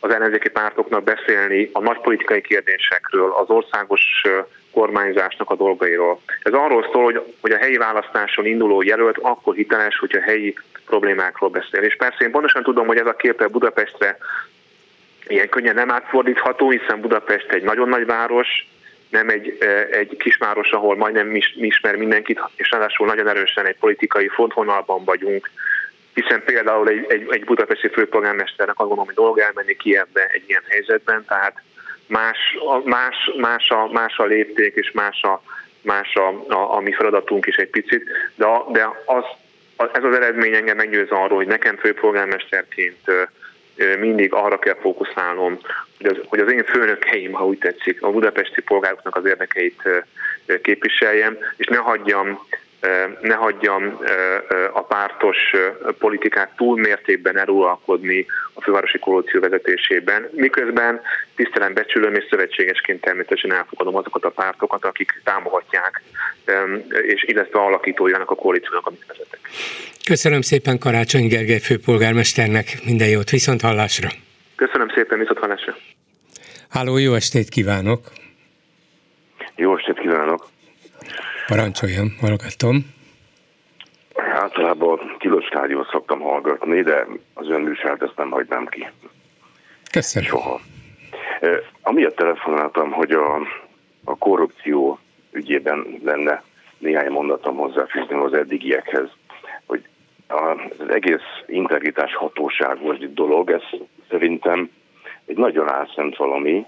[0.00, 4.02] az ellenzéki pártoknak beszélni a nagy politikai kérdésekről, az országos
[4.72, 6.20] kormányzásnak a dolgairól.
[6.42, 10.54] Ez arról szól, hogy, hogy a helyi választáson induló jelölt akkor hiteles, hogy a helyi
[10.86, 11.82] problémákról beszél.
[11.82, 14.18] És persze én pontosan tudom, hogy ez a képe Budapestre
[15.26, 18.48] ilyen könnyen nem átfordítható, hiszen Budapest egy nagyon nagy város,
[19.10, 19.58] nem egy,
[19.90, 25.50] egy kisváros, ahol majdnem ismer mindenkit, és ráadásul nagyon erősen egy politikai frontvonalban vagyunk,
[26.14, 30.44] hiszen például egy, egy, egy budapesti főpolgármesternek azt gondolom, hogy dolga elmenni ki ebbe egy
[30.46, 31.62] ilyen helyzetben, tehát
[32.06, 32.38] más,
[32.84, 35.42] más, más, a, más a lépték, és más a,
[35.80, 38.04] más a, a, a mi feladatunk is egy picit,
[38.34, 39.24] de, de az,
[39.92, 43.10] ez az eredmény engem meggyőz arról, hogy nekem főpolgármesterként
[43.98, 45.58] mindig arra kell fókuszálnom,
[45.98, 49.82] hogy az, hogy az én főnökeim, ha úgy tetszik, a budapesti polgároknak az érdekeit
[50.62, 52.46] képviseljem, és ne hagyjam
[53.20, 53.98] ne hagyjam
[54.72, 55.36] a pártos
[55.98, 61.00] politikát túl mértékben eluralkodni a fővárosi koalíció vezetésében, miközben
[61.36, 66.02] tisztelen becsülöm és szövetségesként természetesen elfogadom azokat a pártokat, akik támogatják,
[67.02, 69.40] és illetve alakítójának a koalíciónak, amit vezetek.
[70.04, 74.08] Köszönöm szépen Karácsony Gergely főpolgármesternek, minden jót, viszont hallásra!
[74.56, 75.76] Köszönöm szépen, viszont hallásra!
[76.68, 78.00] Háló, jó estét kívánok!
[79.56, 80.51] Jó estét kívánok!
[81.52, 82.76] Parancsoljon, hallgatom.
[84.14, 88.88] Általában tilos rádiót szoktam hallgatni, de az ön műsort ezt nem hagynám ki.
[89.90, 90.28] Köszönöm.
[90.28, 90.60] Soha.
[91.82, 93.36] Amiatt telefonáltam, hogy a,
[94.04, 94.98] a korrupció
[95.32, 96.42] ügyében lenne
[96.78, 99.08] néhány mondatom hozzáfűzni az eddigiekhez,
[99.66, 99.84] hogy
[100.26, 103.62] az egész integritás hatóságos dolog, ez
[104.10, 104.70] szerintem
[105.26, 106.66] egy nagyon álszent valami.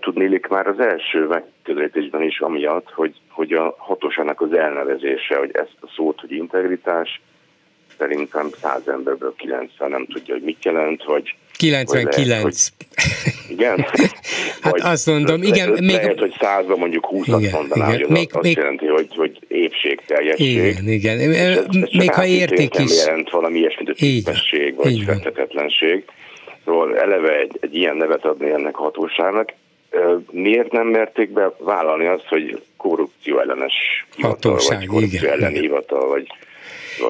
[0.00, 5.76] Tudnélik már az első megközelítésben is amiatt, hogy, hogy a hatóságnak az elnevezése, hogy ezt
[5.80, 7.20] a szót, hogy integritás,
[7.98, 12.16] szerintem száz emberből 90 nem tudja, hogy mit jelent, vagy 99.
[12.16, 12.54] Vagy lehet, hogy,
[13.48, 13.78] igen?
[14.62, 15.68] hát vagy azt mondom, igen.
[15.68, 18.00] Lehet, még, lehet, hogy százban mondjuk 20 igen, mondaná, igen.
[18.00, 20.46] hogy még, azt még, jelenti, hogy, hogy épség, teljesség.
[20.46, 21.18] Igen, igen.
[21.18, 23.04] Ez, ez még ha érték is.
[23.04, 26.04] Jelent valami ilyesmit, hogy vagy fektetetlenség.
[26.64, 29.52] Szóval eleve egy, egy ilyen nevet adni ennek a hatóságnak.
[30.30, 36.08] Miért nem merték be vállalni azt, hogy korrupció ellenes hatóság, vagy korrupció igen, ellen hivatal,
[36.08, 36.26] vagy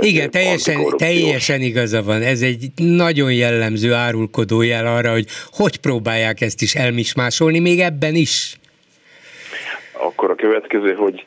[0.01, 2.23] igen, teljesen, teljesen igaza van.
[2.23, 8.15] Ez egy nagyon jellemző árulkodó jel arra, hogy hogy próbálják ezt is elmismásolni, még ebben
[8.15, 8.59] is.
[9.93, 11.27] Akkor a következő, hogy,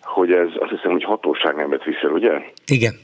[0.00, 2.30] hogy ez azt hiszem, hogy hatóság nemet visel, ugye?
[2.66, 2.98] Igen.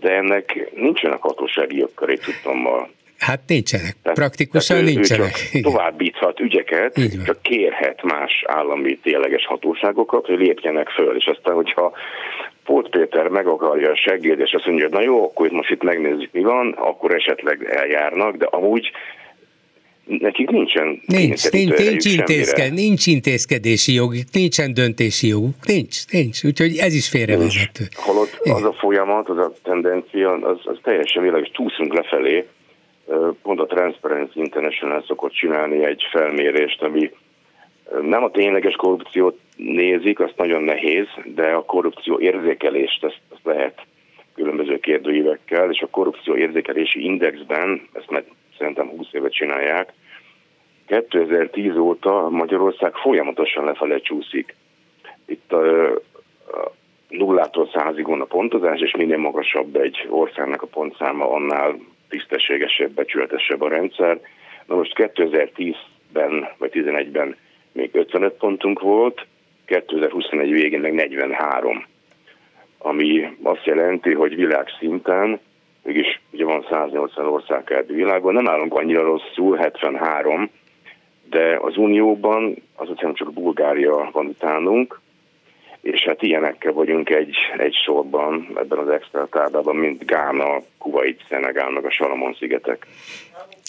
[0.00, 2.88] De ennek nincsenek hatósági jogköré, tudtam ma.
[3.20, 5.26] Hát nincsenek, tehát, praktikusan tehát ő, nincsenek.
[5.26, 11.54] Ő csak továbbíthat ügyeket, csak kérhet más állami tényleges hatóságokat, hogy lépjenek föl, és aztán,
[11.54, 11.92] hogyha
[12.64, 15.70] Pót Péter meg akarja a seggét, és azt mondja, hogy na jó, akkor itt most
[15.70, 18.90] itt megnézzük, mi van, akkor esetleg eljárnak, de amúgy
[20.18, 26.76] nekik nincsen nincs, nincs, nincs, intézked, nincs intézkedési joguk, nincsen döntési joguk, nincs, nincs, úgyhogy
[26.76, 27.84] ez is félrevezető.
[27.94, 32.46] Holott az a folyamat, az a tendencia, az, az teljesen világos, túszunk lefelé,
[33.42, 37.10] pont a Transparency International szokott csinálni egy felmérést, ami
[38.00, 43.86] nem a tényleges korrupciót nézik, azt nagyon nehéz, de a korrupció érzékelést ezt, ezt lehet
[44.34, 48.24] különböző kérdőívekkel, és a korrupció érzékelési indexben, ezt már
[48.58, 49.92] szerintem 20 évet csinálják,
[50.86, 54.54] 2010 óta Magyarország folyamatosan lefele csúszik.
[55.26, 56.72] Itt a, a
[57.08, 61.78] nullától százig van a pontozás, és minél magasabb egy országnak a pontszáma, annál
[62.10, 64.20] tisztességesebb, becsületesebb a rendszer.
[64.66, 67.36] Na most 2010-ben vagy 11-ben
[67.72, 69.26] még 55 pontunk volt,
[69.64, 71.84] 2021 végén meg 43,
[72.78, 75.40] ami azt jelenti, hogy világszinten,
[75.82, 80.50] mégis ugye van 180 ország a világon, nem állunk annyira rosszul, 73,
[81.30, 85.00] de az Unióban az hiszem csak Bulgária van utánunk,
[85.82, 91.70] és hát ilyenekkel vagyunk egy, egy sorban ebben az extra táblában, mint Gána, Kuwait, Szenegál,
[91.70, 92.86] meg a Salamon-szigetek.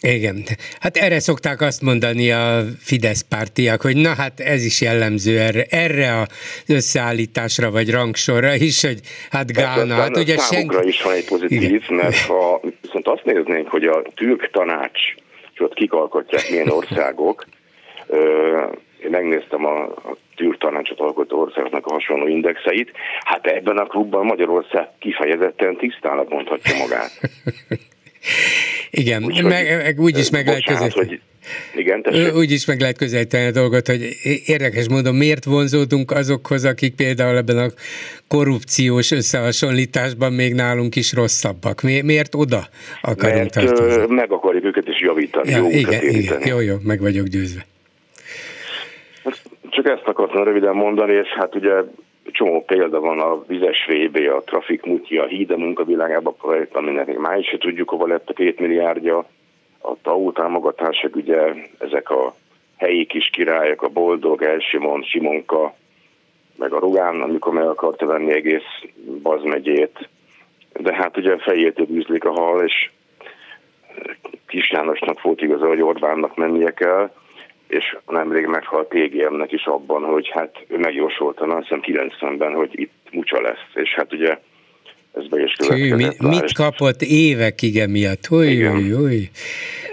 [0.08, 0.44] Igen,
[0.80, 5.64] hát erre szokták azt mondani a Fidesz pártiak, hogy na hát ez is jellemző erre,
[5.70, 6.28] erre az
[6.68, 10.88] összeállításra vagy rangsorra is, hogy hát Gána, hát ugye senki...
[10.88, 11.82] is van egy pozitív, Igen.
[11.90, 15.00] mert ha viszont azt néznénk, hogy a türk tanács,
[15.54, 17.46] és ott kik alkotják milyen országok,
[19.04, 22.92] én megnéztem a, a türk tanácsot alkotó országoknak a hasonló indexeit,
[23.24, 27.12] hát ebben a klubban Magyarország kifejezetten tisztának mondhatja magát.
[28.92, 31.22] Igen, úgy, meg, úgy is meg lehet közelíteni.
[31.76, 32.04] Igen,
[32.36, 34.02] Úgy is meg lehet közelíteni a dolgot, hogy
[34.46, 37.68] érdekes módon miért vonzódunk azokhoz, akik például ebben a
[38.28, 41.82] korrupciós összehasonlításban még nálunk is rosszabbak.
[41.82, 42.68] Mi, miért oda
[43.02, 44.16] akarunk Mert tartozni?
[44.16, 47.66] meg akarjuk őket is javítani, ja, jó igen, igen, jó, jó, meg vagyok győzve.
[49.82, 51.74] Csak ezt akartam röviden mondani, és hát ugye
[52.26, 57.18] csomó példa van a vizes VB, a Trafik Mutya, a Híde munkavilágában projekt, aminek még
[57.18, 59.18] már is se tudjuk, hova lett a két milliárdja,
[59.82, 62.36] a TAU támogatások, ugye ezek a
[62.78, 65.74] helyi kis királyok, a Boldog, Elsimon, Simonka,
[66.56, 68.84] meg a Rugán, amikor meg akarta venni egész
[69.22, 70.10] Bazmegyét,
[70.74, 72.90] de hát ugye fejét üzlik a hal, és
[74.48, 77.12] Kis Jánosnak volt igaza, hogy Orbánnak mennie kell,
[77.72, 82.94] és nemrég meghalt TGM-nek is abban, hogy hát ő megjósolta, azt hiszem 90-ben, hogy itt
[83.12, 84.38] mucsa lesz, és hát ugye
[85.14, 88.26] ez be is Hű, mi, mit kapott évekig emiatt?
[88.26, 89.30] Húj, húj, húj.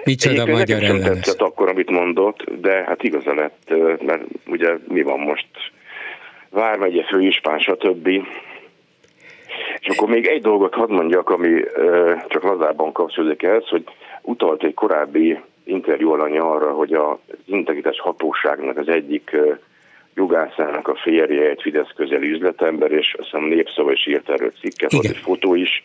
[0.05, 1.07] Micsoda Egyébként magyar ellenes.
[1.07, 5.47] tetszett akkor, amit mondott, de hát igaza lett, mert ugye mi van most?
[6.51, 8.09] Vármegye, főispán, stb.
[9.81, 11.61] És akkor még egy dolgot hadd mondjak, ami
[12.29, 13.85] csak lazában kapcsolódik ehhez, hogy
[14.23, 15.39] utalt egy korábbi
[15.69, 19.37] interjú alanya arra, hogy az integritás hatóságnak az egyik
[20.15, 24.93] jogászának a férje egy Fidesz közeli üzletember, és azt hiszem népszava is írt erről cikket,
[24.93, 25.85] volt egy fotó is.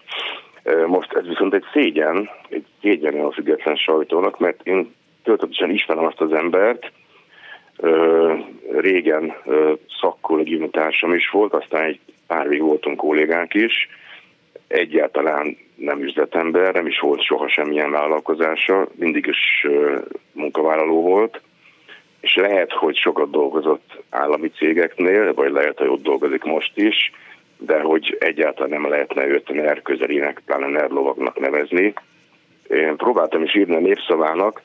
[0.88, 4.93] Most ez viszont egy szégyen, egy szégyen a független sajtónak, mert én
[5.23, 6.91] töltetesen ismerem azt az embert,
[8.72, 9.34] régen
[10.01, 13.89] szakkollégiumi társam is volt, aztán egy pár vég voltunk kollégák is,
[14.68, 19.67] egyáltalán nem üzletember, nem is volt soha semmilyen vállalkozása, mindig is
[20.31, 21.41] munkavállaló volt,
[22.21, 27.11] és lehet, hogy sokat dolgozott állami cégeknél, vagy lehet, hogy ott dolgozik most is,
[27.57, 31.93] de hogy egyáltalán nem lehetne őt NER közelinek, pláne NER lovagnak nevezni.
[32.69, 34.61] Én próbáltam is írni a népszavának,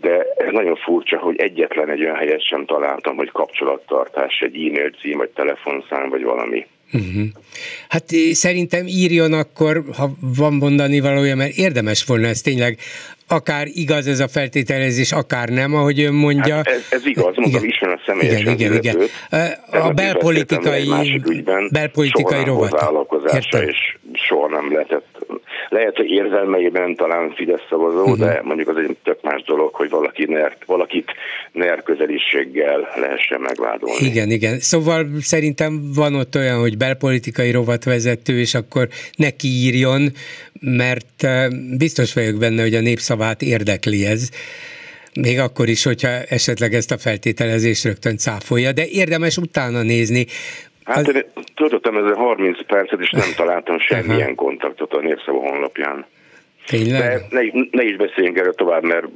[0.00, 4.90] de ez nagyon furcsa, hogy egyetlen egy olyan helyet sem találtam, hogy kapcsolattartás, egy e-mail
[4.90, 6.66] cím, vagy telefonszám, vagy valami.
[6.92, 7.24] Uh-huh.
[7.88, 12.78] Hát szerintem írjon akkor, ha van mondani valója, mert érdemes volna ez tényleg
[13.28, 16.54] akár igaz ez a feltételezés, akár nem, ahogy ön mondja.
[16.54, 17.64] Hát ez, ez igaz, mondom, igen.
[17.64, 19.08] ismerem személyesen igen, igen, igen.
[19.70, 21.20] A belpolitikai,
[21.70, 22.72] belpolitikai rovat.
[23.64, 25.06] és soha nem lehetett
[25.74, 28.18] lehet, hogy érzelmeiben talán Fidesz szavazó, uh-huh.
[28.18, 31.12] de mondjuk az egy tök más dolog, hogy valaki ner, valakit
[31.52, 34.06] NER közeliséggel lehessen megvádolni.
[34.06, 34.58] Igen, igen.
[34.58, 40.02] Szóval szerintem van ott olyan, hogy belpolitikai rovatvezető, és akkor neki írjon,
[40.60, 41.46] mert eh,
[41.78, 44.28] biztos vagyok benne, hogy a népszavát érdekli ez
[45.20, 50.26] még akkor is, hogyha esetleg ezt a feltételezést rögtön cáfolja, de érdemes utána nézni.
[50.84, 51.24] Hát az...
[51.54, 56.06] töltöttem ezzel 30 percet, és nem találtam semmilyen kontaktot a Népszava honlapján.
[56.66, 57.00] Tényleg?
[57.00, 57.40] De ne,
[57.70, 59.06] ne is beszéljünk erről tovább, mert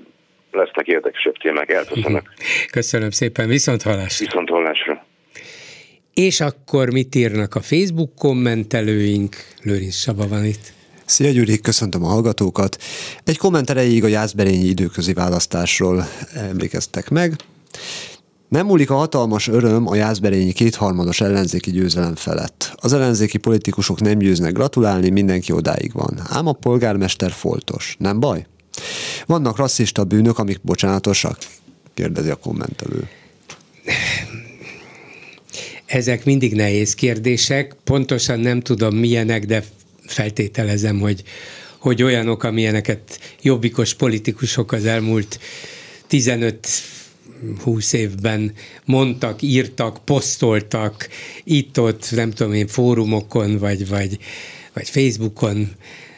[0.53, 2.23] lesznek érdekesebb témák, elköszönök.
[2.71, 4.25] Köszönöm szépen, viszont hallásra.
[4.27, 5.05] Viszont hallásra.
[6.15, 9.37] És akkor mit írnak a Facebook kommentelőink?
[9.63, 10.73] Lőrinc Saba van itt.
[11.05, 12.77] Szia Gyuri, köszöntöm a hallgatókat.
[13.25, 16.05] Egy komment erejéig a Jászberényi időközi választásról
[16.35, 17.33] emlékeztek meg.
[18.49, 22.73] Nem múlik a hatalmas öröm a Jászberényi kétharmados ellenzéki győzelem felett.
[22.77, 26.21] Az ellenzéki politikusok nem győznek gratulálni, mindenki odáig van.
[26.29, 27.97] Ám a polgármester foltos.
[27.99, 28.47] Nem baj?
[29.27, 31.39] Vannak rasszista bűnök, amik bocsánatosak?
[31.95, 33.09] Kérdezi a kommentelő.
[35.87, 37.77] Ezek mindig nehéz kérdések.
[37.85, 39.65] Pontosan nem tudom milyenek, de
[40.07, 41.23] feltételezem, hogy,
[41.79, 45.39] hogy olyanok, amilyeneket jobbikos politikusok az elmúlt
[46.07, 46.69] 15
[47.63, 48.53] 20 évben
[48.85, 51.09] mondtak, írtak, posztoltak
[51.45, 54.19] itt-ott, nem tudom én, fórumokon, vagy, vagy,
[54.73, 55.69] vagy Facebookon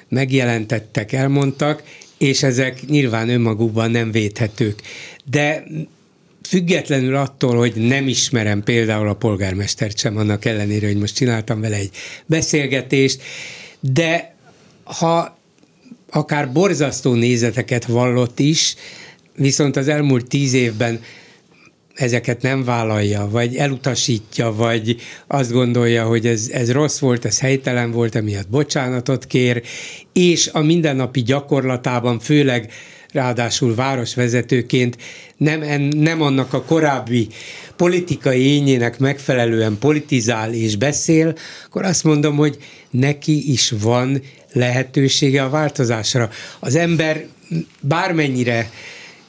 [0.09, 1.83] megjelentettek, elmondtak,
[2.19, 4.83] és ezek nyilván önmagukban nem védhetők.
[5.25, 5.65] De
[6.49, 11.77] függetlenül attól, hogy nem ismerem például a polgármestert sem, annak ellenére, hogy most csináltam vele
[11.77, 11.91] egy
[12.27, 13.23] beszélgetést,
[13.81, 14.35] de
[14.85, 15.39] ha
[16.11, 18.75] akár borzasztó nézeteket vallott is,
[19.41, 21.01] viszont az elmúlt tíz évben
[21.95, 24.97] ezeket nem vállalja, vagy elutasítja, vagy
[25.27, 29.63] azt gondolja, hogy ez, ez rossz volt, ez helytelen volt, emiatt bocsánatot kér,
[30.13, 32.73] és a mindennapi gyakorlatában, főleg
[33.13, 34.97] ráadásul városvezetőként
[35.37, 37.29] nem, nem annak a korábbi
[37.77, 41.35] politikai ényének megfelelően politizál és beszél,
[41.67, 42.57] akkor azt mondom, hogy
[42.91, 44.23] neki is van
[44.53, 46.31] lehetősége a változásra.
[46.59, 47.27] Az ember
[47.81, 48.71] bármennyire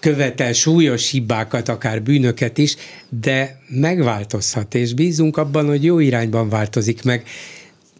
[0.01, 2.75] követel súlyos hibákat, akár bűnöket is,
[3.21, 7.23] de megváltozhat, és bízunk abban, hogy jó irányban változik meg.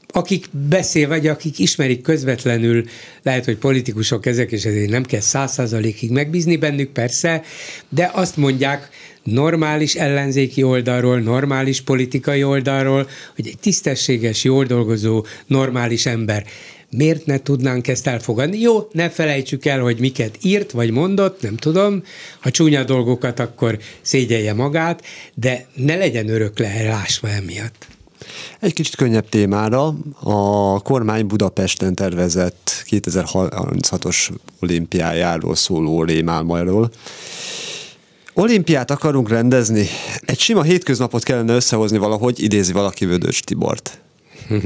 [0.08, 2.84] Akik beszél, vagy akik ismerik közvetlenül,
[3.24, 7.42] lehet, hogy politikusok ezek, és ezért nem kell száz százalékig megbízni bennük, persze,
[7.90, 8.90] de azt mondják,
[9.24, 16.46] normális ellenzéki oldalról, normális politikai oldalról, hogy egy tisztességes, jól dolgozó, normális ember
[16.92, 18.60] miért ne tudnánk ezt elfogadni?
[18.60, 22.04] Jó, ne felejtsük el, hogy miket írt vagy mondott, nem tudom,
[22.40, 25.04] ha csúnya dolgokat, akkor szégyelje magát,
[25.34, 27.88] de ne legyen örök leherásva emiatt.
[28.60, 36.92] Egy kicsit könnyebb témára, a kormány Budapesten tervezett 2036-os olimpiájáról szóló rémálmajról.
[38.34, 39.88] Olimpiát akarunk rendezni?
[40.22, 44.00] Egy sima hétköznapot kellene összehozni valahogy, idézi valaki Vödös Tibort.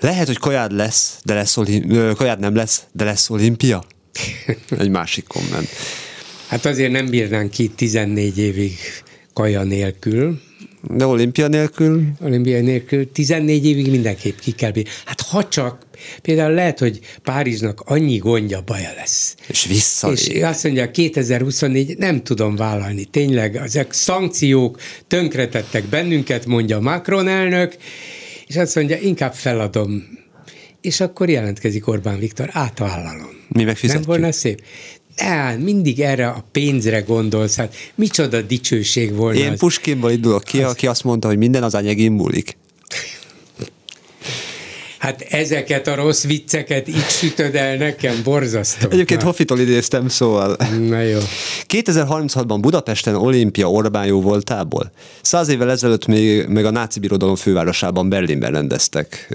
[0.00, 3.84] Lehet, hogy kajád lesz, de lesz olim- kajád nem lesz, de lesz olimpia?
[4.78, 5.68] Egy másik komment.
[6.48, 8.78] Hát azért nem bírnánk ki 14 évig
[9.32, 10.40] kaja nélkül.
[10.82, 12.02] De olimpia nélkül?
[12.20, 14.90] Olimpia nélkül 14 évig mindenképp ki kell bírni.
[15.04, 15.86] Hát ha csak,
[16.22, 19.34] például lehet, hogy Párizsnak annyi gondja, baja lesz.
[19.46, 20.12] És vissza.
[20.12, 23.04] És azt mondja, 2024 nem tudom vállalni.
[23.04, 27.76] Tényleg, ezek szankciók tönkretettek bennünket, mondja Macron elnök,
[28.48, 30.02] és azt mondja, inkább feladom.
[30.80, 33.30] És akkor jelentkezik Orbán Viktor, átvállalom.
[33.48, 34.06] Mi megfizetjük.
[34.06, 34.62] Nem volna szép?
[35.16, 39.58] De mindig erre a pénzre gondolsz, hát micsoda dicsőség volna Én az.
[39.58, 40.70] Puskinból indulok ki, az...
[40.70, 42.56] aki azt mondta, hogy minden az anyagin múlik.
[44.98, 48.88] Hát ezeket a rossz vicceket így sütöd el nekem, borzasztó.
[48.90, 50.56] Egyébként Hoffitól idéztem, szóval.
[50.88, 51.18] Na jó.
[51.68, 54.90] 2036-ban Budapesten olimpia Orbán jó voltából.
[55.22, 59.28] Száz évvel ezelőtt még, még a náci birodalom fővárosában Berlinben rendeztek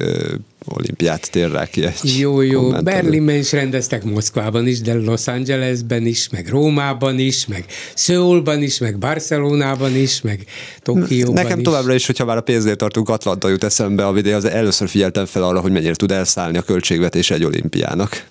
[0.66, 6.30] olimpiát térrel ki egy Jó, jó, Berlinben is rendeztek, Moszkvában is, de Los Angelesben is,
[6.30, 7.66] meg Rómában is, meg
[7.96, 10.46] Szöulban is, meg Barcelonában is, meg
[10.82, 11.64] Tokióban Nekem is.
[11.64, 15.26] továbbra is, hogyha már a pénznél tartunk, Atlanta jut eszembe, a videó, az először figyeltem
[15.26, 18.26] fel arra, hogy mennyire tud elszállni a költségvetés egy olimpiának.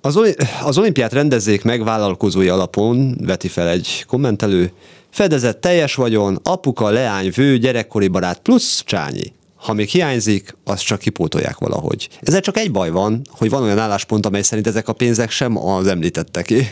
[0.00, 0.20] Az,
[0.62, 4.70] az olimpiát rendezzék meg vállalkozói alapon, veti fel egy kommentelő,
[5.10, 9.32] fedezett teljes vagyon, apuka, leány, vő, gyerekkori barát plusz csányi.
[9.66, 12.08] Ha még hiányzik, azt csak kipótolják valahogy.
[12.20, 15.56] Ezzel csak egy baj van, hogy van olyan álláspont, amely szerint ezek a pénzek sem
[15.58, 16.68] az említetteké.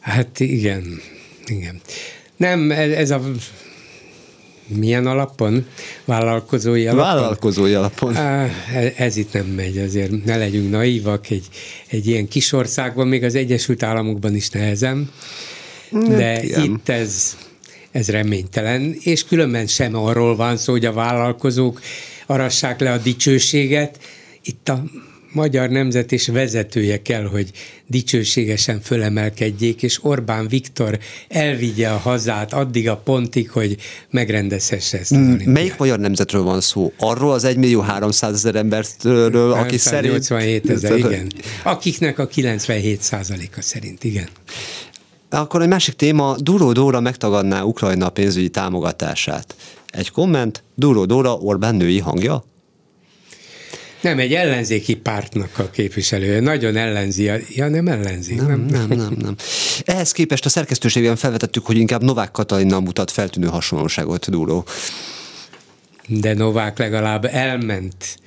[0.00, 1.00] Hát igen,
[1.46, 1.80] igen.
[2.36, 3.20] Nem, ez, a
[4.66, 5.66] milyen alapon?
[6.04, 7.04] Vállalkozói alapon?
[7.04, 8.16] Vállalkozói alapon.
[8.16, 8.48] Á,
[8.96, 11.48] ez itt nem megy, azért ne legyünk naívak, egy,
[11.88, 15.10] egy ilyen kis országban, még az Egyesült Államokban is nehezem,
[15.90, 16.62] de igen.
[16.62, 17.36] itt ez,
[17.94, 21.80] ez reménytelen, és különben sem arról van szó, hogy a vállalkozók
[22.26, 23.98] arassák le a dicsőséget,
[24.42, 24.84] itt a
[25.32, 27.50] magyar nemzet és vezetője kell, hogy
[27.86, 30.98] dicsőségesen fölemelkedjék, és Orbán Viktor
[31.28, 33.76] elvigye a hazát addig a pontig, hogy
[34.10, 35.48] megrendezhesse ezt az olimpiát.
[35.48, 36.92] Melyik magyar nemzetről van szó?
[36.98, 40.12] Arról az 1 millió 300 ezer emberről, aki szerint...
[40.12, 41.32] 87 ezer, igen.
[41.62, 44.28] Akiknek a 97 százaléka szerint, igen.
[45.38, 49.54] Akkor egy másik téma, Duró Dóra megtagadná Ukrajna pénzügyi támogatását.
[49.86, 52.44] Egy komment, Duró Dóra Orbán női hangja?
[54.00, 56.40] Nem, egy ellenzéki pártnak a képviselője.
[56.40, 57.30] Nagyon ellenzi.
[57.48, 58.34] Ja, nem ellenzi.
[58.34, 59.36] Nem, nem, nem, nem, nem.
[59.84, 64.64] Ehhez képest a szerkesztőségben felvetettük, hogy inkább Novák Katalinnal mutat feltűnő hasonlóságot Duró.
[66.06, 68.18] De Novák legalább elment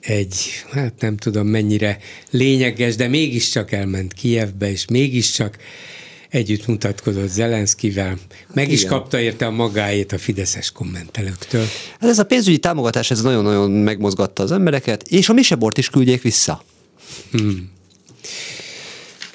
[0.00, 0.36] egy,
[0.70, 1.98] hát nem tudom mennyire
[2.30, 5.56] lényeges, de mégiscsak elment Kijevbe, és mégiscsak
[6.28, 8.18] együtt mutatkozott Zelenszkivel.
[8.54, 8.92] Meg is Igen.
[8.92, 11.64] kapta érte a magáét a fideszes kommentelőktől.
[12.00, 16.22] Hát ez a pénzügyi támogatás, ez nagyon-nagyon megmozgatta az embereket, és a misebort is küldjék
[16.22, 16.62] vissza.
[17.30, 17.70] Hmm.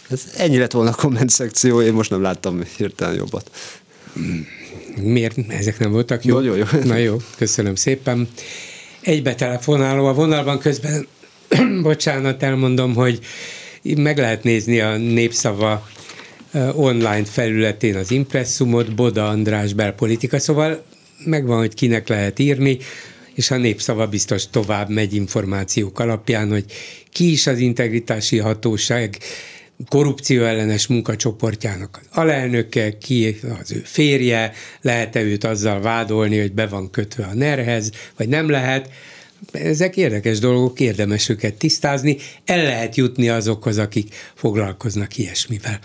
[0.10, 3.52] Ez ennyi lett volna a komment szekció, én most nem láttam hirtelen jobbat.
[5.02, 5.38] Miért?
[5.48, 6.36] Ezek nem voltak jó?
[6.36, 6.65] Nagyon jó.
[6.84, 8.28] Na jó, köszönöm szépen.
[9.02, 11.07] Egybe telefonáló a vonalban közben,
[11.82, 13.20] bocsánat, elmondom, hogy
[13.82, 15.88] meg lehet nézni a Népszava
[16.75, 20.84] online felületén az impresszumot, Boda András belpolitika, szóval
[21.25, 22.77] megvan, hogy kinek lehet írni,
[23.34, 26.65] és a népszava biztos tovább megy információk alapján, hogy
[27.11, 29.17] ki is az integritási hatóság
[29.88, 36.67] korrupció ellenes munkacsoportjának az alelnöke, ki az ő férje, lehet-e őt azzal vádolni, hogy be
[36.67, 38.89] van kötve a nerhez, vagy nem lehet.
[39.51, 45.80] Ezek érdekes dolgok, érdemes őket tisztázni, el lehet jutni azokhoz, akik foglalkoznak ilyesmivel.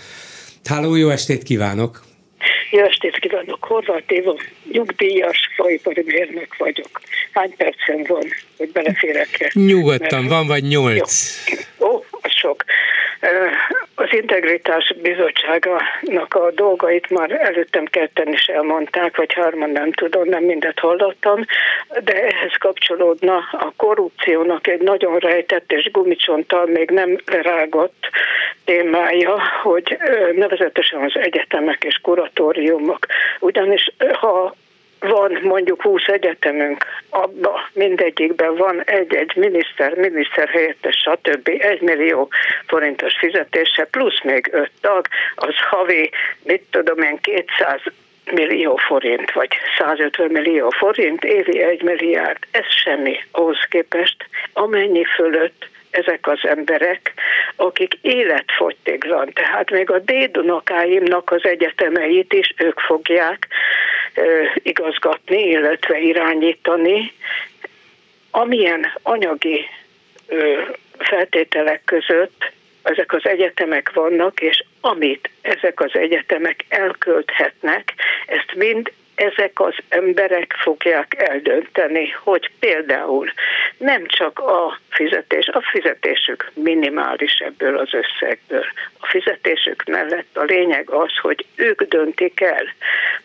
[0.65, 2.03] Háló, jó estét kívánok!
[2.71, 4.37] Jó estét kívánok, Horváth Éva,
[4.73, 7.01] nyugdíjas faipari mérnök vagyok.
[7.33, 8.25] Hány percen van,
[8.57, 11.35] hogy beleférek Nyugodtan, van vagy nyolc.
[11.79, 12.65] Ó, sok.
[13.95, 20.45] Az Integritás Bizottságának a dolgait már előttem ketten is elmondták, vagy hárman nem tudom, nem
[20.45, 21.45] mindet hallottam,
[22.05, 28.11] de ehhez kapcsolódna a korrupciónak egy nagyon rejtett és gumicsonttal még nem lerágott
[28.65, 29.99] témája, hogy
[30.35, 33.07] nevezetesen az egyetemek és kuratóriumok.
[33.41, 34.55] Ugyanis ha
[35.01, 41.49] van mondjuk 20 egyetemünk, abban mindegyikben van egy-egy miniszter, miniszterhelyettes, stb.
[41.59, 42.29] egy millió
[42.67, 46.11] forintos fizetése, plusz még öt tag, az havi,
[46.43, 47.81] mit tudom én, 200
[48.33, 49.49] millió forint, vagy
[49.79, 52.39] 150 millió forint, évi egy milliárd.
[52.51, 54.17] Ez semmi ahhoz képest,
[54.53, 57.15] amennyi fölött ezek az emberek,
[57.57, 63.49] akik életfogytiglan, tehát még a dédunokáimnak az egyetemeit is ők fogják
[64.63, 67.13] igazgatni, illetve irányítani,
[68.31, 69.69] amilyen anyagi
[70.99, 77.95] feltételek között ezek az egyetemek vannak, és amit ezek az egyetemek elkölthetnek,
[78.27, 83.33] ezt mind ezek az emberek fogják eldönteni, hogy például
[83.77, 88.65] nem csak a fizetés, a fizetésük minimális ebből az összegből.
[88.99, 92.65] A fizetésük mellett a lényeg az, hogy ők döntik el,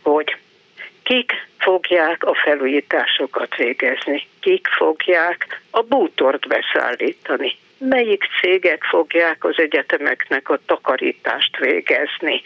[0.01, 0.35] hogy
[1.03, 10.49] kik fogják a felújításokat végezni, kik fogják a bútort beszállítani, melyik cégek fogják az egyetemeknek
[10.49, 12.41] a takarítást végezni,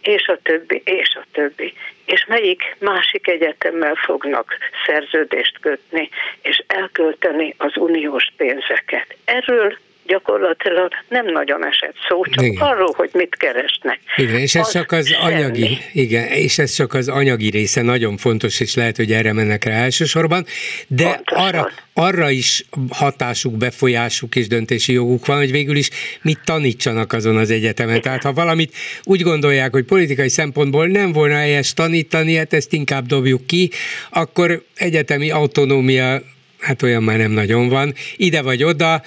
[0.00, 1.74] és a többi, és a többi.
[2.04, 4.56] És melyik másik egyetemmel fognak
[4.86, 6.08] szerződést kötni,
[6.42, 9.16] és elkölteni az uniós pénzeket.
[9.24, 9.76] Erről
[10.06, 12.62] gyakorlatilag nem nagyon esett szó, csak igen.
[12.62, 14.00] arról, hogy mit keresnek.
[14.16, 15.32] Igen, és ez az csak az semmi.
[15.32, 19.64] anyagi, igen, és ez csak az anyagi része nagyon fontos, és lehet, hogy erre mennek
[19.64, 20.44] rá elsősorban,
[20.86, 25.90] de arra, arra is hatásuk, befolyásuk és döntési joguk van, hogy végül is
[26.22, 28.00] mit tanítsanak azon az egyetemen.
[28.00, 28.74] Tehát ha valamit
[29.04, 33.70] úgy gondolják, hogy politikai szempontból nem volna helyes tanítani, hát ezt inkább dobjuk ki,
[34.10, 36.22] akkor egyetemi autonómia
[36.58, 39.02] hát olyan már nem nagyon van, ide vagy oda,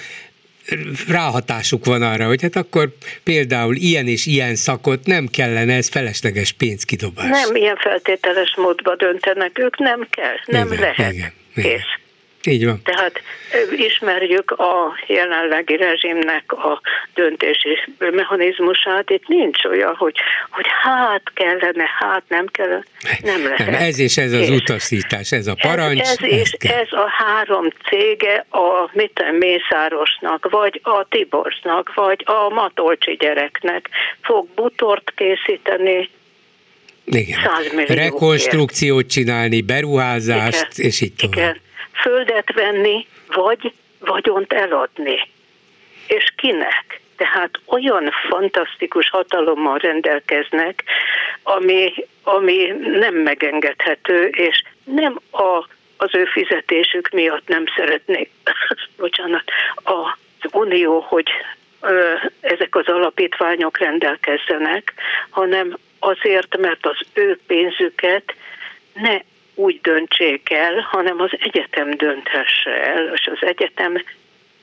[1.07, 2.89] ráhatásuk van arra, hogy hát akkor
[3.23, 7.29] például ilyen és ilyen szakot nem kellene, ez felesleges pénzkidobás.
[7.29, 11.13] Nem ilyen feltételes módba döntenek, ők nem kell, nem igen, lehet.
[11.13, 11.71] Igen, igen.
[11.71, 12.07] Kész.
[12.43, 12.81] Így van.
[12.83, 13.21] Tehát
[13.71, 16.81] ismerjük a jelenlegi rezsimnek a
[17.13, 19.09] döntési mechanizmusát.
[19.09, 20.15] Itt nincs olyan, hogy,
[20.49, 22.83] hogy hát kellene, hát nem kellene.
[23.23, 23.57] Nem lehet.
[23.57, 25.99] Nem, ez és ez az utasítás, ez a parancs.
[25.99, 32.53] Ez, ez, és ez a három cége a mit Mészárosnak, vagy a Tiborsnak, vagy a
[32.53, 33.89] Matolcsi gyereknek
[34.21, 36.09] fog butort készíteni,
[37.05, 37.39] igen.
[37.87, 40.89] Rekonstrukciót csinálni, beruházást, igen.
[40.89, 41.37] és így tovább.
[41.37, 41.67] Igen
[42.01, 45.29] földet venni, vagy vagyont eladni.
[46.07, 47.01] És kinek?
[47.15, 50.83] Tehát olyan fantasztikus hatalommal rendelkeznek,
[51.43, 51.93] ami,
[52.23, 55.65] ami nem megengedhető, és nem a,
[55.97, 58.29] az ő fizetésük miatt nem szeretnék,
[58.97, 59.43] bocsánat,
[59.75, 61.27] az Unió, hogy
[61.81, 64.93] ö, ezek az alapítványok rendelkezzenek,
[65.29, 68.33] hanem azért, mert az ő pénzüket
[68.93, 69.19] ne
[69.59, 74.03] úgy döntsék el, hanem az egyetem dönthesse el, és az egyetem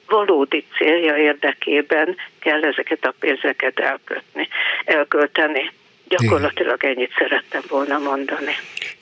[0.06, 4.48] valódi célja érdekében kell ezeket a pénzeket elkötni,
[4.84, 5.70] elkölteni.
[6.08, 8.52] Gyakorlatilag ennyit szerettem volna mondani.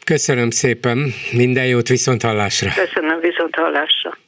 [0.04, 2.70] Köszönöm szépen, minden jót viszont hallásra.
[2.74, 4.18] Köszönöm viszont hallásra.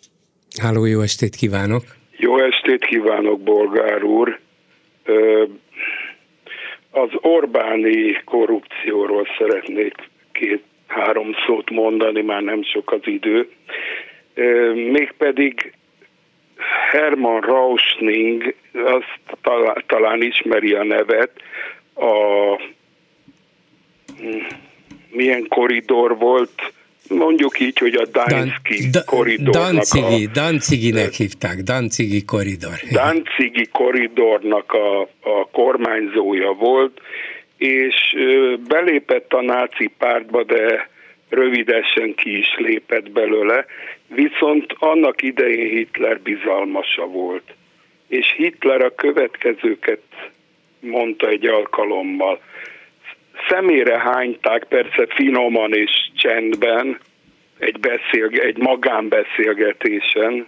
[0.62, 1.82] Háló, jó estét kívánok.
[2.16, 4.38] Jó estét kívánok, Bolgár úr.
[6.90, 9.94] Az Orbáni korrupcióról szeretnék
[10.32, 13.50] két három szót mondani, már nem sok az idő.
[14.74, 15.72] Mégpedig
[16.90, 21.30] Herman Rausning, azt talán, talán ismeri a nevet,
[21.94, 22.12] a
[24.18, 24.54] hm,
[25.10, 26.72] milyen koridor volt,
[27.08, 29.72] mondjuk így, hogy a Danszki Dan, koridornak.
[29.72, 32.78] Dancigi, a, Danciginek hívták, Dancigi koridor.
[32.90, 37.00] Dancigi koridornak a, a kormányzója volt,
[37.56, 38.16] és
[38.68, 40.88] belépett a náci pártba, de
[41.28, 43.66] rövidesen ki is lépett belőle,
[44.08, 47.54] viszont annak idején Hitler bizalmasa volt.
[48.08, 50.02] És Hitler a következőket
[50.80, 52.40] mondta egy alkalommal.
[53.48, 56.98] Szemére hányták, persze finoman és csendben,
[57.58, 60.46] egy, beszélge, egy magánbeszélgetésen,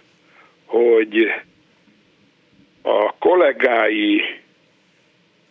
[0.65, 1.33] hogy
[2.81, 4.21] a kollégái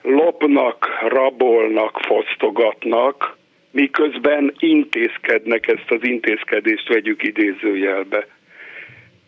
[0.02, 3.36] lopnak, rabolnak, fosztogatnak,
[3.70, 8.26] miközben intézkednek, ezt az intézkedést vegyük idézőjelbe.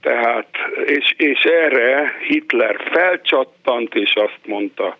[0.00, 0.48] Tehát,
[0.86, 4.96] és, és erre Hitler felcsattant, és azt mondta,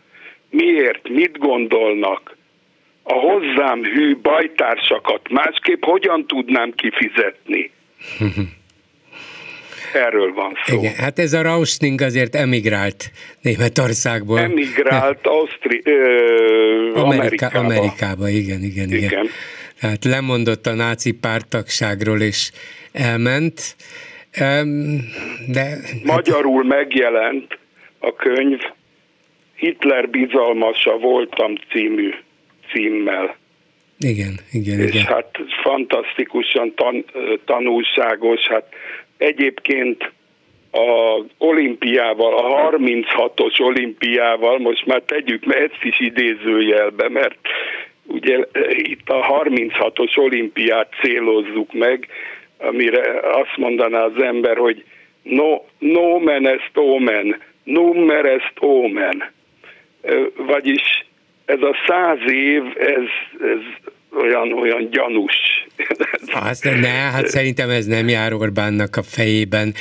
[0.51, 2.36] miért, mit gondolnak,
[3.02, 7.70] a hozzám hű bajtársakat másképp hogyan tudnám kifizetni?
[9.93, 10.77] Erről van szó.
[10.77, 14.39] Igen, hát ez a Rausning azért emigrált Németországból.
[14.39, 17.59] Emigrált Ausztri, ö, Amerika, Amerikába.
[17.59, 18.28] Amerikába.
[18.28, 19.27] igen, igen, igen, igen.
[19.81, 22.51] Tehát lemondott a náci pártagságról és
[22.93, 23.77] elment.
[25.47, 26.78] De, hát- Magyarul hát...
[26.78, 27.59] megjelent
[27.98, 28.61] a könyv
[29.55, 32.11] Hitler bizalmasa voltam című
[32.73, 33.36] címmel.
[33.98, 35.05] Igen, igen, és igen.
[35.05, 37.05] hát fantasztikusan tan,
[37.44, 38.66] tanulságos, hát
[39.20, 40.12] Egyébként
[40.72, 47.38] a olimpiával, a 36-os olimpiával, most már tegyük mert ezt is idézőjelbe, mert
[48.06, 48.38] ugye
[48.68, 52.09] itt a 36-os olimpiát célozzuk meg,
[52.59, 54.84] amire azt mondaná az ember, hogy
[55.22, 59.30] no, nomen est omen, nummer est omen.
[60.36, 61.05] Vagyis
[61.44, 63.09] ez a száz év, ez,
[63.40, 65.66] ez olyan, olyan gyanús.
[66.32, 69.74] Azt, ne, hát szerintem ez nem jár Orbánnak a fejében.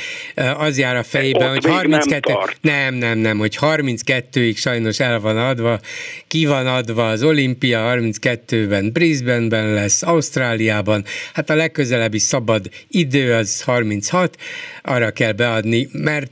[0.58, 5.38] Az jár a fejében, hogy 32, nem, nem, nem, nem, hogy 32-ig sajnos el van
[5.38, 5.78] adva,
[6.26, 11.04] ki van adva az olimpia, 32-ben Brisbaneben lesz, Ausztráliában,
[11.34, 14.36] hát a legközelebbi szabad idő az 36,
[14.82, 16.30] arra kell beadni, mert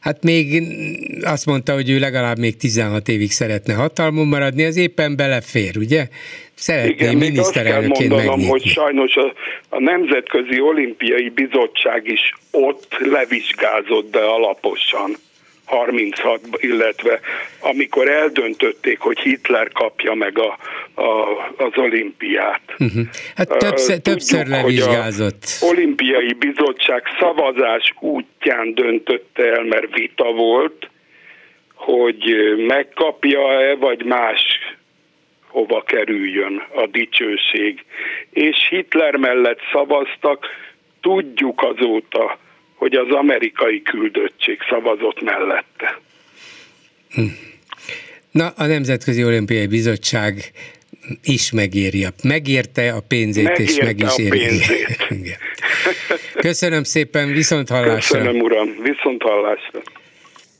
[0.00, 0.62] Hát még
[1.20, 6.08] azt mondta, hogy ő legalább még 16 évig szeretne hatalmon maradni, az éppen belefér, ugye?
[6.58, 9.32] Szeretné Igen, miniszterelnöként azt kell mondanom, hogy sajnos a,
[9.68, 15.16] a Nemzetközi Olimpiai Bizottság is ott levizsgázott, de alaposan.
[15.64, 17.20] 36, illetve
[17.60, 20.58] amikor eldöntötték, hogy Hitler kapja meg a,
[21.02, 22.60] a, az olimpiát.
[22.78, 23.02] Uh-huh.
[23.34, 25.44] Hát többször, Tudjuk, többször levizsgázott.
[25.60, 30.90] olimpiai bizottság szavazás útján döntötte el, mert vita volt,
[31.74, 32.34] hogy
[32.66, 34.40] megkapja-e, vagy más
[35.58, 37.84] hova kerüljön a dicsőség.
[38.30, 40.46] És Hitler mellett szavaztak,
[41.00, 42.38] tudjuk azóta,
[42.74, 45.98] hogy az amerikai küldöttség szavazott mellette.
[47.14, 47.22] Hm.
[48.30, 50.34] Na, a Nemzetközi Olimpiai Bizottság
[51.22, 52.06] is megéri.
[52.22, 54.60] Megérte a pénzét, Megérte és meg is éri.
[56.48, 58.18] Köszönöm szépen, viszont hallásra.
[58.18, 59.80] Köszönöm, uram, viszont hallásra.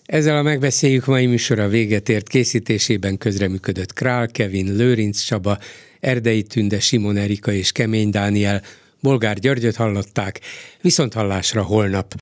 [0.08, 2.28] Ezzel a megbeszéljük mai műsora véget ért.
[2.28, 5.58] Készítésében közreműködött Král, Kevin, Lőrinc Csaba,
[6.00, 8.62] Erdei Tünde, Simon Erika és Kemény Dániel,
[9.00, 10.40] Bolgár Györgyöt hallották,
[10.80, 12.14] viszont hallásra holnap.